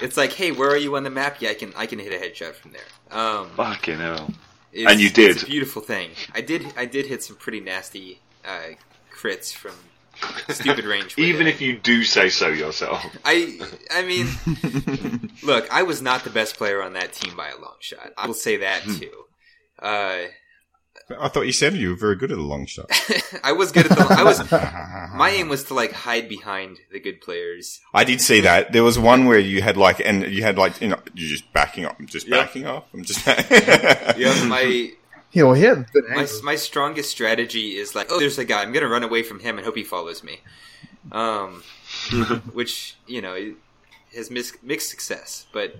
it's 0.00 0.16
like, 0.16 0.32
hey, 0.32 0.50
where 0.52 0.68
are 0.70 0.76
you 0.76 0.96
on 0.96 1.04
the 1.04 1.10
map? 1.10 1.36
Yeah, 1.40 1.50
I 1.50 1.54
can 1.54 1.72
I 1.76 1.86
can 1.86 1.98
hit 2.00 2.12
a 2.12 2.24
headshot 2.24 2.54
from 2.54 2.72
there. 2.72 3.16
Um, 3.18 3.50
Fucking 3.56 3.98
hell. 3.98 4.30
And 4.74 4.98
you 5.00 5.10
did. 5.10 5.32
It's 5.32 5.42
a 5.42 5.46
beautiful 5.46 5.82
thing. 5.82 6.10
I 6.34 6.40
did 6.40 6.66
I 6.76 6.86
did 6.86 7.06
hit 7.06 7.22
some 7.22 7.36
pretty 7.36 7.60
nasty 7.60 8.20
uh, 8.44 8.74
crits 9.22 9.54
from 9.54 9.72
stupid 10.50 10.84
range. 10.84 11.14
Even 11.18 11.46
if 11.46 11.60
you 11.60 11.78
do 11.78 12.04
say 12.04 12.28
so 12.28 12.48
yourself. 12.48 13.04
I 13.24 13.60
I 13.90 14.02
mean, 14.02 15.30
look, 15.42 15.70
I 15.72 15.82
was 15.84 16.02
not 16.02 16.24
the 16.24 16.30
best 16.30 16.56
player 16.56 16.82
on 16.82 16.92
that 16.94 17.12
team 17.12 17.36
by 17.36 17.48
a 17.48 17.56
long 17.58 17.76
shot. 17.80 18.12
I 18.18 18.26
will 18.26 18.34
say 18.34 18.56
that 18.58 18.82
Hmm. 18.82 18.94
too. 18.98 19.12
Uh, 19.80 20.18
I 21.18 21.28
thought 21.28 21.42
you 21.46 21.52
said 21.52 21.74
you 21.74 21.90
were 21.90 21.96
very 21.96 22.16
good 22.16 22.30
at 22.30 22.38
a 22.38 22.42
long 22.42 22.64
shot. 22.66 22.86
I 23.42 23.52
was 23.52 23.72
good 23.72 23.86
at 23.90 23.98
the. 23.98 24.06
I 24.16 24.22
was. 24.22 24.38
My 24.50 25.30
aim 25.30 25.48
was 25.48 25.64
to 25.64 25.74
like 25.74 25.92
hide 25.92 26.28
behind 26.28 26.78
the 26.92 27.00
good 27.00 27.20
players. 27.20 27.80
I 27.92 28.04
did 28.04 28.20
see 28.20 28.40
that. 28.42 28.72
There 28.72 28.84
was 28.84 28.98
one 28.98 29.26
where 29.26 29.38
you 29.38 29.60
had 29.62 29.76
like, 29.76 30.00
and 30.00 30.22
you 30.32 30.42
had 30.42 30.56
like, 30.56 30.80
you 30.80 30.88
know, 30.88 31.00
you're 31.14 31.28
just 31.28 31.52
backing 31.52 31.84
up. 31.84 31.96
I'm 31.98 32.06
just 32.06 32.28
Yeah. 32.28 32.36
backing 32.44 32.66
off. 32.66 32.84
I'm 32.94 33.02
just. 33.04 33.26
Yeah, 33.26 34.44
my 34.44 34.92
You 35.34 35.44
know, 35.44 35.52
he 35.54 35.62
had 35.62 35.90
good 35.92 36.04
my 36.10 36.26
my 36.42 36.56
strongest 36.56 37.10
strategy 37.10 37.76
is 37.76 37.94
like, 37.94 38.08
oh, 38.10 38.18
there's 38.18 38.36
a 38.38 38.44
guy. 38.44 38.60
I'm 38.62 38.72
gonna 38.72 38.88
run 38.88 39.02
away 39.02 39.22
from 39.22 39.40
him 39.40 39.56
and 39.56 39.64
hope 39.64 39.76
he 39.76 39.84
follows 39.84 40.22
me. 40.22 40.40
Um, 41.10 41.62
which 42.52 42.96
you 43.06 43.22
know 43.22 43.54
has 44.14 44.30
mis- 44.30 44.56
mixed 44.62 44.90
success, 44.90 45.46
but 45.52 45.76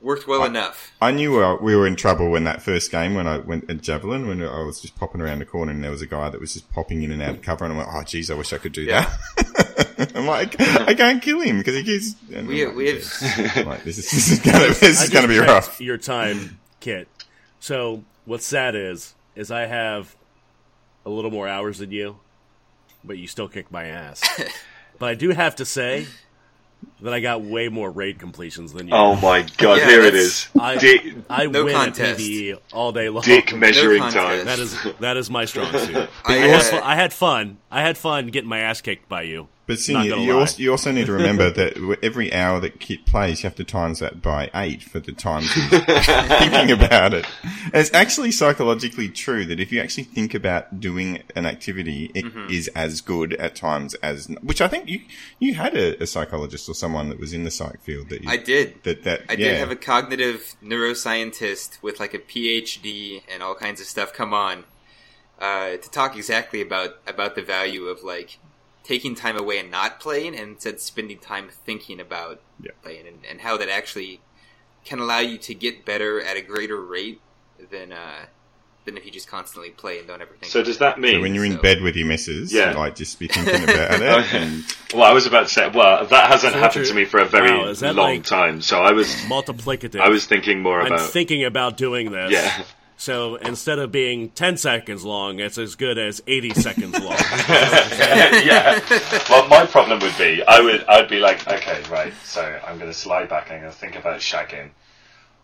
worked 0.00 0.26
well 0.26 0.44
enough. 0.44 0.92
I 1.00 1.12
knew 1.12 1.42
uh, 1.42 1.56
we 1.62 1.74
were 1.76 1.86
in 1.86 1.96
trouble 1.96 2.30
when 2.30 2.44
that 2.44 2.62
first 2.62 2.90
game 2.90 3.14
when 3.14 3.26
I 3.26 3.38
went 3.38 3.70
at 3.70 3.80
Javelin 3.80 4.26
when 4.26 4.42
I 4.42 4.62
was 4.62 4.80
just 4.80 4.96
popping 4.98 5.20
around 5.20 5.38
the 5.38 5.46
corner 5.46 5.70
and 5.72 5.82
there 5.82 5.90
was 5.90 6.02
a 6.02 6.06
guy 6.06 6.28
that 6.28 6.40
was 6.40 6.52
just 6.52 6.70
popping 6.72 7.02
in 7.02 7.10
and 7.12 7.22
out 7.22 7.36
of 7.36 7.42
cover 7.42 7.64
and 7.64 7.72
I 7.72 7.76
went, 7.76 7.88
oh 7.90 8.02
geez, 8.02 8.30
I 8.30 8.34
wish 8.34 8.52
I 8.52 8.58
could 8.58 8.72
do 8.72 8.82
Yeah. 8.82 9.08
that. 9.36 10.12
I'm 10.16 10.26
like, 10.26 10.60
I 10.60 10.94
can't 10.94 11.22
kill 11.22 11.40
him 11.40 11.58
because 11.58 11.76
he 11.76 11.84
keeps. 11.84 12.16
We 12.28 12.36
I'm 12.36 12.46
we 12.74 12.92
like, 12.92 13.02
have 13.04 13.66
like, 13.66 13.84
this 13.84 13.98
is 13.98 14.10
this 14.10 14.30
is 14.32 14.40
gonna 14.40 14.58
this 14.66 14.82
I 14.82 14.86
is 14.88 14.98
just 14.98 15.12
gonna 15.12 15.28
be 15.28 15.38
rough. 15.38 15.80
Your 15.80 15.96
time, 15.96 16.58
Kit. 16.80 17.08
So 17.60 18.02
what's 18.24 18.44
sad 18.46 18.74
is, 18.74 19.14
is 19.34 19.50
I 19.50 19.66
have 19.66 20.16
a 21.06 21.10
little 21.10 21.30
more 21.30 21.48
hours 21.48 21.78
than 21.78 21.90
you, 21.90 22.18
but 23.02 23.18
you 23.18 23.26
still 23.26 23.48
kick 23.48 23.70
my 23.70 23.84
ass. 23.86 24.22
but 24.98 25.08
I 25.08 25.14
do 25.14 25.30
have 25.30 25.56
to 25.56 25.64
say 25.64 26.06
that 27.00 27.12
I 27.12 27.20
got 27.20 27.42
way 27.42 27.68
more 27.68 27.90
raid 27.90 28.18
completions 28.18 28.72
than 28.72 28.88
you. 28.88 28.94
Oh 28.94 29.16
my 29.16 29.42
god, 29.56 29.78
Yeah, 29.78 29.88
here 29.88 30.02
it 30.02 30.14
is. 30.14 30.48
I, 30.58 30.76
Dick, 30.76 31.14
I 31.28 31.46
No 31.46 31.64
win 31.64 31.74
contest. 31.74 32.20
at 32.20 32.24
PvE 32.26 32.58
all 32.72 32.92
day 32.92 33.08
long. 33.08 33.22
dick 33.22 33.54
measuring 33.54 34.00
contest. 34.00 34.16
time. 34.16 34.44
That 34.46 34.58
is 34.58 34.78
that 35.00 35.16
is 35.16 35.30
my 35.30 35.44
strong 35.44 35.70
suit. 35.78 35.96
I, 36.24 36.34
I 36.34 36.36
had, 36.36 36.74
uh, 36.74 36.80
I 36.84 36.94
had 36.94 37.12
fun. 37.12 37.58
I 37.70 37.80
had 37.82 37.96
fun 37.98 38.28
getting 38.28 38.48
my 38.50 38.60
ass 38.60 38.80
kicked 38.80 39.08
by 39.08 39.22
you. 39.22 39.48
But 39.66 39.74
Not 39.74 39.78
Senior, 39.78 40.10
gonna 40.10 40.22
you 40.22 40.38
also, 40.38 40.62
you 40.62 40.70
also 40.70 40.92
need 40.92 41.06
to 41.06 41.12
remember 41.12 41.50
that 41.58 41.98
every 42.02 42.32
hour 42.32 42.60
that 42.60 42.80
Kit 42.80 43.06
plays, 43.06 43.42
you 43.42 43.48
have 43.48 43.56
to 43.56 43.64
times 43.64 44.00
that 44.00 44.20
by 44.20 44.50
eight 44.54 44.82
for 44.82 45.00
the 45.00 45.12
time 45.12 45.42
thinking 45.70 46.70
about 46.70 47.14
it. 47.14 47.26
And 47.42 47.74
it's 47.74 47.92
actually 47.94 48.30
psychologically 48.30 49.08
true 49.08 49.46
that 49.46 49.58
if 49.60 49.72
you 49.72 49.80
actually 49.80 50.04
think 50.04 50.34
about 50.34 50.80
doing 50.80 51.22
an 51.34 51.46
activity, 51.46 52.10
it 52.14 52.24
is 52.50 52.68
Mm-hmm. 52.68 52.78
as 52.78 53.00
good 53.00 53.34
at 53.34 53.54
times 53.54 53.94
as, 53.94 54.26
which 54.42 54.60
I 54.60 54.68
think 54.68 54.88
you, 54.88 55.00
you 55.38 55.54
had 55.54 55.74
a, 55.76 56.02
a 56.02 56.06
psychologist 56.06 56.68
or 56.68 56.74
someone 56.74 57.08
that 57.10 57.18
was 57.20 57.32
in 57.32 57.44
the 57.44 57.50
psych 57.50 57.80
field 57.82 58.08
that 58.08 58.22
you, 58.22 58.30
I 58.30 58.36
did. 58.36 58.82
that, 58.84 59.04
that, 59.04 59.22
I 59.28 59.32
yeah. 59.32 59.50
did 59.50 59.58
have 59.58 59.70
a 59.70 59.76
cognitive 59.76 60.56
neuroscientist 60.62 61.82
with 61.82 62.00
like 62.00 62.14
a 62.14 62.18
PhD 62.18 63.22
and 63.32 63.42
all 63.42 63.54
kinds 63.54 63.80
of 63.80 63.86
stuff 63.86 64.12
come 64.12 64.34
on 64.34 64.64
uh, 65.38 65.76
to 65.76 65.90
talk 65.90 66.16
exactly 66.16 66.60
about 66.60 66.96
about 67.06 67.34
the 67.34 67.42
value 67.42 67.84
of 67.86 68.02
like 68.02 68.38
taking 68.84 69.14
time 69.16 69.36
away 69.36 69.58
and 69.58 69.70
not 69.70 69.98
playing, 69.98 70.36
and 70.36 70.50
instead 70.52 70.80
spending 70.80 71.18
time 71.18 71.48
thinking 71.64 71.98
about 72.00 72.40
Yeah. 72.62 72.70
playing, 72.82 73.06
and, 73.08 73.18
and 73.28 73.40
how 73.40 73.56
that 73.56 73.68
actually 73.68 74.20
can 74.84 75.00
allow 75.00 75.18
you 75.20 75.38
to 75.38 75.54
get 75.54 75.84
better 75.84 76.20
at 76.20 76.36
a 76.36 76.42
greater 76.42 76.80
rate 76.80 77.20
than 77.70 77.92
uh, 77.92 78.26
than 78.84 78.98
if 78.98 79.06
you 79.06 79.10
just 79.10 79.26
constantly 79.28 79.70
play 79.70 79.98
and 79.98 80.06
don't 80.06 80.20
ever 80.20 80.34
think. 80.34 80.52
So 80.52 80.58
about 80.60 80.66
does 80.66 80.76
it. 80.76 80.80
that 80.80 81.00
mean? 81.00 81.14
so 81.14 81.20
when 81.22 81.34
you're 81.34 81.46
in 81.46 81.52
so- 81.54 81.62
bed 81.62 81.80
with 81.80 81.96
your 81.96 82.06
missus, 82.06 82.52
Yeah. 82.52 82.72
like 82.74 82.94
just 82.94 83.18
be 83.18 83.28
thinking 83.28 83.64
about 83.64 84.00
it. 84.00 84.02
Okay. 84.26 84.60
Well, 84.92 85.04
I 85.04 85.12
was 85.12 85.24
about 85.26 85.46
to 85.48 85.52
say. 85.52 85.68
Well, 85.70 86.04
that 86.06 86.30
hasn't 86.30 86.52
So 86.52 86.58
happened 86.58 86.84
to 86.86 86.94
me 86.94 87.06
for 87.06 87.18
a 87.18 87.24
very 87.24 87.50
Wow, 87.50 87.72
long 87.80 87.96
like- 87.96 88.24
time. 88.24 88.60
So 88.60 88.80
I 88.80 88.92
was, 88.92 89.08
Multiplicative. 89.26 89.98
I 90.00 90.10
was 90.10 90.26
thinking 90.26 90.60
more 90.60 90.82
I'm 90.82 90.88
about. 90.92 91.08
thinking 91.10 91.44
about 91.44 91.78
doing 91.78 92.10
this. 92.12 92.30
yeah, 92.32 92.62
So 92.96 93.36
instead 93.36 93.78
of 93.78 93.90
being 93.90 94.30
10 94.30 94.56
seconds 94.56 95.04
long, 95.04 95.40
it's 95.40 95.58
as 95.58 95.74
good 95.74 95.98
as 95.98 96.22
80 96.26 96.54
seconds 96.54 96.98
long. 96.98 97.16
yeah. 97.48 98.80
Well, 99.28 99.48
my 99.48 99.66
problem 99.66 100.00
would 100.00 100.16
be, 100.16 100.42
I 100.46 100.60
would, 100.60 100.84
I'd 100.84 101.08
be 101.08 101.18
like, 101.18 101.46
okay, 101.46 101.82
right. 101.90 102.12
So 102.24 102.42
I'm 102.66 102.78
going 102.78 102.90
to 102.90 102.96
slide 102.96 103.28
back 103.28 103.46
and 103.48 103.56
I'm 103.56 103.60
going 103.62 103.72
to 103.72 103.78
think 103.78 103.96
about 103.96 104.20
shagging. 104.20 104.70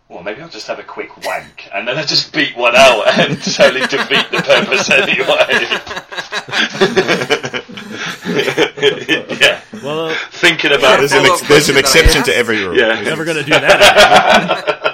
Well, 0.09 0.23
maybe 0.25 0.43
I'll 0.43 0.49
just 0.49 0.67
have 0.67 0.81
a 0.81 0.83
quick 0.83 1.25
wank, 1.25 1.69
and 1.73 1.87
then 1.87 1.97
I 1.97 2.03
just 2.03 2.33
beat 2.33 2.57
one 2.57 2.75
out 2.75 3.07
and 3.21 3.41
totally 3.41 3.87
defeat 3.87 4.27
the 4.33 4.43
purpose 4.43 4.91
anyway. 4.91 5.47
yeah, 9.41 9.61
well, 9.85 10.09
uh, 10.09 10.15
thinking 10.33 10.73
about 10.73 10.99
there's 10.99 11.13
an, 11.13 11.25
ex- 11.27 11.47
there's 11.47 11.69
an 11.69 11.77
question 11.77 11.77
that 11.77 11.85
I 11.85 11.89
exception 12.01 12.25
to 12.25 12.35
every 12.35 12.59
rule. 12.59 12.77
Yeah. 12.77 13.01
never 13.03 13.25
going 13.25 13.37
to 13.37 13.45
do 13.45 13.51
that. 13.53 14.90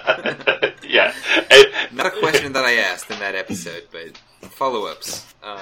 Yeah. 1.56 1.86
Not 1.92 2.06
a 2.06 2.10
question 2.10 2.52
that 2.54 2.64
I 2.64 2.74
asked 2.76 3.10
in 3.10 3.18
that 3.20 3.34
episode, 3.34 3.84
but 3.92 4.16
follow 4.50 4.86
ups. 4.86 5.24
Um, 5.42 5.58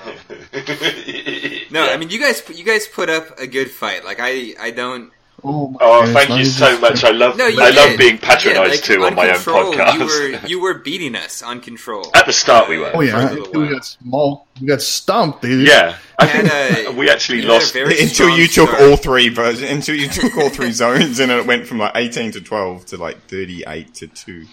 no, 1.70 1.82
I 1.92 1.96
mean 1.96 2.10
you 2.10 2.18
guys 2.20 2.42
you 2.54 2.64
guys 2.64 2.86
put 2.86 3.08
up 3.10 3.38
a 3.38 3.46
good 3.46 3.70
fight. 3.70 4.04
Like 4.04 4.18
I 4.20 4.54
I 4.60 4.70
don't. 4.70 5.10
Oh, 5.46 5.76
Oh, 5.78 6.06
thank 6.14 6.30
you 6.30 6.44
so 6.46 6.80
much. 6.80 7.04
I 7.04 7.10
love, 7.10 7.36
No, 7.36 7.46
you 7.48 7.60
I 7.60 7.68
love 7.68 7.98
being 7.98 8.16
patronised 8.16 8.56
Yeah, 8.56 8.62
like, 8.70 8.82
too 8.82 9.04
on 9.04 9.14
my 9.14 9.28
own 9.28 9.34
podcast. 9.34 9.92
You 9.98 10.04
were 10.06 10.46
you 10.48 10.60
were 10.60 10.74
beating 10.78 11.14
us 11.14 11.42
on 11.42 11.60
control. 11.60 12.10
At 12.14 12.24
the 12.24 12.32
start, 12.32 12.66
we 12.68 12.78
were. 12.78 12.90
Oh 12.94 13.00
yeah, 13.00 13.34
we 13.34 13.40
while. 13.40 13.70
got 13.70 13.84
small. 13.84 14.46
We 14.58 14.68
got 14.68 14.80
stumped, 14.80 15.42
dude. 15.42 15.66
Yeah, 15.68 15.98
I 16.18 16.24
had 16.26 16.46
think 16.74 16.88
a- 16.88 16.92
we 16.92 17.10
actually 17.10 17.42
you 17.42 17.48
had 17.50 17.50
a 17.50 17.54
lost. 17.54 17.74
until 17.74 18.30
you 18.30 18.46
took 18.46 18.70
start. 18.70 18.82
all 18.84 18.96
three 18.96 19.28
versions, 19.28 19.70
until 19.70 19.96
you 19.96 20.08
took 20.08 20.34
all 20.38 20.48
three 20.48 20.70
zones, 20.82 21.18
and 21.20 21.30
it 21.30 21.44
went 21.46 21.66
from 21.66 21.78
like 21.78 21.92
eighteen 21.96 22.30
to 22.32 22.40
twelve 22.40 22.86
to 22.86 22.96
like 22.96 23.20
thirty-eight 23.28 23.92
to 23.96 24.06
two. 24.06 24.46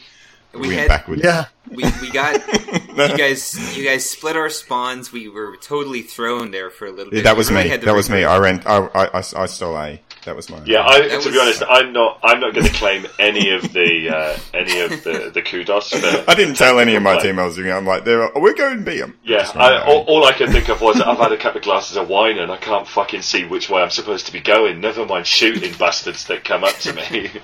We 0.53 0.59
We 0.61 0.67
went 0.69 0.79
had 0.79 0.87
backwards. 0.89 1.21
Yeah. 1.23 1.45
we, 1.69 1.83
we 2.01 2.11
got 2.11 2.33
you 2.73 3.17
guys 3.17 3.77
you 3.77 3.85
guys 3.85 4.09
split 4.09 4.35
our 4.35 4.49
spawns. 4.49 5.11
We 5.11 5.29
were 5.29 5.55
totally 5.57 6.01
thrown 6.01 6.51
there 6.51 6.69
for 6.69 6.85
a 6.87 6.91
little 6.91 7.13
Yeah, 7.13 7.19
bit. 7.19 7.23
that 7.23 7.37
was 7.37 7.49
really 7.49 7.69
me. 7.69 7.77
That 7.77 7.95
was 7.95 8.09
me. 8.09 8.23
I 8.25 8.37
ran. 8.37 8.61
I, 8.65 8.77
I, 8.93 9.05
I, 9.05 9.23
I 9.35 9.45
stole 9.45 9.77
A. 9.77 10.01
That 10.25 10.35
was 10.35 10.51
mine. 10.51 10.63
Yeah, 10.67 10.85
I, 10.85 11.07
That 11.07 11.21
to 11.21 11.31
be 11.31 11.39
honest, 11.39 11.63
I'm 11.67 11.93
not. 11.93 12.19
I'm 12.23 12.39
not 12.41 12.53
going 12.53 12.67
to 12.67 12.73
claim 12.73 13.07
any 13.17 13.51
of 13.55 13.73
the 13.73 14.09
uh, 14.15 14.37
any 14.53 14.81
of 14.81 14.89
the, 15.03 15.31
the 15.33 15.41
kudos. 15.41 15.89
For, 15.89 15.97
I 16.29 16.35
didn't 16.35 16.55
tell 16.55 16.79
any 16.79 16.93
of 16.95 17.01
my 17.01 17.13
Like- 17.13 17.23
team 17.23 17.39
I 17.39 17.45
was 17.45 17.55
doing 17.55 17.71
I'm 17.71 17.85
like, 17.87 18.03
they're, 18.03 18.21
oh, 18.37 18.39
we're 18.41 18.53
going 18.53 18.83
B. 18.83 18.99
I'm 19.01 19.17
Yeah, 19.23 19.39
just 19.39 19.55
running 19.55 19.79
all, 19.87 20.03
all 20.03 20.25
I 20.25 20.33
can 20.33 20.51
think 20.51 20.69
of 20.69 20.79
was 20.81 20.99
I've 21.01 21.17
had 21.17 21.31
a 21.31 21.37
couple 21.37 21.57
of 21.59 21.63
glasses 21.63 21.95
of 21.97 22.07
wine 22.09 22.37
and 22.37 22.51
I 22.51 22.57
can't 22.57 22.87
fucking 22.87 23.21
see 23.23 23.45
which 23.45 23.69
way 23.69 23.81
I'm 23.81 23.89
supposed 23.89 24.25
to 24.27 24.31
be 24.33 24.41
going. 24.41 24.79
Never 24.81 25.05
mind 25.07 25.25
shooting 25.25 25.73
bastards 25.79 26.25
that 26.25 26.43
come 26.43 26.63
up 26.65 26.75
to 26.79 26.93
me. 26.93 27.31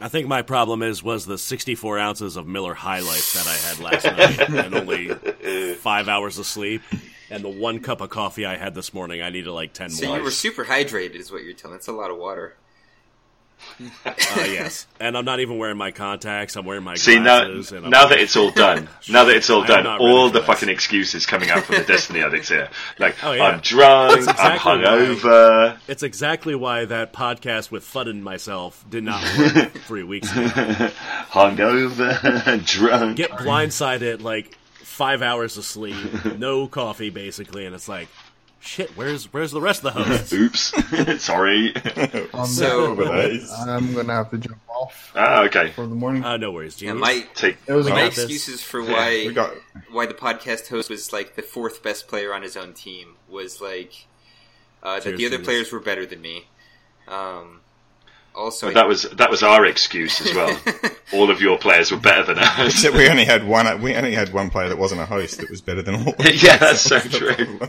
I 0.00 0.08
think 0.08 0.26
my 0.26 0.42
problem 0.42 0.82
is 0.82 1.02
was 1.02 1.26
the 1.26 1.38
64 1.38 1.98
ounces 1.98 2.36
of 2.36 2.46
Miller 2.46 2.74
High 2.74 3.00
Life 3.00 3.32
that 3.34 3.46
I 3.46 3.54
had 3.54 3.78
last 3.78 4.48
night 4.48 4.64
and 4.64 4.74
only 4.74 5.74
five 5.76 6.08
hours 6.08 6.38
of 6.38 6.46
sleep. 6.46 6.82
And 7.30 7.42
the 7.42 7.48
one 7.48 7.80
cup 7.80 8.00
of 8.02 8.10
coffee 8.10 8.44
I 8.44 8.56
had 8.56 8.74
this 8.74 8.92
morning, 8.92 9.22
I 9.22 9.30
needed 9.30 9.50
like 9.50 9.72
10 9.72 9.90
So 9.90 10.06
more. 10.06 10.14
So 10.14 10.18
you 10.18 10.24
were 10.24 10.30
super 10.30 10.64
hydrated, 10.64 11.14
is 11.14 11.32
what 11.32 11.44
you're 11.44 11.54
telling. 11.54 11.76
That's 11.76 11.88
a 11.88 11.92
lot 11.92 12.10
of 12.10 12.18
water. 12.18 12.56
Uh, 14.04 14.12
yes, 14.36 14.86
and 15.00 15.16
I'm 15.16 15.24
not 15.24 15.40
even 15.40 15.58
wearing 15.58 15.76
my 15.76 15.90
contacts. 15.90 16.56
I'm 16.56 16.64
wearing 16.64 16.84
my 16.84 16.94
See 16.94 17.18
now, 17.18 17.42
now 17.44 18.06
that 18.06 18.18
it's 18.18 18.36
all 18.36 18.50
done, 18.50 18.88
now 19.10 19.24
that 19.24 19.34
it's 19.36 19.50
all 19.50 19.64
done, 19.64 19.86
all 19.86 20.28
the 20.30 20.38
this. 20.38 20.46
fucking 20.46 20.68
excuses 20.68 21.26
coming 21.26 21.50
out 21.50 21.64
from 21.64 21.76
the 21.76 21.84
Destiny 21.84 22.20
addicts 22.24 22.48
here. 22.48 22.68
Like 22.98 23.16
Oh, 23.24 23.32
yeah. 23.32 23.44
I'm 23.44 23.60
drunk, 23.60 24.24
That's 24.24 24.40
I'm 24.40 24.52
exactly 24.54 24.72
hungover. 24.72 25.78
It's 25.88 26.02
exactly 26.02 26.54
why 26.54 26.84
that 26.84 27.12
podcast 27.12 27.70
with 27.70 27.84
Fudd 27.84 28.08
and 28.08 28.22
myself 28.22 28.84
did 28.88 29.04
not 29.04 29.22
work 29.38 29.72
three 29.72 30.04
weeks 30.04 30.30
ago. 30.32 30.46
hungover, 31.30 32.64
drunk. 32.64 33.16
Get 33.16 33.30
blindsided 33.32 34.22
like 34.22 34.56
five 34.80 35.22
hours 35.22 35.56
of 35.56 35.64
sleep, 35.64 35.96
no 36.38 36.66
coffee 36.68 37.10
basically, 37.10 37.66
and 37.66 37.74
it's 37.74 37.88
like, 37.88 38.08
shit, 38.62 38.90
where's 38.96 39.32
where's 39.32 39.50
the 39.52 39.60
rest 39.60 39.84
of 39.84 39.92
the 39.94 40.02
hosts? 40.04 40.32
Oops, 40.32 41.22
sorry. 41.22 41.74
Um, 42.34 42.46
So- 42.46 42.92
I'm 43.02 43.92
gonna 43.94 44.12
have 44.14 44.30
to 44.30 44.38
jump 44.38 44.58
off 44.68 45.12
ah, 45.14 45.42
okay. 45.44 45.70
for 45.72 45.86
the 45.86 45.94
morning. 45.94 46.24
Uh, 46.24 46.36
no 46.38 46.50
worries, 46.52 46.80
Yeah, 46.80 46.92
genius. 46.92 47.00
my 47.06 47.26
Take. 47.34 47.58
it 47.66 47.72
was 47.72 47.86
my 47.88 48.02
got 48.02 48.14
this. 48.14 48.18
excuses 48.24 48.62
for 48.62 48.82
why 48.82 49.24
We 49.26 49.32
got 49.34 49.52
why 49.90 50.06
the 50.06 50.14
podcast 50.14 50.68
host 50.68 50.88
was 50.90 51.12
like 51.12 51.36
the 51.36 51.42
fourth 51.42 51.82
best 51.82 52.08
player 52.08 52.32
on 52.34 52.42
his 52.42 52.56
own 52.56 52.72
team 52.72 53.16
was 53.28 53.60
like 53.60 54.06
uh, 54.82 54.94
that 54.96 55.02
Cheers, 55.04 55.18
the 55.18 55.26
other 55.26 55.36
genius. 55.36 55.46
players 55.46 55.72
were 55.72 55.80
better 55.80 56.06
than 56.06 56.20
me. 56.22 56.46
Um, 57.08 57.60
also, 58.34 58.68
But 58.68 58.74
that 58.74 58.88
was 58.88 59.02
that 59.02 59.30
was 59.30 59.42
our 59.42 59.66
excuse 59.66 60.20
as 60.22 60.34
well. 60.34 60.58
all 61.12 61.30
of 61.30 61.40
your 61.42 61.58
players 61.58 61.92
were 61.92 61.98
better 61.98 62.24
than 62.24 62.38
us. 62.38 62.58
Except 62.74 62.96
we 62.96 63.08
only 63.08 63.26
had 63.26 63.46
one. 63.46 63.80
We 63.82 63.94
only 63.94 64.14
had 64.14 64.32
one 64.32 64.48
player 64.50 64.68
that 64.70 64.78
wasn't 64.78 65.02
a 65.02 65.06
host 65.06 65.38
that 65.38 65.50
was 65.50 65.60
better 65.60 65.82
than 65.82 65.96
all. 65.96 66.14
yeah, 66.18 66.56
that's 66.56 66.80
so 66.80 66.98
true. 66.98 67.60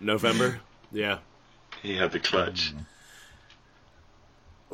November, 0.00 0.60
yeah, 0.92 1.18
He 1.82 1.96
had 1.96 2.12
the 2.12 2.20
clutch. 2.20 2.72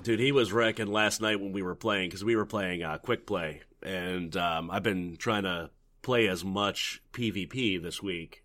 dude, 0.03 0.21
he 0.21 0.33
was 0.33 0.53
wrecking 0.53 0.87
last 0.87 1.21
night 1.21 1.41
when 1.41 1.53
we 1.53 1.63
were 1.63 1.75
playing 1.75 2.09
because 2.09 2.25
we 2.25 2.37
were 2.37 2.47
playing 2.47 2.83
uh, 2.83 2.99
quick 2.99 3.27
play, 3.27 3.63
and 3.83 4.37
um, 4.37 4.71
I've 4.71 4.83
been 4.83 5.17
trying 5.17 5.43
to 5.45 5.71
play 6.03 6.29
as 6.29 6.45
much 6.45 7.03
PvP 7.13 7.83
this 7.83 8.03
week, 8.03 8.45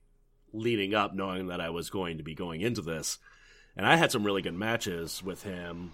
leading 0.53 0.95
up, 0.95 1.13
knowing 1.13 1.47
that 1.47 1.61
I 1.61 1.69
was 1.69 1.89
going 1.89 2.17
to 2.17 2.23
be 2.23 2.33
going 2.33 2.61
into 2.61 2.81
this, 2.81 3.19
and 3.77 3.85
I 3.85 3.95
had 3.95 4.11
some 4.11 4.23
really 4.23 4.41
good 4.41 4.55
matches 4.55 5.21
with 5.23 5.43
him. 5.43 5.91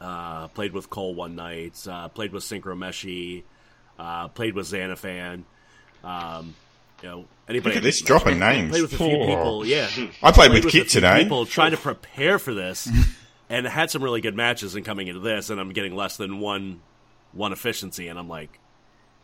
Uh, 0.00 0.48
played 0.48 0.72
with 0.72 0.90
Cole 0.90 1.14
one 1.14 1.36
night. 1.36 1.86
Uh, 1.88 2.08
played 2.08 2.32
with 2.32 2.42
Synchromeshi. 2.42 3.44
Uh, 3.96 4.26
played 4.28 4.54
with 4.54 4.66
Xanafan. 4.66 5.44
Um, 6.02 6.54
you 7.04 7.10
know, 7.10 7.24
anybody. 7.48 7.74
Look 7.74 7.76
at 7.76 7.82
this 7.82 8.00
dropping 8.00 8.38
names. 8.38 8.70
Played 8.70 8.82
with 8.82 8.92
a 8.94 8.96
few 8.96 9.06
Oh. 9.06 9.26
people. 9.26 9.66
Yeah, 9.66 9.88
I 10.22 10.32
played 10.32 10.52
with 10.52 10.64
a 10.64 10.68
Kit 10.70 10.88
today. 10.88 11.22
People 11.24 11.44
trying 11.44 11.72
to 11.72 11.76
prepare 11.76 12.38
for 12.38 12.54
this, 12.54 12.88
and 13.50 13.66
had 13.66 13.90
some 13.90 14.02
really 14.02 14.22
good 14.22 14.34
matches. 14.34 14.74
And 14.74 14.84
coming 14.86 15.06
into 15.08 15.20
this, 15.20 15.50
and 15.50 15.60
I'm 15.60 15.70
getting 15.74 15.94
less 15.94 16.16
than 16.16 16.40
one 16.40 16.80
one 17.32 17.52
efficiency, 17.52 18.08
and 18.08 18.18
I'm 18.18 18.28
like, 18.28 18.58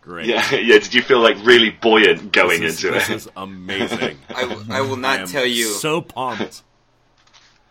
great. 0.02 0.26
Yeah, 0.26 0.44
yeah. 0.54 0.78
Did 0.78 0.92
you 0.92 1.00
feel 1.00 1.20
like 1.20 1.36
really 1.42 1.70
buoyant 1.70 2.32
going 2.32 2.60
this 2.60 2.78
is, 2.80 2.84
into 2.84 2.98
this 2.98 3.08
it? 3.08 3.14
is 3.16 3.28
amazing. 3.36 4.18
I, 4.34 4.44
will- 4.44 4.72
I 4.72 4.80
will 4.82 4.96
I 4.96 5.00
not 5.00 5.20
am 5.20 5.26
tell 5.26 5.46
you. 5.46 5.64
So 5.68 6.02
pumped. 6.02 6.62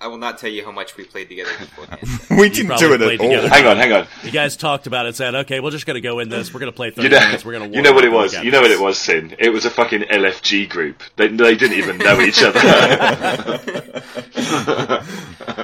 I 0.01 0.07
will 0.07 0.17
not 0.17 0.37
tell 0.37 0.49
you 0.49 0.63
how 0.63 0.71
much 0.71 0.95
we 0.95 1.03
played 1.03 1.27
together 1.29 1.51
beforehand. 1.59 1.99
we 2.39 2.47
didn't 2.49 2.67
probably 2.67 2.87
do 2.87 2.93
it 2.93 3.01
at 3.01 3.19
all. 3.19 3.27
together. 3.27 3.49
hang 3.49 3.65
on, 3.65 3.77
hang 3.77 3.91
on. 3.91 4.07
You 4.23 4.31
guys 4.31 4.55
talked 4.55 4.87
about 4.87 5.05
it. 5.07 5.15
Said, 5.15 5.35
okay, 5.35 5.59
we're 5.59 5.71
just 5.71 5.85
gonna 5.85 5.99
go 6.01 6.19
in 6.19 6.29
this. 6.29 6.53
We're 6.53 6.61
gonna 6.61 6.71
play 6.71 6.89
30 6.91 7.03
You 7.03 7.09
know, 7.09 7.19
minutes. 7.19 7.43
We're 7.43 7.53
gonna. 7.59 7.67
you 7.69 7.81
know 7.81 7.91
what 7.93 8.05
it 8.05 8.11
was. 8.11 8.33
You 8.41 8.49
know 8.51 8.61
what 8.61 8.71
it 8.71 8.79
was, 8.79 8.97
Cyn. 8.97 9.35
It 9.39 9.49
was 9.49 9.65
a 9.65 9.69
fucking 9.69 10.01
LFG 10.03 10.69
group. 10.69 11.03
They, 11.17 11.27
they 11.27 11.55
didn't 11.55 11.77
even 11.77 11.97
know 11.97 12.19
each 12.21 12.41
other. 12.41 12.59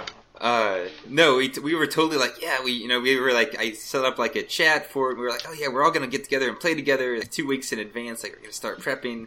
Uh, 0.41 0.81
no, 1.09 1.37
we, 1.37 1.51
we 1.63 1.73
were 1.73 1.87
totally 1.87 2.17
like, 2.17 2.39
yeah, 2.39 2.63
we, 2.63 2.71
you 2.73 2.87
know, 2.87 2.99
we 2.99 3.19
were 3.19 3.31
like, 3.33 3.57
I 3.57 3.71
set 3.71 4.05
up 4.05 4.19
like 4.19 4.35
a 4.35 4.43
chat 4.43 4.85
for 4.91 5.09
it. 5.09 5.15
We 5.17 5.23
were 5.23 5.31
like, 5.31 5.41
oh 5.47 5.53
yeah, 5.53 5.69
we're 5.69 5.83
all 5.83 5.89
gonna 5.89 6.05
get 6.05 6.23
together 6.23 6.47
and 6.47 6.59
play 6.59 6.75
together 6.75 7.17
like, 7.17 7.31
two 7.31 7.47
weeks 7.47 7.71
in 7.71 7.79
advance. 7.79 8.21
Like 8.21 8.33
we're 8.33 8.41
gonna 8.41 8.53
start 8.53 8.79
prepping. 8.79 9.25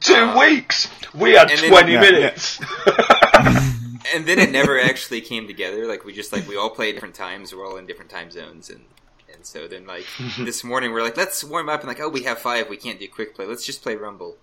Two 0.00 0.14
Uh, 0.14 0.38
weeks. 0.38 0.88
We 1.14 1.32
had 1.32 1.50
and 1.50 1.60
then- 1.60 1.70
twenty 1.70 1.92
Yeah, 1.92 2.00
minutes. 2.02 2.60
And 4.14 4.26
then 4.26 4.38
it 4.38 4.50
never 4.50 4.80
actually 4.80 5.20
came 5.20 5.46
together. 5.46 5.86
Like 5.86 6.04
we 6.04 6.12
just 6.12 6.32
like 6.32 6.46
we 6.48 6.56
all 6.56 6.70
play 6.70 6.90
at 6.90 6.94
different 6.94 7.14
times. 7.14 7.54
We're 7.54 7.66
all 7.66 7.76
in 7.76 7.86
different 7.86 8.10
time 8.10 8.30
zones, 8.30 8.70
and 8.70 8.84
and 9.32 9.44
so 9.44 9.68
then 9.68 9.86
like 9.86 10.06
this 10.38 10.64
morning 10.64 10.92
we're 10.92 11.02
like, 11.02 11.16
let's 11.16 11.42
warm 11.44 11.68
up 11.68 11.80
and 11.80 11.88
like, 11.88 12.00
oh, 12.00 12.08
we 12.08 12.24
have 12.24 12.38
five. 12.38 12.68
We 12.68 12.76
can't 12.76 12.98
do 12.98 13.08
quick 13.08 13.34
play. 13.34 13.46
Let's 13.46 13.64
just 13.64 13.82
play 13.82 13.96
Rumble. 13.96 14.36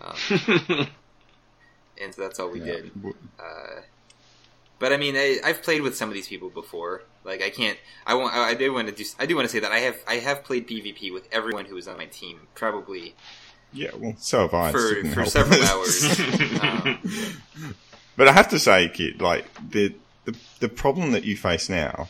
Um, 0.00 0.16
and 2.00 2.14
so 2.14 2.22
that's 2.22 2.40
all 2.40 2.50
we 2.50 2.60
did. 2.60 2.90
Uh, 3.38 3.82
but 4.78 4.92
I 4.92 4.96
mean, 4.96 5.16
I, 5.16 5.38
I've 5.44 5.62
played 5.62 5.82
with 5.82 5.96
some 5.96 6.08
of 6.08 6.14
these 6.14 6.28
people 6.28 6.50
before. 6.50 7.02
Like 7.24 7.42
I 7.42 7.50
can't. 7.50 7.78
I 8.06 8.14
want. 8.14 8.34
I 8.34 8.54
do 8.54 8.72
want 8.72 8.88
to 8.88 8.94
do. 8.94 9.04
I 9.18 9.26
do 9.26 9.34
want 9.34 9.48
to 9.48 9.52
say 9.52 9.60
that 9.60 9.72
I 9.72 9.78
have. 9.78 9.96
I 10.06 10.16
have 10.16 10.44
played 10.44 10.68
PvP 10.68 11.12
with 11.12 11.28
everyone 11.32 11.64
who 11.64 11.74
was 11.74 11.88
on 11.88 11.96
my 11.96 12.06
team, 12.06 12.40
probably 12.54 13.14
Yeah, 13.72 13.90
well, 13.96 14.14
so 14.18 14.40
have 14.40 14.54
I. 14.54 14.72
For 14.72 15.04
for 15.06 15.24
several 15.24 15.62
hours. 15.62 16.20
um, 16.60 17.74
But 18.16 18.28
I 18.28 18.32
have 18.32 18.48
to 18.50 18.58
say, 18.58 18.88
kid, 18.88 19.20
like 19.20 19.46
the, 19.70 19.94
the 20.24 20.36
the 20.60 20.68
problem 20.68 21.12
that 21.12 21.24
you 21.24 21.36
face 21.36 21.68
now, 21.68 22.08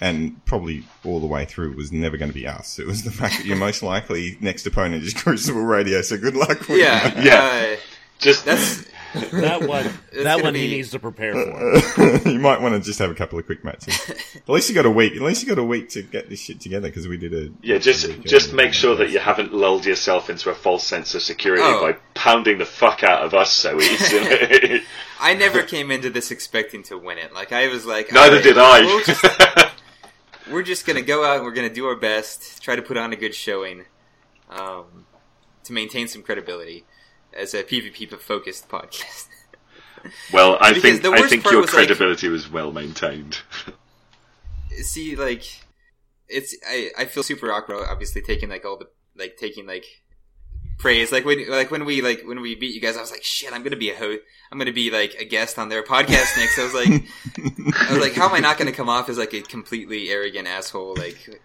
and 0.00 0.44
probably 0.46 0.84
all 1.04 1.20
the 1.20 1.26
way 1.26 1.44
through, 1.44 1.76
was 1.76 1.92
never 1.92 2.16
going 2.16 2.30
to 2.30 2.34
be 2.34 2.46
us. 2.46 2.78
It 2.78 2.86
was 2.86 3.04
the 3.04 3.10
fact 3.10 3.36
that 3.38 3.46
your 3.46 3.56
most 3.56 3.82
likely 3.82 4.36
next 4.40 4.66
opponent 4.66 5.04
is 5.04 5.14
Crucible 5.14 5.62
Radio. 5.62 6.02
So 6.02 6.16
good 6.18 6.36
luck. 6.36 6.68
With 6.68 6.78
yeah, 6.78 7.20
Yeah. 7.22 7.74
Uh, 7.74 7.80
Just 8.18 8.44
that's 8.44 8.86
That 9.32 9.62
one. 9.68 9.84
That 10.12 10.24
gonna 10.24 10.42
one 10.42 10.54
he 10.54 10.68
needs 10.68 10.90
to 10.92 10.98
prepare 10.98 11.34
for. 11.34 12.28
you 12.28 12.38
might 12.38 12.60
want 12.60 12.74
to 12.74 12.80
just 12.80 12.98
have 12.98 13.10
a 13.10 13.14
couple 13.14 13.38
of 13.38 13.46
quick 13.46 13.62
matches. 13.64 13.98
At 14.36 14.48
least 14.48 14.68
you 14.68 14.74
got 14.74 14.86
a 14.86 14.90
week. 14.90 15.14
At 15.16 15.22
least 15.22 15.42
you 15.42 15.48
got 15.48 15.58
a 15.58 15.64
week 15.64 15.90
to 15.90 16.02
get 16.02 16.30
this 16.30 16.40
shit 16.40 16.60
together 16.60 16.88
because 16.88 17.06
we 17.08 17.16
did 17.18 17.34
a 17.34 17.52
yeah, 17.62 17.78
just 17.78 18.04
a 18.06 18.12
just 18.18 18.52
make 18.52 18.72
sure 18.72 18.96
that 18.96 19.10
you 19.10 19.18
haven't 19.18 19.52
lulled 19.52 19.84
yourself 19.84 20.30
into 20.30 20.50
a 20.50 20.54
false 20.54 20.86
sense 20.86 21.14
of 21.14 21.22
security 21.22 21.62
Oh. 21.64 21.92
by 21.92 21.98
pounding 22.14 22.58
the 22.58 22.64
fuck 22.64 23.02
out 23.02 23.22
of 23.24 23.34
us 23.34 23.52
so 23.52 23.78
easily. 23.80 24.82
I 25.20 25.34
never 25.34 25.62
came 25.62 25.90
into 25.90 26.08
this 26.10 26.30
expecting 26.30 26.82
to 26.84 26.96
win 26.98 27.18
it. 27.18 27.32
Like 27.34 27.52
I 27.52 27.68
was 27.68 27.84
like, 27.84 28.12
Neither 28.12 28.36
"Alright, 28.38 28.42
did 28.44 28.56
We'll 28.56 29.04
just, 29.04 29.20
I. 29.24 29.70
we're 30.50 30.62
just 30.62 30.86
gonna 30.86 31.02
go 31.02 31.24
out 31.24 31.36
and 31.36 31.44
we're 31.44 31.52
gonna 31.52 31.68
do 31.72 31.86
our 31.86 31.96
best, 31.96 32.62
try 32.62 32.76
to 32.76 32.82
put 32.82 32.96
on 32.96 33.12
a 33.12 33.16
good 33.16 33.34
showing, 33.34 33.84
um, 34.50 35.06
to 35.64 35.72
maintain 35.72 36.08
some 36.08 36.22
credibility 36.22 36.84
as 37.34 37.54
a 37.54 37.62
PvP 37.62 38.08
focused 38.18 38.68
podcast. 38.68 39.28
well, 40.32 40.58
I 40.60 40.78
think 40.78 41.04
I 41.04 41.28
think 41.28 41.44
your 41.50 41.60
was, 41.62 41.72
like- 41.72 41.86
credibility 41.86 42.28
was 42.28 42.50
well 42.50 42.72
maintained. 42.72 43.40
See, 44.82 45.16
like, 45.16 45.44
it's 46.28 46.56
I, 46.66 46.90
I 46.98 47.04
feel 47.04 47.22
super 47.22 47.52
awkward. 47.52 47.86
Obviously, 47.88 48.22
taking 48.22 48.48
like 48.48 48.64
all 48.64 48.78
the 48.78 48.88
like 49.16 49.36
taking 49.36 49.66
like 49.66 49.84
praise. 50.78 51.12
Like 51.12 51.24
when 51.24 51.48
like 51.48 51.70
when 51.70 51.84
we 51.84 52.00
like 52.02 52.22
when 52.24 52.40
we 52.40 52.54
beat 52.54 52.74
you 52.74 52.80
guys, 52.80 52.96
I 52.96 53.00
was 53.00 53.10
like, 53.10 53.22
shit, 53.22 53.52
I'm 53.52 53.62
gonna 53.62 53.76
be 53.76 53.90
a 53.90 53.96
host. 53.96 54.20
I'm 54.50 54.58
gonna 54.58 54.72
be 54.72 54.90
like 54.90 55.14
a 55.18 55.24
guest 55.24 55.58
on 55.58 55.68
their 55.68 55.82
podcast 55.82 56.36
next. 56.36 56.58
I 56.58 56.64
was 56.64 56.74
like, 56.74 56.88
I 57.88 57.92
was 57.92 58.02
like, 58.02 58.14
how 58.14 58.28
am 58.28 58.34
I 58.34 58.40
not 58.40 58.58
gonna 58.58 58.72
come 58.72 58.88
off 58.88 59.08
as 59.08 59.18
like 59.18 59.34
a 59.34 59.42
completely 59.42 60.08
arrogant 60.10 60.48
asshole? 60.48 60.94
Like, 60.96 61.40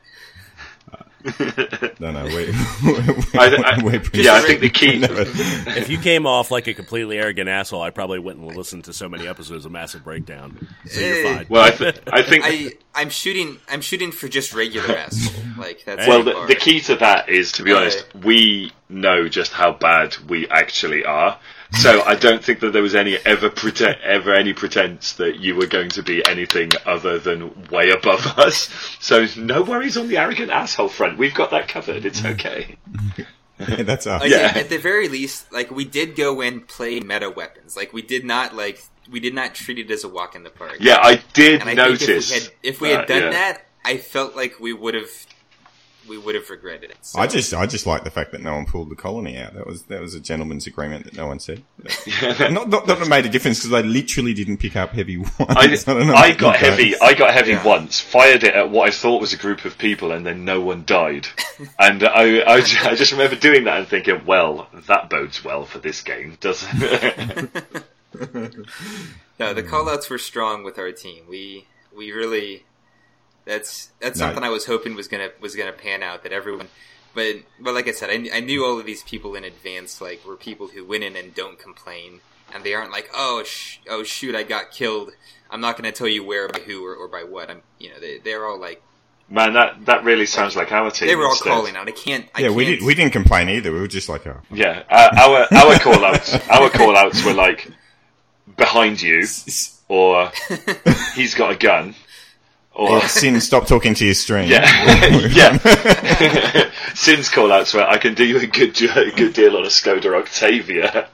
No, 1.99 2.11
no, 2.11 2.25
Wait. 2.25 2.49
I, 3.33 3.75
I, 3.79 3.83
we're 3.83 4.01
yeah, 4.13 4.35
I 4.35 4.41
think 4.41 4.61
the 4.61 4.69
key. 4.69 5.01
If 5.01 5.89
you 5.89 5.97
came 5.97 6.27
off 6.27 6.51
like 6.51 6.67
a 6.67 6.73
completely 6.73 7.17
arrogant 7.17 7.49
asshole, 7.49 7.81
I 7.81 7.89
probably 7.89 8.19
wouldn't 8.19 8.45
listen 8.45 8.83
to 8.83 8.93
so 8.93 9.09
many 9.09 9.27
episodes 9.27 9.65
of 9.65 9.71
Massive 9.71 10.03
Breakdown. 10.03 10.67
So 10.85 10.99
you're 10.99 11.23
fine. 11.23 11.45
Well, 11.49 11.63
I, 11.63 11.71
th- 11.71 11.99
I 12.11 12.21
think 12.21 12.43
I 12.45 12.71
I'm 12.93 13.09
shooting 13.09 13.57
I'm 13.69 13.81
shooting 13.81 14.11
for 14.11 14.27
just 14.27 14.53
regular 14.53 14.95
asshole. 14.95 15.43
Like 15.57 15.83
that's 15.85 16.07
Well, 16.07 16.23
the 16.23 16.33
the, 16.33 16.45
the 16.49 16.55
key 16.55 16.79
to 16.81 16.95
that 16.97 17.29
is, 17.29 17.51
to 17.53 17.63
be 17.63 17.73
Uh, 17.73 17.77
honest, 17.77 18.05
we 18.15 18.71
know 18.89 19.27
just 19.27 19.51
how 19.53 19.73
bad 19.73 20.15
we 20.29 20.47
actually 20.49 21.03
are. 21.03 21.39
So 21.73 22.01
I 22.03 22.15
don't 22.15 22.43
think 22.43 22.61
that 22.61 22.71
there 22.71 22.81
was 22.81 22.95
any 22.95 23.17
ever 23.17 23.49
prete- 23.49 23.99
ever 24.01 24.33
any 24.33 24.53
pretense 24.53 25.13
that 25.13 25.37
you 25.39 25.55
were 25.55 25.67
going 25.67 25.89
to 25.89 26.03
be 26.03 26.25
anything 26.25 26.71
other 26.85 27.19
than 27.19 27.67
way 27.69 27.89
above 27.91 28.25
us. 28.37 28.69
So 28.99 29.27
no 29.37 29.63
worries 29.63 29.97
on 29.97 30.07
the 30.07 30.17
arrogant 30.17 30.49
asshole 30.49 30.89
front. 30.89 31.17
We've 31.17 31.33
got 31.33 31.51
that 31.51 31.67
covered. 31.67 32.05
It's 32.05 32.23
okay. 32.23 32.77
That's 33.57 34.07
us. 34.07 34.21
Like, 34.21 34.31
Yeah. 34.31 34.37
at, 34.37 34.57
at 34.57 34.69
the 34.69 34.77
very 34.77 35.09
least, 35.09 35.51
like 35.51 35.71
we 35.71 35.83
did 35.83 36.15
go 36.15 36.41
and 36.41 36.65
play 36.67 36.99
meta 36.99 37.29
weapons. 37.29 37.75
Like 37.75 37.91
we 37.91 38.01
did 38.01 38.23
not 38.23 38.55
like 38.55 38.81
we 39.09 39.19
did 39.19 39.33
not 39.33 39.55
treat 39.55 39.79
it 39.79 39.89
as 39.91 40.03
a 40.03 40.09
walk 40.09 40.35
in 40.35 40.43
the 40.43 40.49
park. 40.49 40.77
Yeah, 40.79 40.99
I 41.01 41.21
did 41.33 41.61
and 41.61 41.69
I 41.69 41.73
notice. 41.73 42.29
think 42.29 42.53
if 42.63 42.79
we 42.81 42.89
had 42.89 43.01
if 43.01 43.01
we 43.01 43.01
had 43.01 43.01
uh, 43.01 43.05
done 43.05 43.23
yeah. 43.23 43.29
that, 43.31 43.65
I 43.83 43.97
felt 43.97 44.35
like 44.35 44.59
we 44.59 44.73
would 44.73 44.93
have 44.93 45.09
we 46.07 46.17
would 46.17 46.35
have 46.35 46.49
regretted 46.49 46.91
it. 46.91 46.97
So, 47.01 47.19
I 47.19 47.27
just, 47.27 47.53
I 47.53 47.65
just 47.65 47.85
like 47.85 48.03
the 48.03 48.09
fact 48.11 48.31
that 48.31 48.41
no 48.41 48.53
one 48.55 48.65
pulled 48.65 48.89
the 48.89 48.95
colony 48.95 49.37
out. 49.37 49.53
That 49.53 49.65
was, 49.67 49.83
that 49.83 50.01
was 50.01 50.13
a 50.15 50.19
gentleman's 50.19 50.67
agreement 50.67 51.05
that 51.05 51.15
no 51.15 51.27
one 51.27 51.39
said. 51.39 51.63
not, 52.51 52.69
not 52.69 52.87
that 52.87 53.01
it 53.01 53.07
made 53.07 53.25
a 53.25 53.29
difference 53.29 53.59
because 53.59 53.73
I 53.73 53.81
literally 53.87 54.33
didn't 54.33 54.57
pick 54.57 54.75
up 54.75 54.91
heavy 54.91 55.17
once. 55.17 55.33
I, 55.49 55.67
don't 55.67 56.09
I 56.11 56.33
got 56.33 56.55
heavy. 56.55 56.91
guys. 56.91 56.99
I 57.01 57.13
got 57.13 57.33
heavy 57.33 57.51
Yeah. 57.51 57.63
once. 57.65 57.99
Fired 57.99 58.43
it 58.43 58.53
at 58.55 58.69
what 58.71 58.87
I 58.87 58.91
thought 58.91 59.21
was 59.21 59.33
a 59.33 59.37
group 59.37 59.65
of 59.65 59.77
people, 59.77 60.11
and 60.11 60.25
then 60.25 60.45
no 60.45 60.61
one 60.61 60.83
died. 60.85 61.27
and 61.79 62.03
I, 62.03 62.39
I, 62.39 62.55
I 62.55 62.95
just 62.95 63.11
remember 63.11 63.35
doing 63.35 63.65
that 63.65 63.77
and 63.79 63.87
thinking, 63.87 64.21
"Well, 64.25 64.67
that 64.87 65.09
bodes 65.09 65.43
well 65.43 65.65
for 65.65 65.79
this 65.79 66.01
game, 66.01 66.37
doesn't 66.39 66.69
it?" 66.73 67.83
no, 69.39 69.53
the 69.53 69.63
callouts 69.63 70.09
were 70.09 70.17
strong 70.17 70.63
with 70.63 70.77
our 70.79 70.91
team. 70.91 71.25
We 71.29 71.65
we 71.95 72.11
really 72.11 72.63
That's 73.47 73.89
that's 73.99 74.19
No. 74.19 74.25
something 74.27 74.43
I 74.43 74.49
was 74.49 74.65
hoping 74.65 74.93
was 74.95 75.07
gonna 75.07 75.29
was 75.39 75.55
gonna 75.55 75.71
pan 75.71 76.03
out. 76.03 76.23
That 76.23 76.31
everyone, 76.33 76.67
but 77.15 77.37
but 77.59 77.73
like 77.73 77.87
I 77.87 77.91
said, 77.91 78.09
I, 78.09 78.37
I 78.37 78.39
knew 78.41 78.65
all 78.65 78.77
of 78.79 78.85
these 78.85 79.03
people 79.03 79.35
in 79.35 79.43
advance. 79.43 80.01
Like 80.01 80.25
were 80.25 80.35
people 80.35 80.67
who 80.67 80.85
went 80.85 81.03
in 81.03 81.15
and 81.15 81.33
don't 81.33 81.57
complain, 81.57 82.19
and 82.53 82.63
they 82.63 82.73
aren't 82.73 82.91
like, 82.91 83.09
oh 83.15 83.43
sh- 83.45 83.79
oh 83.89 84.03
shoot, 84.03 84.35
I 84.35 84.43
got 84.43 84.71
killed. 84.71 85.11
I'm 85.49 85.61
not 85.61 85.77
gonna 85.77 85.93
tell 85.93 86.07
you 86.09 86.23
where 86.25 86.49
by 86.49 86.59
who 86.59 86.85
or, 86.85 86.93
or 86.95 87.07
by 87.07 87.23
what. 87.23 87.49
I'm 87.49 87.61
you 87.79 87.89
know 87.89 87.99
they 87.99 88.17
they're 88.19 88.45
all 88.45 88.59
like 88.59 88.83
Man, 89.29 89.53
that, 89.55 89.85
that 89.87 90.05
really 90.05 90.25
sounds 90.25 90.55
like 90.55 90.71
our 90.71 90.89
team. 90.89 91.09
they 91.09 91.15
were 91.17 91.25
all 91.25 91.31
instead. 91.31 91.49
calling 91.51 91.75
out. 91.75 91.85
I 91.89 91.91
can't. 91.91 92.27
I 92.33 92.41
yeah, 92.43 92.49
we 92.49 92.63
can't- 92.63 92.79
did. 92.79 92.85
We 92.87 92.95
didn't 92.95 93.11
complain 93.11 93.49
either. 93.49 93.73
We 93.73 93.79
were 93.81 93.87
just 93.87 94.07
like, 94.07 94.25
oh, 94.25 94.39
Yeah, 94.51 94.83
uh, 94.89 95.09
our 95.17 95.47
our 95.57 95.79
call 95.79 96.03
outs 96.05 96.33
our 96.49 96.69
call 96.69 96.95
outs 96.95 97.25
were 97.25 97.33
like 97.33 97.69
behind 98.55 99.01
you, 99.01 99.23
or 99.89 100.31
he's 101.15 101.35
got 101.35 101.51
a 101.51 101.55
gun, 101.57 101.95
or 102.77 102.99
Cyn, 103.01 103.41
stop 103.41 103.65
talking 103.67 103.93
to 103.95 104.05
your 104.05 104.13
stream. 104.13 104.49
yeah, 104.49 104.63
yeah. 105.27 106.69
Cyn's 106.93 107.29
call 107.29 107.51
outs 107.51 107.73
were 107.73 107.81
I 107.81 107.97
can 107.97 108.13
do 108.13 108.25
you 108.25 108.39
a 108.39 108.47
good 108.47 108.75
jo- 108.75 108.93
a 108.95 109.11
good 109.11 109.33
deal 109.33 109.57
on 109.57 109.63
a 109.63 109.69
Skoda 109.69 110.15
Octavia. 110.15 111.09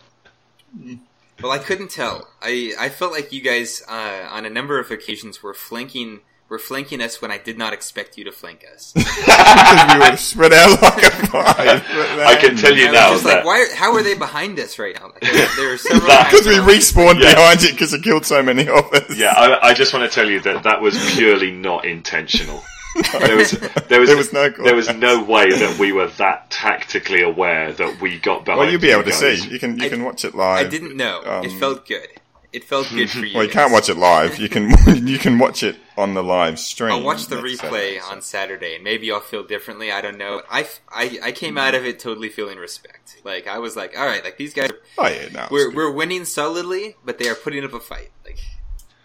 Well, 1.42 1.52
I 1.52 1.60
couldn't 1.60 1.90
tell. 1.92 2.28
I, 2.42 2.74
I 2.80 2.90
felt 2.90 3.12
like 3.12 3.32
you 3.32 3.42
guys 3.42 3.82
uh, 3.88 4.28
on 4.30 4.46
a 4.46 4.50
number 4.50 4.80
of 4.80 4.92
occasions 4.92 5.42
were 5.44 5.54
flanking 5.54 6.22
were 6.54 6.60
flanking 6.60 7.02
us 7.02 7.20
when 7.22 7.32
I 7.32 7.40
did 7.40 7.58
not 7.58 7.74
expect 7.74 8.18
you 8.18 8.24
to 8.26 8.32
flank 8.32 8.64
us. 8.74 8.94
Because 9.34 9.94
we 9.94 10.10
were 10.12 10.18
spread 10.18 10.54
out 10.54 10.82
like 10.82 11.04
a 11.04 11.10
five. 11.28 11.84
I 12.32 12.38
can 12.40 12.56
tell 12.56 12.76
you 12.76 12.88
I 12.90 12.92
now 12.92 13.12
was 13.14 13.22
just 13.22 13.24
that 13.26 13.38
like, 13.38 13.46
why? 13.46 13.66
How 13.76 13.94
are 13.96 14.04
they 14.04 14.14
behind 14.16 14.60
us 14.60 14.78
right 14.78 14.94
now? 14.96 15.08
Like, 15.08 15.22
there, 15.22 15.48
there 15.58 15.74
are 15.74 15.78
several. 15.90 16.08
Because 16.08 16.46
we 16.46 16.56
respawned 16.56 17.20
Yeah. 17.22 17.34
behind 17.34 17.64
it 17.64 17.72
because 17.72 17.94
it 17.94 18.04
killed 18.04 18.26
so 18.26 18.44
many 18.44 18.68
of 18.68 18.86
us. 18.94 19.18
Yeah, 19.18 19.34
I, 19.36 19.70
I 19.70 19.74
just 19.74 19.94
want 19.94 20.10
to 20.10 20.14
tell 20.14 20.30
you 20.30 20.40
that 20.42 20.64
that 20.64 20.82
was 20.82 20.96
purely 21.16 21.52
not 21.52 21.86
intentional. 21.86 22.64
There 23.20 23.36
was 23.38 23.50
there 23.90 24.00
was 24.00 24.10
There 24.10 24.18
was 24.18 24.32
no 24.34 24.50
there 24.52 24.76
was 24.76 24.94
no 24.94 25.24
way 25.24 25.50
that 25.50 25.80
we 25.80 25.92
were 25.92 26.08
that 26.20 26.52
tactically 26.52 27.24
aware 27.24 27.74
that 27.74 28.00
we 28.00 28.20
got 28.20 28.46
behind. 28.46 28.60
Well, 28.60 28.70
you'll 28.72 28.80
be 28.82 28.88
you 28.88 28.94
able 28.94 29.06
to 29.06 29.10
guys. 29.10 29.42
see. 29.42 29.50
You 29.50 29.58
can 29.58 29.80
you 29.80 29.86
I- 29.88 29.90
can 29.90 30.04
watch 30.04 30.24
it 30.24 30.36
live. 30.36 30.68
I 30.68 30.70
didn't 30.70 30.96
know. 30.96 31.22
it 31.42 31.50
Um, 31.52 31.60
felt 31.60 31.88
good. 31.88 32.08
It 32.54 32.64
felt 32.64 32.88
good 32.90 33.10
for 33.10 33.20
you. 33.26 33.34
Well, 33.36 33.44
you 33.44 33.50
can't 33.50 33.72
watch 33.74 33.90
it 33.90 33.98
live. 33.98 34.38
You 34.38 34.48
can 34.48 34.72
you 35.08 35.18
can 35.18 35.40
watch 35.40 35.64
it 35.64 35.76
on 35.98 36.14
the 36.14 36.24
live 36.24 36.60
stream. 36.60 36.92
I'll 36.92 37.04
watch 37.04 37.26
the 37.28 37.38
replay 37.38 37.58
Saturday, 37.58 38.00
on 38.00 38.22
Saturday, 38.22 38.76
and 38.76 38.84
maybe 38.84 39.12
I'll 39.12 39.20
feel 39.20 39.44
differently. 39.44 39.92
I 39.92 40.02
don't 40.02 40.18
know. 40.20 40.44
I, 40.50 40.68
I, 40.90 41.20
I 41.24 41.32
came 41.32 41.58
out 41.58 41.74
of 41.74 41.84
it 41.86 42.00
totally 42.00 42.30
feeling 42.30 42.58
respect. 42.60 43.20
Like 43.24 43.48
I 43.48 43.58
was 43.58 43.76
like, 43.76 43.98
all 43.98 44.06
right, 44.06 44.24
like 44.24 44.38
these 44.38 44.54
guys, 44.54 44.70
are, 44.70 44.80
Oh 45.00 45.08
yeah, 45.08 45.30
no. 45.34 45.48
we're 45.50 45.74
we're 45.74 45.92
winning 45.92 46.26
solidly, 46.26 46.96
but 47.04 47.18
they 47.18 47.28
are 47.28 47.36
putting 47.36 47.64
up 47.66 47.74
a 47.74 47.80
fight. 47.80 48.12
Like, 48.24 48.40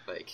like. 0.07 0.29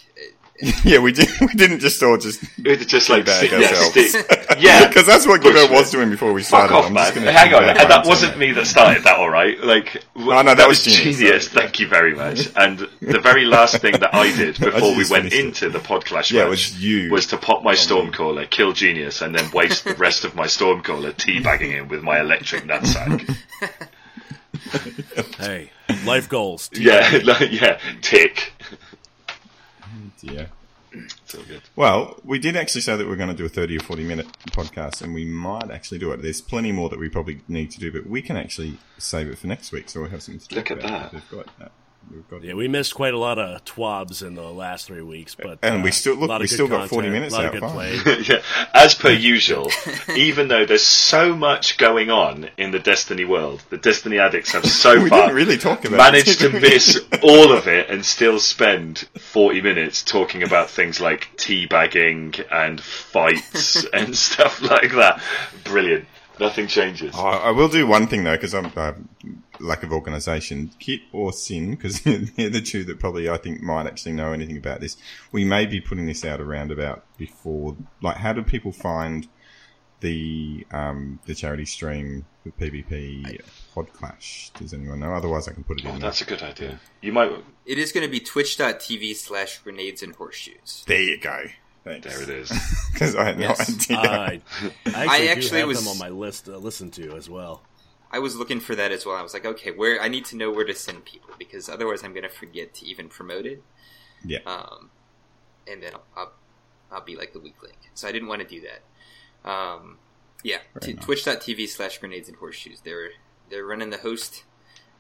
yeah, 0.86 1.00
we 1.00 1.12
did. 1.12 1.28
We 1.42 1.48
didn't 1.48 1.80
just 1.80 2.02
all 2.02 2.18
just 2.18 2.42
It's 2.60 2.86
just 2.86 3.10
like 3.10 3.26
Teabag 3.26 3.52
yeah, 3.60 3.68
ourselves. 3.68 4.16
yeah. 4.64 4.88
because 4.88 5.06
that's 5.06 5.28
what 5.28 5.42
Gilbert 5.42 5.70
was 5.70 5.92
doing 5.92 6.10
before 6.10 6.32
we 6.32 6.44
Fuck 6.44 6.70
started. 6.70 6.74
off, 6.76 6.86
I'm 6.86 6.94
man! 6.94 7.12
Hang 7.14 7.54
on, 7.54 7.62
keep 7.64 7.70
and 7.72 7.78
that 7.80 7.88
that 7.90 8.06
wasn't 8.06 8.38
me 8.38 8.54
that 8.54 8.66
started 8.66 9.04
that, 9.04 9.18
all 9.18 9.30
right? 9.30 9.60
Like, 9.60 10.02
w- 10.16 10.32
Oh, 10.32 10.42
no, 10.42 10.44
that 10.44 10.58
that 10.58 10.68
was 10.70 10.86
was 10.86 10.96
genius, 10.96 11.18
genius. 11.18 11.48
though. 11.50 11.60
Thank 11.60 11.80
you 11.82 11.88
very 11.90 12.16
much. 12.16 12.50
And 12.56 12.80
the 13.02 13.20
very 13.20 13.44
last 13.44 13.78
thing 13.82 13.94
that 14.00 14.16
I 14.16 14.34
did 14.34 14.58
before 14.58 14.92
we 14.96 15.04
went 15.10 15.32
finished 15.32 15.36
it. 15.36 15.46
into 15.46 15.70
the 15.70 15.80
podclash 15.80 16.32
Yeah, 16.32 16.44
it 16.44 16.44
match 16.46 16.50
was 16.52 16.82
you. 16.84 17.12
was 17.12 17.28
to 17.28 17.38
pop 17.38 17.62
my 17.64 17.72
me. 17.72 17.78
Stormcaller, 17.78 18.50
kill 18.50 18.72
Genius, 18.72 19.22
and 19.22 19.36
then 19.36 19.52
waste 19.52 19.84
the 19.84 19.96
rest 19.96 20.24
of 20.24 20.36
my 20.36 20.46
Stormcaller 20.46 21.12
teabagging 21.14 21.72
him 21.72 21.90
with 21.90 22.02
my 22.02 22.22
electric 22.22 22.64
nutsack. 22.64 23.28
Hey, 25.38 25.72
life 26.06 26.30
goals. 26.30 26.70
yeah, 26.74 27.18
yeah, 27.50 27.80
tick. 28.02 28.54
Yeah. 30.34 30.48
All 31.38 31.44
good. 31.44 31.62
Well, 31.76 32.20
we 32.24 32.40
did 32.40 32.56
actually 32.56 32.82
say 32.82 32.96
that 32.96 33.06
we 33.06 33.12
are 33.12 33.18
going 33.18 33.30
to 33.30 33.36
do 33.36 33.46
a 33.46 33.50
30 33.50 33.78
or 33.78 33.80
40 33.82 34.04
minute 34.04 34.28
podcast, 34.52 35.02
and 35.02 35.14
we 35.14 35.26
might 35.26 35.70
actually 35.70 36.00
do 36.00 36.12
it. 36.12 36.22
There's 36.22 36.42
plenty 36.42 36.72
more 36.72 36.90
that 36.90 37.00
we 37.00 37.10
probably 37.10 37.42
need 37.48 37.72
to 37.72 37.80
do, 37.80 37.92
but 37.92 38.08
we 38.08 38.22
can 38.22 38.38
actually 38.38 38.78
save 38.98 39.28
it 39.28 39.38
for 39.38 39.48
next 39.48 39.72
week, 39.72 39.90
so 39.90 40.02
we'll 40.02 40.10
have 40.10 40.24
something 40.24 40.40
to 40.48 40.56
Look 40.56 40.72
at 40.72 40.82
that. 40.82 41.72
We've 42.12 42.28
got 42.28 42.30
that. 42.30 42.42
We've 42.42 42.42
got 42.42 42.44
Yeah, 42.44 42.54
we 42.54 42.68
missed 42.68 42.96
quite 42.96 43.14
a 43.14 43.18
lot 43.18 43.40
of 43.40 43.64
twabs 43.66 44.26
in 44.26 44.36
the 44.36 44.44
last 44.44 44.88
three 44.88 45.02
weeks, 45.02 45.36
but 45.36 45.60
And 45.62 45.84
we 45.84 45.90
uh, 45.90 45.94
still- 45.94 46.16
look, 46.16 46.30
a 46.30 46.32
lot 46.32 46.36
of 46.36 46.42
we 46.42 46.48
good 46.48 46.54
still 46.54 46.68
got 46.68 46.90
40 46.90 47.10
minutes 47.10 47.34
out 47.34 47.46
of 47.46 47.52
good 47.52 47.64
play. 47.64 48.00
yeah, 48.28 48.42
as 48.74 48.96
per 48.96 49.12
usual, 49.12 49.72
even 50.16 50.48
though 50.48 50.66
there's 50.66 50.84
so 50.84 51.36
much 51.36 51.78
going 51.78 52.10
on 52.10 52.50
in 52.58 52.72
the 52.72 52.80
Destiny 52.80 53.26
world, 53.26 53.64
the 53.70 53.78
Destiny 53.78 54.20
addicts 54.20 54.52
have 54.54 54.66
so 54.66 55.00
we 55.04 55.10
far 55.10 55.22
didn't 55.22 55.36
really 55.36 55.58
talk 55.58 55.86
about 55.86 55.98
managed 55.98 56.42
it, 56.42 56.52
to 56.52 56.60
miss 56.60 57.00
all 57.22 57.52
of 57.52 57.68
it 57.68 57.90
and 57.90 58.06
still 58.06 58.40
spend 58.40 59.08
40 59.18 59.62
minutes 59.62 60.04
talking 60.04 60.44
about 60.44 60.70
things 60.70 61.00
like 61.02 61.30
teabagging 61.38 62.46
and 62.52 62.82
fights 62.82 63.86
and 63.94 64.16
stuff 64.16 64.62
like 64.62 64.92
that. 64.94 65.22
Brilliant. 65.64 66.06
Nothing 66.40 66.68
changes. 66.68 67.16
I, 67.16 67.20
I 67.20 67.52
will 67.52 67.70
do 67.70 67.88
one 67.88 68.08
thing 68.08 68.24
though, 68.26 68.36
because 68.36 68.54
I'm 68.54 68.72
uh, 68.76 68.94
lack 69.60 69.84
of 69.84 69.92
organisation. 69.92 70.72
Kit 70.80 71.02
or 71.12 71.32
Cyn, 71.32 71.72
because 71.72 72.02
they're 72.36 72.50
the 72.50 72.62
two 72.62 72.84
that 72.86 73.00
probably 73.00 73.30
I 73.30 73.38
think 73.38 73.62
might 73.62 73.88
actually 73.88 74.14
know 74.14 74.32
anything 74.34 74.58
about 74.58 74.82
this. 74.82 74.98
We 75.32 75.46
may 75.46 75.66
be 75.66 75.80
putting 75.82 76.06
this 76.06 76.24
out 76.26 76.40
around 76.42 76.72
about 76.72 77.04
before. 77.18 77.76
Like, 78.02 78.18
how 78.18 78.34
do 78.34 78.42
people 78.44 78.72
find 78.72 79.28
the 80.02 80.66
um, 80.72 81.20
the 81.26 81.34
charity 81.36 81.66
stream 81.66 82.26
for 82.44 82.52
PvP 82.52 83.42
Podclash? 83.76 84.52
Does 84.54 84.74
anyone 84.74 85.00
know? 85.00 85.14
Otherwise, 85.14 85.48
I 85.48 85.54
can 85.54 85.64
put 85.64 85.80
it 85.80 85.86
Oh, 85.88 85.94
in. 85.96 86.00
that's 86.00 86.22
a 86.22 86.26
good 86.26 86.42
idea. 86.44 86.80
You 87.02 87.14
might. 87.14 87.32
it 87.66 87.78
is 87.78 87.92
going 87.92 88.06
to 88.06 88.12
be 88.12 88.20
twitch.tv 88.20 89.16
slash 89.16 89.60
grenades 89.60 90.04
and 90.04 90.16
horseshoes. 90.16 90.84
there 90.88 91.02
you 91.02 91.20
go. 91.20 91.44
Thanks. 91.84 92.08
There 92.08 92.24
it 92.24 92.30
is. 92.30 92.52
Because 92.96 93.14
I 93.16 93.26
had 93.26 93.38
no 93.38 93.50
idea. 93.50 93.98
I, 93.98 94.06
I 94.06 94.42
actually, 94.86 94.96
I 94.96 95.18
do 95.18 95.28
actually 95.30 95.60
have 95.60 95.68
was- 95.68 95.80
them 95.80 95.90
on 95.90 95.98
my 95.98 96.08
list 96.10 96.46
to 96.46 96.58
listen 96.58 96.90
to 96.92 97.16
as 97.18 97.30
well. 97.30 97.62
I 98.12 98.20
was 98.20 98.36
looking 98.36 98.60
for 98.60 98.76
that 98.76 98.92
as 98.92 99.06
well. 99.06 99.16
I 99.16 99.22
was 99.22 99.34
like, 99.34 99.46
okay, 99.46 99.72
where 99.72 100.02
I 100.02 100.08
need 100.08 100.26
to 100.26 100.38
know 100.38 100.52
where 100.52 100.66
to 100.66 100.76
send 100.76 101.06
people 101.06 101.34
because 101.38 101.68
otherwise 101.68 102.04
I'm 102.04 102.14
going 102.14 102.24
to 102.24 102.30
forget 102.30 102.74
to 102.76 102.86
even 102.86 103.10
promote 103.10 103.46
it. 103.46 103.64
yeah. 104.24 104.40
um, 104.46 104.92
and 105.68 105.82
then 105.82 105.94
I'll, 105.94 106.04
I'll, 106.16 106.32
I'll 106.92 107.06
be 107.06 107.16
like 107.16 107.34
the 107.34 107.40
weak 107.40 107.62
link. 107.62 107.78
So 107.94 108.08
I 108.08 108.12
didn't 108.12 108.28
want 108.28 108.42
to 108.42 108.48
do 108.48 108.62
that. 108.62 109.50
Um, 109.50 109.98
yeah, 110.44 110.60
t- 110.82 110.94
twitch.tv 110.94 111.68
slash 111.68 111.98
grenades 111.98 112.30
and 112.30 112.38
horseshoes. 112.38 112.82
They're 112.82 113.10
they're 113.50 113.66
running 113.66 113.90
the 113.90 113.98
host, 113.98 114.44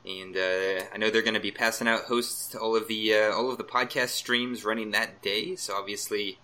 and 0.05 0.35
uh, 0.35 0.85
I 0.93 0.97
know 0.97 1.09
they're 1.09 1.21
going 1.21 1.35
to 1.35 1.39
be 1.39 1.51
passing 1.51 1.87
out 1.87 2.01
hosts 2.01 2.47
to 2.49 2.59
all 2.59 2.75
of 2.75 2.87
the 2.87 3.13
uh, 3.13 3.31
all 3.31 3.51
of 3.51 3.57
the 3.57 3.63
podcast 3.63 4.09
streams 4.09 4.65
running 4.65 4.91
that 4.91 5.21
day. 5.21 5.55
So 5.55 5.75
obviously, 5.75 6.39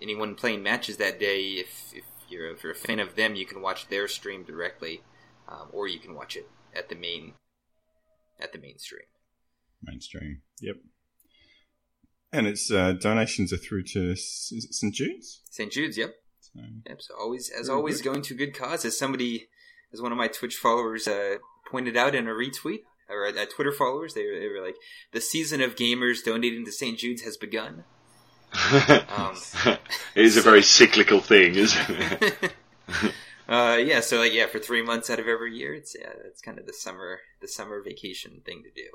anyone 0.00 0.34
playing 0.34 0.62
matches 0.62 0.96
that 0.96 1.18
day, 1.18 1.40
if, 1.40 1.92
if 1.94 2.04
you're 2.28 2.50
if 2.50 2.62
you're 2.62 2.72
a 2.72 2.76
fan 2.76 3.00
of 3.00 3.16
them, 3.16 3.34
you 3.34 3.46
can 3.46 3.60
watch 3.60 3.88
their 3.88 4.08
stream 4.08 4.44
directly, 4.44 5.02
um, 5.48 5.68
or 5.72 5.88
you 5.88 5.98
can 5.98 6.14
watch 6.14 6.36
it 6.36 6.48
at 6.74 6.88
the 6.88 6.94
main 6.94 7.32
at 8.40 8.52
the 8.52 8.58
mainstream. 8.58 9.06
Mainstream. 9.82 10.42
Yep. 10.60 10.76
And 12.32 12.46
it's 12.46 12.70
uh, 12.70 12.92
donations 12.92 13.52
are 13.52 13.56
through 13.56 13.84
to 13.84 14.12
S- 14.12 14.52
is 14.54 14.64
it 14.66 14.74
St 14.74 14.94
Jude's. 14.94 15.40
St. 15.50 15.72
Jude's, 15.72 15.96
yep. 15.96 16.14
So, 16.40 16.60
Yep. 16.86 17.02
So 17.02 17.14
always, 17.18 17.50
as 17.50 17.68
always, 17.68 18.02
good. 18.02 18.10
going 18.10 18.22
to 18.22 18.34
good 18.34 18.54
cause. 18.54 18.84
As 18.84 18.98
somebody, 18.98 19.48
as 19.92 20.02
one 20.02 20.12
of 20.12 20.18
my 20.18 20.28
Twitch 20.28 20.56
followers 20.56 21.08
uh, 21.08 21.36
pointed 21.70 21.96
out 21.96 22.14
in 22.14 22.26
a 22.28 22.32
retweet, 22.32 22.80
or 23.08 23.26
uh, 23.26 23.44
Twitter 23.54 23.72
followers, 23.72 24.14
they 24.14 24.26
were, 24.26 24.38
they 24.38 24.48
were 24.48 24.64
like, 24.64 24.76
"The 25.12 25.20
season 25.20 25.62
of 25.62 25.74
gamers 25.76 26.22
donating 26.24 26.64
to 26.66 26.72
St. 26.72 26.98
Jude's 26.98 27.22
has 27.22 27.36
begun." 27.36 27.84
Um, 29.10 29.36
it 29.66 30.24
is 30.24 30.36
a 30.36 30.40
very 30.42 30.62
cyclical 30.78 31.20
thing, 31.20 31.54
isn't 31.54 31.86
it? 31.90 32.52
uh, 33.48 33.76
yeah. 33.80 34.00
So 34.00 34.18
like, 34.18 34.32
yeah, 34.32 34.46
for 34.46 34.58
three 34.58 34.82
months 34.82 35.10
out 35.10 35.18
of 35.18 35.26
every 35.28 35.54
year, 35.56 35.74
it's 35.74 35.96
yeah, 35.98 36.12
it's 36.26 36.40
kind 36.40 36.58
of 36.58 36.66
the 36.66 36.72
summer, 36.74 37.20
the 37.40 37.48
summer 37.48 37.82
vacation 37.82 38.42
thing 38.44 38.62
to 38.64 38.70
do. 38.70 38.88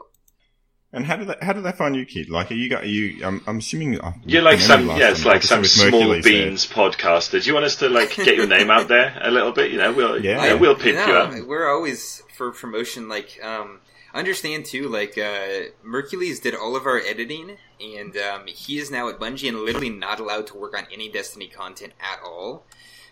and 0.91 1.05
how 1.05 1.15
do 1.15 1.25
they 1.25 1.35
how 1.41 1.53
do 1.53 1.61
they 1.61 1.71
find 1.71 1.95
you, 1.95 2.05
kid? 2.05 2.29
Like, 2.29 2.51
are 2.51 2.55
you 2.55 2.69
got 2.69 2.83
are 2.83 2.87
you? 2.87 3.25
I'm, 3.25 3.41
I'm 3.47 3.57
assuming 3.57 3.99
uh, 3.99 4.13
You're 4.25 4.43
like 4.43 4.59
some, 4.59 4.87
yeah, 4.89 5.09
it's 5.11 5.25
like 5.25 5.41
some 5.43 5.57
obviously 5.59 5.85
with 5.85 5.89
small 5.89 6.07
Mercules 6.07 6.23
there. 6.23 6.45
beans 6.45 6.67
podcaster. 6.67 7.41
Do 7.41 7.47
you 7.47 7.53
want 7.53 7.65
us 7.65 7.77
to 7.77 7.89
like 7.89 8.15
get 8.15 8.35
your 8.35 8.47
name 8.47 8.69
out 8.69 8.87
there 8.87 9.17
a 9.21 9.31
little 9.31 9.51
bit? 9.53 9.71
You 9.71 9.79
know, 9.79 9.91
we'll, 9.91 10.23
Yeah. 10.23 10.43
yeah, 10.45 10.53
we'll 10.53 10.75
pimp 10.75 10.97
no, 10.97 11.07
you 11.07 11.13
up. 11.13 11.47
We're 11.47 11.67
always 11.67 12.21
for 12.35 12.51
promotion. 12.51 13.09
Like, 13.09 13.39
um, 13.43 13.79
understand 14.13 14.65
too. 14.65 14.87
Like, 14.87 15.17
uh, 15.17 15.71
Mercules 15.83 16.39
did 16.39 16.53
all 16.53 16.75
of 16.75 16.85
our 16.85 16.99
editing, 16.99 17.57
and 17.81 18.15
um, 18.17 18.45
he 18.45 18.77
is 18.77 18.91
now 18.91 19.09
at 19.09 19.19
Bungie 19.19 19.49
and 19.49 19.61
literally 19.61 19.89
not 19.89 20.19
allowed 20.19 20.45
to 20.47 20.57
work 20.57 20.77
on 20.77 20.85
any 20.93 21.09
Destiny 21.09 21.47
content 21.47 21.93
at 21.99 22.19
all. 22.23 22.65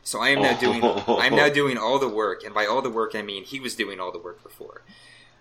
So 0.03 0.19
I 0.19 0.29
am 0.29 0.41
now 0.41 0.57
doing. 0.57 0.81
I'm 1.07 1.35
now 1.35 1.49
doing 1.49 1.77
all 1.77 1.99
the 1.99 2.09
work, 2.09 2.43
and 2.43 2.53
by 2.53 2.65
all 2.65 2.81
the 2.81 2.89
work, 2.89 3.15
I 3.15 3.21
mean 3.21 3.43
he 3.43 3.59
was 3.59 3.75
doing 3.75 3.99
all 3.99 4.11
the 4.11 4.19
work 4.19 4.41
before. 4.43 4.81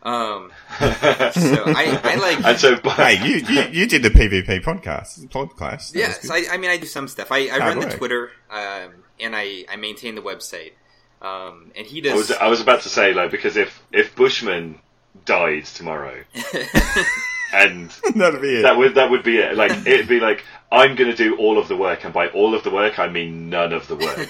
Um, 0.02 0.50
so 0.78 0.86
I, 0.86 2.00
I 2.02 2.14
like. 2.20 2.44
and 2.44 2.58
so, 2.58 2.76
Hey, 2.76 3.22
you, 3.22 3.36
you 3.36 3.62
you 3.70 3.86
did 3.86 4.02
the 4.02 4.10
PvP 4.10 4.62
podcast, 4.62 5.28
podcast. 5.28 5.92
That 5.92 5.98
Yeah, 5.98 6.12
so 6.12 6.34
I, 6.34 6.44
I 6.52 6.56
mean, 6.56 6.70
I 6.70 6.78
do 6.78 6.86
some 6.86 7.06
stuff. 7.06 7.30
I, 7.30 7.38
I 7.38 7.58
Hard 7.58 7.76
run 7.76 7.88
the. 7.88 7.96
Twitter, 7.96 8.30
um, 8.50 8.92
and 9.18 9.36
I, 9.36 9.66
I 9.68 9.76
maintain 9.76 10.14
the 10.14 10.22
website. 10.22 10.72
Um, 11.20 11.70
and 11.76 11.86
he 11.86 12.08
I 12.08 12.14
was, 12.14 12.28
does. 12.28 12.36
I 12.38 12.48
was 12.48 12.62
about 12.62 12.80
to 12.82 12.88
say 12.88 13.12
like 13.12 13.30
because 13.30 13.56
if 13.58 13.82
if 13.92 14.16
Bushman 14.16 14.78
died 15.26 15.66
tomorrow, 15.66 16.24
and 17.52 17.90
That'd 18.14 18.40
be 18.42 18.58
it. 18.58 18.62
that 18.62 18.76
would 18.76 18.94
that 18.94 19.10
would 19.10 19.22
be 19.22 19.38
it. 19.38 19.56
Like 19.56 19.72
it'd 19.86 20.08
be 20.08 20.20
like 20.20 20.44
I'm 20.72 20.94
going 20.94 21.10
to 21.10 21.16
do 21.16 21.36
all 21.36 21.58
of 21.58 21.68
the 21.68 21.76
work, 21.76 22.04
and 22.04 22.12
by 22.14 22.28
all 22.28 22.54
of 22.54 22.62
the 22.62 22.70
work, 22.70 22.98
I 22.98 23.08
mean 23.08 23.50
none 23.50 23.72
of 23.72 23.88
the 23.88 23.96
work. 23.96 24.28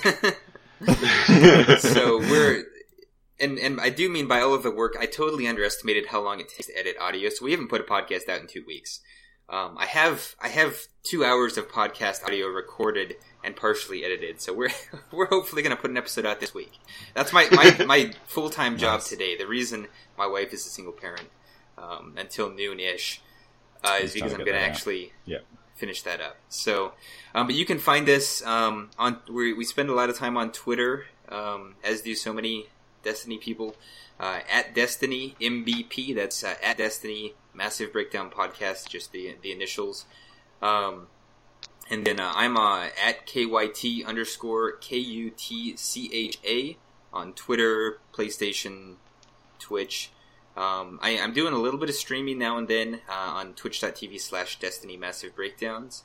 so 1.81 2.19
we're 2.19 2.65
and 3.39 3.59
and 3.59 3.81
I 3.81 3.91
do 3.91 4.09
mean 4.09 4.27
by 4.27 4.41
all 4.41 4.55
of 4.55 4.63
the 4.63 4.71
work. 4.71 4.97
I 4.99 5.07
totally 5.07 5.47
underestimated 5.47 6.07
how 6.07 6.23
long 6.23 6.41
it 6.41 6.49
takes 6.49 6.67
to 6.69 6.79
edit 6.79 6.97
audio. 7.01 7.29
So 7.31 7.45
we 7.45 7.51
haven't 7.53 7.69
put 7.69 7.81
a 7.81 7.85
podcast 7.85 8.29
out 8.29 8.41
in 8.41 8.47
two 8.47 8.65
weeks. 8.67 9.01
Um, 9.49 9.77
I 9.79 9.87
have 9.87 10.37
I 10.41 10.49
have 10.49 10.77
two 11.03 11.25
hours 11.25 11.59
of 11.59 11.69
podcast 11.69 12.25
audio 12.25 12.47
recorded 12.47 13.17
and 13.43 13.57
partially 13.57 14.05
edited. 14.05 14.41
So 14.41 14.53
we're 14.55 14.71
we're 15.13 15.27
hopefully 15.27 15.63
going 15.63 15.75
to 15.75 15.81
put 15.81 15.91
an 15.91 15.97
episode 15.97 16.25
out 16.25 16.41
this 16.41 16.55
week. 16.55 16.73
That's 17.15 17.33
my 17.33 17.49
my, 17.51 17.85
my 17.85 18.13
full 18.27 18.49
time 18.51 18.79
job 18.79 19.01
Nice. 19.01 19.09
today. 19.09 19.37
The 19.37 19.47
reason 19.47 19.89
my 20.17 20.27
wife 20.27 20.53
is 20.53 20.65
a 20.67 20.71
single 20.71 20.93
parent 20.93 21.29
um, 21.81 22.15
until 22.17 22.51
noon 22.51 22.81
ish 22.81 23.21
uh, 23.85 23.99
is 24.01 24.13
because 24.15 24.33
I'm 24.33 24.41
going 24.41 24.53
to 24.53 24.61
actually 24.61 25.13
Yep. 25.27 25.45
finish 25.75 26.03
that 26.03 26.21
up. 26.21 26.37
So, 26.49 26.93
um, 27.35 27.47
but 27.47 27.55
you 27.57 27.65
can 27.65 27.79
find 27.79 28.09
us 28.09 28.43
um, 28.45 28.91
on. 28.99 29.19
We, 29.31 29.53
we 29.53 29.65
spend 29.65 29.89
a 29.89 29.95
lot 29.95 30.11
of 30.11 30.19
time 30.19 30.37
on 30.37 30.53
Twitter, 30.53 31.07
um, 31.29 31.77
as 31.83 32.03
do 32.03 32.15
so 32.15 32.33
many 32.33 32.67
Destiny 33.03 33.39
people. 33.39 33.77
Uh, 34.19 34.41
at 34.53 34.75
Destiny 34.75 35.35
MBP, 35.41 36.15
that's 36.15 36.45
uh, 36.45 36.55
at 36.63 36.77
Destiny 36.77 37.33
Massive 37.55 37.91
Breakdown 37.93 38.31
Podcast, 38.31 38.89
just 38.89 39.13
the 39.13 39.35
the 39.41 39.51
initials. 39.53 40.05
Um, 40.61 41.07
and 41.91 42.07
then 42.07 42.21
uh, 42.21 42.31
I'm 42.35 42.57
uh, 42.57 42.89
at 43.03 43.27
KYT 43.27 44.05
underscore 44.07 44.77
KUTCHA 44.79 46.77
on 47.13 47.33
Twitter, 47.33 47.99
PlayStation, 48.13 48.97
Twitch. 49.59 50.11
Um, 50.61 50.99
I, 51.01 51.19
I'm 51.19 51.33
doing 51.33 51.55
a 51.55 51.59
little 51.59 51.81
bit 51.81 51.89
of 51.89 51.95
streaming 51.95 52.39
now 52.39 52.59
and 52.59 52.69
then 52.69 53.01
uh, 53.09 53.33
on 53.33 53.55
twitch.tv 53.55 54.21
slash 54.21 54.59
Destiny 54.59 54.99
Massive 54.99 55.35
Breakdowns. 55.35 56.05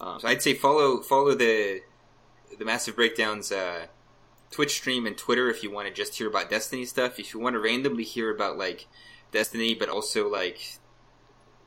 Um, 0.00 0.18
so 0.20 0.28
I'd 0.28 0.40
say 0.40 0.54
follow 0.54 1.02
follow 1.02 1.34
the 1.34 1.82
the 2.58 2.64
Massive 2.64 2.96
Breakdowns 2.96 3.52
uh, 3.52 3.88
Twitch 4.50 4.72
stream 4.72 5.04
and 5.04 5.18
Twitter 5.18 5.50
if 5.50 5.62
you 5.62 5.70
want 5.70 5.86
to 5.86 5.92
just 5.92 6.16
hear 6.16 6.28
about 6.28 6.48
Destiny 6.48 6.86
stuff. 6.86 7.18
If 7.18 7.34
you 7.34 7.40
want 7.40 7.54
to 7.54 7.60
randomly 7.60 8.04
hear 8.04 8.34
about 8.34 8.56
like 8.56 8.86
Destiny, 9.32 9.74
but 9.74 9.90
also 9.90 10.30
like 10.30 10.78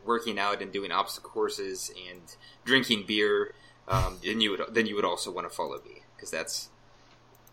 working 0.03 0.39
out 0.39 0.59
and 0.59 0.71
doing 0.71 0.91
obstacle 0.91 1.29
courses 1.29 1.91
and 2.09 2.35
drinking 2.65 3.05
beer, 3.05 3.53
um, 3.87 4.17
then 4.23 4.41
you 4.41 4.49
would 4.49 4.61
then 4.71 4.87
you 4.87 4.95
would 4.95 5.05
also 5.05 5.29
want 5.29 5.47
to 5.47 5.55
follow 5.55 5.79
me 5.85 6.01
because 6.15 6.31
that's 6.31 6.71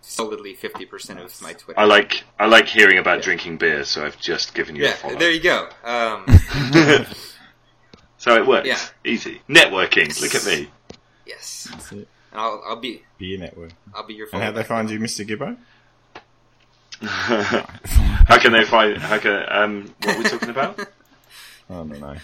solidly 0.01 0.55
fifty 0.55 0.85
percent 0.87 1.19
of 1.21 1.41
my 1.43 1.53
Twitter. 1.53 1.79
I 1.79 1.85
like 1.85 2.25
I 2.39 2.47
like 2.47 2.67
hearing 2.67 2.99
about 2.99 3.19
Yeah. 3.19 3.25
drinking 3.25 3.59
beer, 3.59 3.85
so 3.85 4.05
I've 4.05 4.19
just 4.19 4.55
given 4.55 4.77
you 4.77 4.85
a 4.85 4.89
yeah, 4.89 4.95
follow. 4.95 5.17
there 5.19 5.31
you 5.31 5.41
go. 5.41 5.69
Um, 5.85 6.25
so 8.19 8.35
it 8.37 8.47
works. 8.47 8.67
Yeah. 8.69 8.79
Easy. 9.05 9.43
Networking. 9.49 10.21
Look 10.21 10.35
at 10.35 10.45
me. 10.47 10.69
yes, 11.27 11.69
That's 11.71 11.93
it. 11.93 12.09
and 12.33 12.41
I'll, 12.41 12.63
I'll 12.67 12.77
be 12.81 13.03
Beer 13.19 13.39
network. 13.39 13.71
I'll 13.95 14.07
be 14.07 14.15
your. 14.15 14.29
And 14.33 14.43
how'd 14.43 14.55
they 14.55 14.65
find 14.65 14.89
you, 14.91 14.99
Mr. 14.99 15.27
Gibbo? 15.27 15.57
how 17.03 18.39
can 18.39 18.53
they 18.53 18.65
find? 18.65 18.99
How 18.99 19.19
can? 19.19 19.45
Um, 19.49 19.95
what 20.03 20.17
are 20.17 20.19
we 20.19 20.25
talking 20.29 20.51
about? 20.51 20.79
I 21.71 21.75
don't 21.75 22.01
know. 22.01 22.17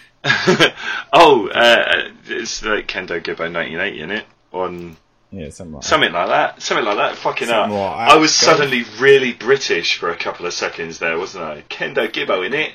oh, 1.12 1.48
uh, 1.48 2.08
it's 2.26 2.62
like 2.64 2.88
Kendo 2.88 3.20
Gibbo 3.22 3.50
1980, 3.52 3.98
isn't 3.98 4.10
it? 4.10 4.24
On 4.52 4.96
Yeah, 5.38 5.50
something 5.50 5.74
like 5.74 5.82
that. 5.82 5.88
something 5.88 6.12
like 6.12 6.28
that. 6.28 6.62
Something 6.62 6.84
like 6.86 6.96
that. 6.96 7.16
Fucking 7.16 7.48
hell. 7.48 7.62
Something 7.64 7.78
like. 7.78 8.10
I 8.12 8.16
was 8.16 8.30
Go. 8.40 8.46
suddenly 8.46 8.84
really 8.98 9.32
British 9.32 9.98
for 9.98 10.10
a 10.10 10.16
couple 10.16 10.46
of 10.46 10.54
seconds 10.54 10.98
there, 10.98 11.18
wasn't 11.18 11.44
I? 11.44 11.62
Kendo 11.68 12.08
Gibbo 12.10 12.46
in 12.46 12.54
it. 12.54 12.72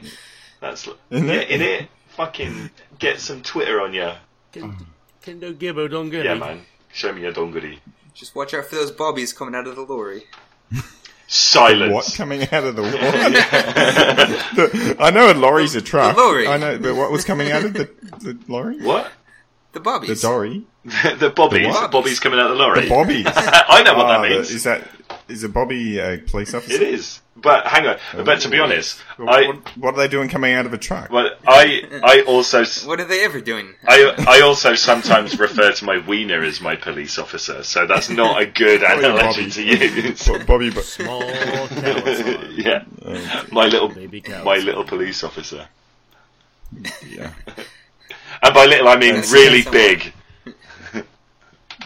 That's 0.60 0.88
In 1.10 1.26
yeah, 1.28 1.34
it? 1.34 1.50
in 1.50 1.62
it. 1.62 1.88
Fucking 2.10 2.70
get 3.00 3.20
some 3.20 3.42
Twitter 3.42 3.82
on 3.82 3.94
you. 3.94 4.12
Oh. 4.58 4.76
Kendo 5.24 5.54
Gibbo 5.56 5.90
don't 5.90 6.12
Yeah, 6.12 6.36
man. 6.36 6.62
Show 6.94 7.14
me 7.14 7.22
your 7.22 7.34
donguri. 7.34 7.80
Just 8.14 8.36
watch 8.36 8.54
out 8.54 8.66
for 8.66 8.76
those 8.76 8.92
bobbies 8.92 9.34
coming 9.34 9.56
out 9.56 9.66
of 9.66 9.76
the 9.76 9.82
lorry. 9.84 10.24
Silence. 11.28 11.94
What 11.94 12.14
coming 12.18 12.42
out 12.52 12.66
of 12.66 12.76
the 12.76 12.82
lorry? 12.82 12.92
The- 14.56 14.96
I 15.00 15.10
know 15.12 15.32
a 15.32 15.34
lorry's 15.34 15.76
a 15.76 15.82
truck. 15.82 16.16
The 16.16 16.22
lorry. 16.22 16.48
I 16.48 16.58
know, 16.58 16.78
but 16.78 16.96
what 16.96 17.10
was 17.12 17.24
coming 17.24 17.52
out 17.52 17.64
of 17.64 17.74
the, 17.74 17.90
the 18.20 18.38
lorry? 18.50 18.82
What? 18.82 19.10
The 19.74 19.80
The 19.80 20.16
dory? 20.16 20.64
the 20.84 21.30
bobbies. 21.30 21.62
The 21.62 21.70
The, 21.70 21.70
what? 21.70 21.92
bobbies 21.92 22.20
coming 22.20 22.40
out 22.40 22.52
of 22.52 22.58
the 22.58 22.64
lorry. 22.64 22.82
The 22.84 22.90
bobbies. 22.90 23.26
I 23.28 23.84
know 23.84 23.96
what 23.96 24.08
Ah, 24.08 24.22
that 24.22 24.30
means. 24.30 24.52
Is 24.52 24.64
that 24.64 24.88
is 25.30 25.44
a 25.44 25.50
bobby 25.50 25.98
a 26.00 26.18
police 26.18 26.54
officer? 26.54 26.74
It 26.76 26.82
is. 26.82 27.22
But 27.38 27.66
hang 27.66 27.88
on. 27.88 27.98
But 28.26 28.42
to 28.42 28.50
be 28.50 28.60
honest, 28.60 29.00
What, 29.18 29.30
I 29.34 29.48
what, 29.48 29.78
what 29.78 29.94
are 29.96 29.98
they 29.98 30.08
doing 30.10 30.28
coming 30.30 30.54
out 30.54 30.66
of 30.66 30.74
a 30.74 30.78
truck? 30.78 31.10
well, 31.10 31.30
I 31.48 31.82
I 32.04 32.22
also 32.28 32.64
What 32.86 33.00
are 33.00 33.06
they 33.06 33.24
ever 33.24 33.40
doing? 33.42 33.74
I 33.88 34.14
I 34.28 34.42
also 34.42 34.76
sometimes 34.76 35.40
refer 35.40 35.72
to 35.72 35.86
my 35.86 35.98
wiener 36.06 36.44
as 36.44 36.60
my 36.62 36.76
police 36.76 37.18
officer, 37.18 37.64
so 37.64 37.88
that's 37.88 38.10
not 38.10 38.42
a 38.42 38.46
good 38.46 38.84
Oh, 38.84 39.00
analogy 39.00 39.44
Bobby. 39.44 39.52
to 39.52 39.64
use. 39.64 40.28
Bo- 40.28 40.44
Bobby, 40.46 40.70
but 40.70 40.84
Small 40.84 41.24
yeah, 42.52 42.84
uh, 43.04 43.44
my 43.52 43.66
little 43.68 43.88
Baby 43.88 44.24
my 44.44 44.58
little 44.58 44.84
police 44.84 45.24
officer, 45.24 45.68
yeah. 47.08 47.32
and 48.44 48.54
by 48.54 48.66
little 48.66 48.88
I 48.88 48.98
mean 48.98 49.16
That's 49.16 49.32
really 49.32 49.64
big. 49.64 50.14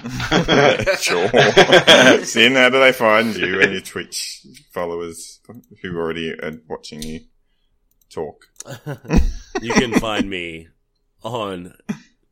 sure. 0.99 1.27
Cyn, 1.29 2.55
how 2.55 2.69
do 2.69 2.79
they 2.79 2.91
find 2.91 3.35
you 3.35 3.59
and 3.59 3.71
your 3.71 3.81
Twitch 3.81 4.45
followers 4.71 5.39
who 5.81 5.97
already 5.97 6.31
are 6.31 6.61
watching 6.69 7.01
you 7.01 7.21
talk? 8.09 8.45
You 9.61 9.73
can 9.73 9.93
find 9.93 10.29
me 10.29 10.67
on 11.23 11.73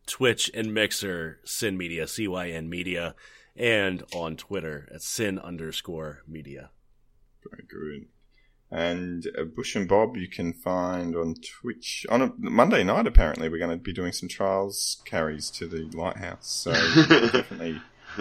Twitch 0.06 0.52
and 0.54 0.74
Mixer, 0.74 1.40
Cyn 1.46 1.78
Media, 1.78 2.08
C 2.08 2.28
Y 2.28 2.50
N 2.50 2.70
Media, 2.70 3.16
and 3.56 4.04
on 4.14 4.36
Twitter 4.36 4.88
at 4.94 5.02
Cyn 5.02 5.44
underscore 5.44 6.22
Media. 6.28 6.70
Very 7.50 7.64
good. 7.68 8.08
And 8.74 9.28
uh, 9.40 9.44
Bush 9.44 9.76
and 9.76 9.88
Bob, 9.88 10.18
you 10.18 10.28
can 10.28 10.52
find 10.52 11.16
on 11.16 11.36
Twitch 11.36 12.08
on 12.10 12.22
a 12.24 12.34
Monday 12.40 12.84
night. 12.84 13.06
Apparently, 13.06 13.48
we're 13.48 13.60
going 13.60 13.70
to 13.70 13.78
be 13.78 13.94
doing 13.94 14.12
some 14.12 14.28
trials 14.28 14.98
carries 15.06 15.52
to 15.52 15.68
the 15.68 15.84
lighthouse, 15.96 16.48
so 16.48 16.72
definitely 17.32 17.80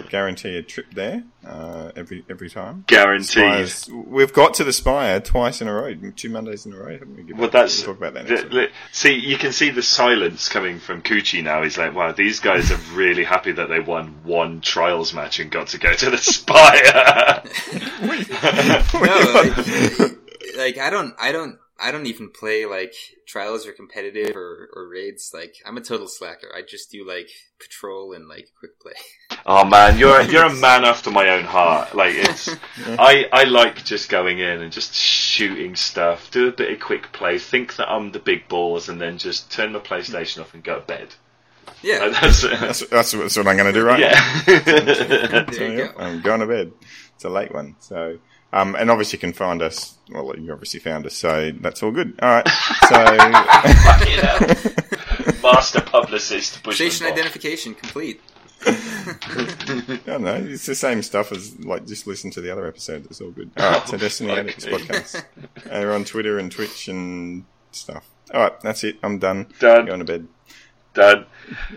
guarantee 0.09 0.57
a 0.57 0.63
trip 0.63 0.87
there 0.93 1.23
uh, 1.45 1.91
every 1.95 2.23
every 2.29 2.49
time. 2.51 2.83
Guaranteed. 2.87 3.27
Spires, 3.27 3.89
we've 3.91 4.33
got 4.33 4.53
to 4.55 4.63
the 4.63 4.73
Spire 4.73 5.19
twice 5.19 5.59
in 5.61 5.67
a 5.67 5.73
row, 5.73 5.93
two 6.15 6.29
Mondays 6.29 6.65
in 6.67 6.73
a 6.73 6.77
row, 6.77 6.91
haven't 6.99 7.15
we? 7.15 7.33
Well, 7.33 7.49
that's 7.49 7.77
we'll 7.85 7.95
talk 7.95 7.97
about 7.97 8.13
that 8.13 8.27
the- 8.27 8.47
the- 8.49 8.69
see. 8.91 9.13
You 9.13 9.37
can 9.37 9.53
see 9.53 9.69
the 9.71 9.81
silence 9.81 10.49
coming 10.49 10.79
from 10.79 11.01
Kutcha 11.01 11.43
now. 11.43 11.63
He's 11.63 11.77
like, 11.79 11.95
"Wow, 11.95 12.11
these 12.11 12.39
guys 12.39 12.71
are 12.71 12.79
really 12.93 13.23
happy 13.23 13.51
that 13.53 13.69
they 13.69 13.79
won 13.79 14.15
one 14.23 14.61
trials 14.61 15.13
match 15.15 15.39
and 15.39 15.49
got 15.51 15.67
to 15.69 15.79
go 15.79 15.93
to 15.93 16.09
the 16.11 16.17
Spire." 16.19 17.43
No, 18.93 20.09
like, 20.55 20.57
like 20.57 20.77
I 20.77 20.89
don't, 20.89 21.13
I 21.19 21.31
don't, 21.31 21.57
I 21.79 21.91
don't 21.91 22.05
even 22.05 22.29
play 22.29 22.65
like 22.65 22.93
trials 23.27 23.65
or 23.67 23.73
competitive 23.73 24.35
or, 24.35 24.69
or 24.75 24.87
raids. 24.87 25.31
Like 25.33 25.55
I'm 25.65 25.77
a 25.77 25.81
total 25.81 26.07
slacker. 26.07 26.47
I 26.55 26.61
just 26.61 26.91
do 26.91 27.05
like 27.05 27.29
patrol 27.59 28.13
and 28.13 28.27
like 28.27 28.49
quick 28.59 28.79
play. 28.79 28.93
Oh 29.45 29.65
man, 29.65 29.97
you're 29.97 30.21
you're 30.31 30.45
a 30.45 30.53
man 30.55 30.85
after 30.85 31.11
my 31.11 31.27
own 31.29 31.43
heart. 31.43 31.93
Like 31.93 32.13
it's, 32.15 32.47
I 32.87 33.25
I 33.33 33.43
like 33.43 33.83
just 33.83 34.07
going 34.07 34.39
in 34.39 34.61
and 34.61 34.71
just 34.71 34.93
shooting 34.93 35.75
stuff, 35.75 36.31
do 36.31 36.47
a 36.47 36.51
bit 36.53 36.71
of 36.71 36.79
quick 36.79 37.11
play, 37.11 37.37
think 37.39 37.75
that 37.75 37.89
I'm 37.89 38.13
the 38.13 38.19
big 38.19 38.47
balls, 38.47 38.87
and 38.87 39.01
then 39.01 39.17
just 39.17 39.51
turn 39.51 39.73
my 39.73 39.79
PlayStation 39.79 40.39
off 40.39 40.53
and 40.53 40.63
go 40.63 40.79
to 40.79 40.85
bed. 40.85 41.09
Yeah, 41.81 42.05
Like, 42.05 42.21
that's, 42.21 42.41
That's, 42.43 42.87
that's, 42.87 43.11
that's 43.11 43.35
what 43.35 43.47
I'm 43.47 43.57
going 43.57 43.73
to 43.73 43.77
do 43.77 43.85
right 43.85 43.99
now. 43.99 44.43
yeah. 44.47 45.43
there 45.43 45.71
you 45.71 45.77
go. 45.87 45.93
I'm 45.97 46.21
going 46.21 46.39
to 46.39 46.47
bed. 46.47 46.71
It's 47.15 47.25
a 47.25 47.29
late 47.29 47.53
one. 47.53 47.75
So, 47.79 48.19
um, 48.53 48.75
and 48.75 48.89
obviously 48.89 49.17
you 49.17 49.21
can 49.21 49.33
find 49.33 49.61
us. 49.61 49.97
Well, 50.09 50.33
you 50.39 50.53
obviously 50.53 50.79
found 50.79 51.05
us, 51.05 51.15
so 51.15 51.51
that's 51.59 51.83
all 51.83 51.91
good. 51.91 52.17
All 52.21 52.29
right. 52.29 52.47
So, 52.89 52.95
master 55.43 55.81
publicist. 55.81 56.63
Bushman 56.63 56.89
Station 56.91 57.07
Bob. 57.07 57.13
identification 57.17 57.75
complete. 57.75 58.21
I 58.65 59.99
don't 60.05 60.23
know. 60.23 60.35
It's 60.35 60.65
the 60.65 60.75
same 60.75 61.01
stuff 61.01 61.31
as 61.31 61.57
like 61.59 61.85
just 61.85 62.07
listen 62.07 62.31
to 62.31 62.41
the 62.41 62.51
other 62.51 62.65
episode. 62.67 63.05
It's 63.05 63.21
all 63.21 63.31
good. 63.31 63.51
All 63.57 63.71
right. 63.71 63.87
So 63.87 63.97
Destiny 63.97 64.31
Okay. 64.31 64.39
Addicts 64.41 64.65
podcast. 64.65 65.23
And 65.69 65.83
we're 65.85 65.93
on 65.93 66.05
Twitter 66.05 66.39
and 66.39 66.51
Twitch 66.51 66.87
and 66.87 67.45
stuff. 67.71 68.09
All 68.33 68.41
right. 68.41 68.59
That's 68.61 68.83
it. 68.83 68.97
I'm 69.03 69.19
done. 69.19 69.47
Done. 69.59 69.85
Going 69.85 69.99
to 69.99 70.05
bed. 70.05 70.27
Dad, 70.93 71.25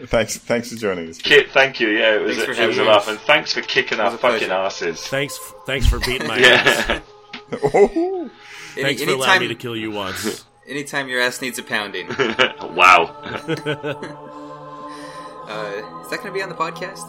Thanks. 0.06 0.36
Thanks 0.36 0.70
for 0.70 0.76
joining 0.76 1.08
us. 1.08 1.18
Kit, 1.18 1.50
thank 1.50 1.80
you. 1.80 1.88
Yeah, 1.88 2.14
it 2.16 2.22
was, 2.22 2.36
Thanks 2.36 2.56
for 2.56 2.62
it 2.62 2.66
was 2.66 2.76
a 2.78 2.80
having 2.84 2.92
laugh, 2.94 3.08
and 3.08 3.18
thanks 3.20 3.52
for 3.52 3.62
kicking 3.62 3.98
our 4.00 4.10
fucking 4.12 4.48
pleasure. 4.48 4.52
asses. 4.52 5.00
Thanks, 5.08 5.38
thanks 5.66 5.86
for 5.88 5.98
beating 6.00 6.26
my 6.28 6.38
ass. 6.40 6.88
Yeah. 6.88 7.00
Oh, 7.52 8.28
Any, 8.76 8.82
Thanks 8.82 9.02
for 9.04 9.10
allowing 9.12 9.40
me 9.42 9.48
to 9.48 9.54
kill 9.54 9.76
you 9.76 9.90
once. 9.92 10.44
anytime 10.68 11.08
your 11.08 11.20
ass 11.20 11.40
needs 11.40 11.58
a 11.60 11.62
pounding. 11.62 12.08
wow. 12.74 13.16
Uh, 15.48 16.00
is 16.02 16.10
that 16.10 16.16
going 16.18 16.26
to 16.26 16.32
be 16.32 16.42
on 16.42 16.48
the 16.48 16.54
podcast? 16.56 17.06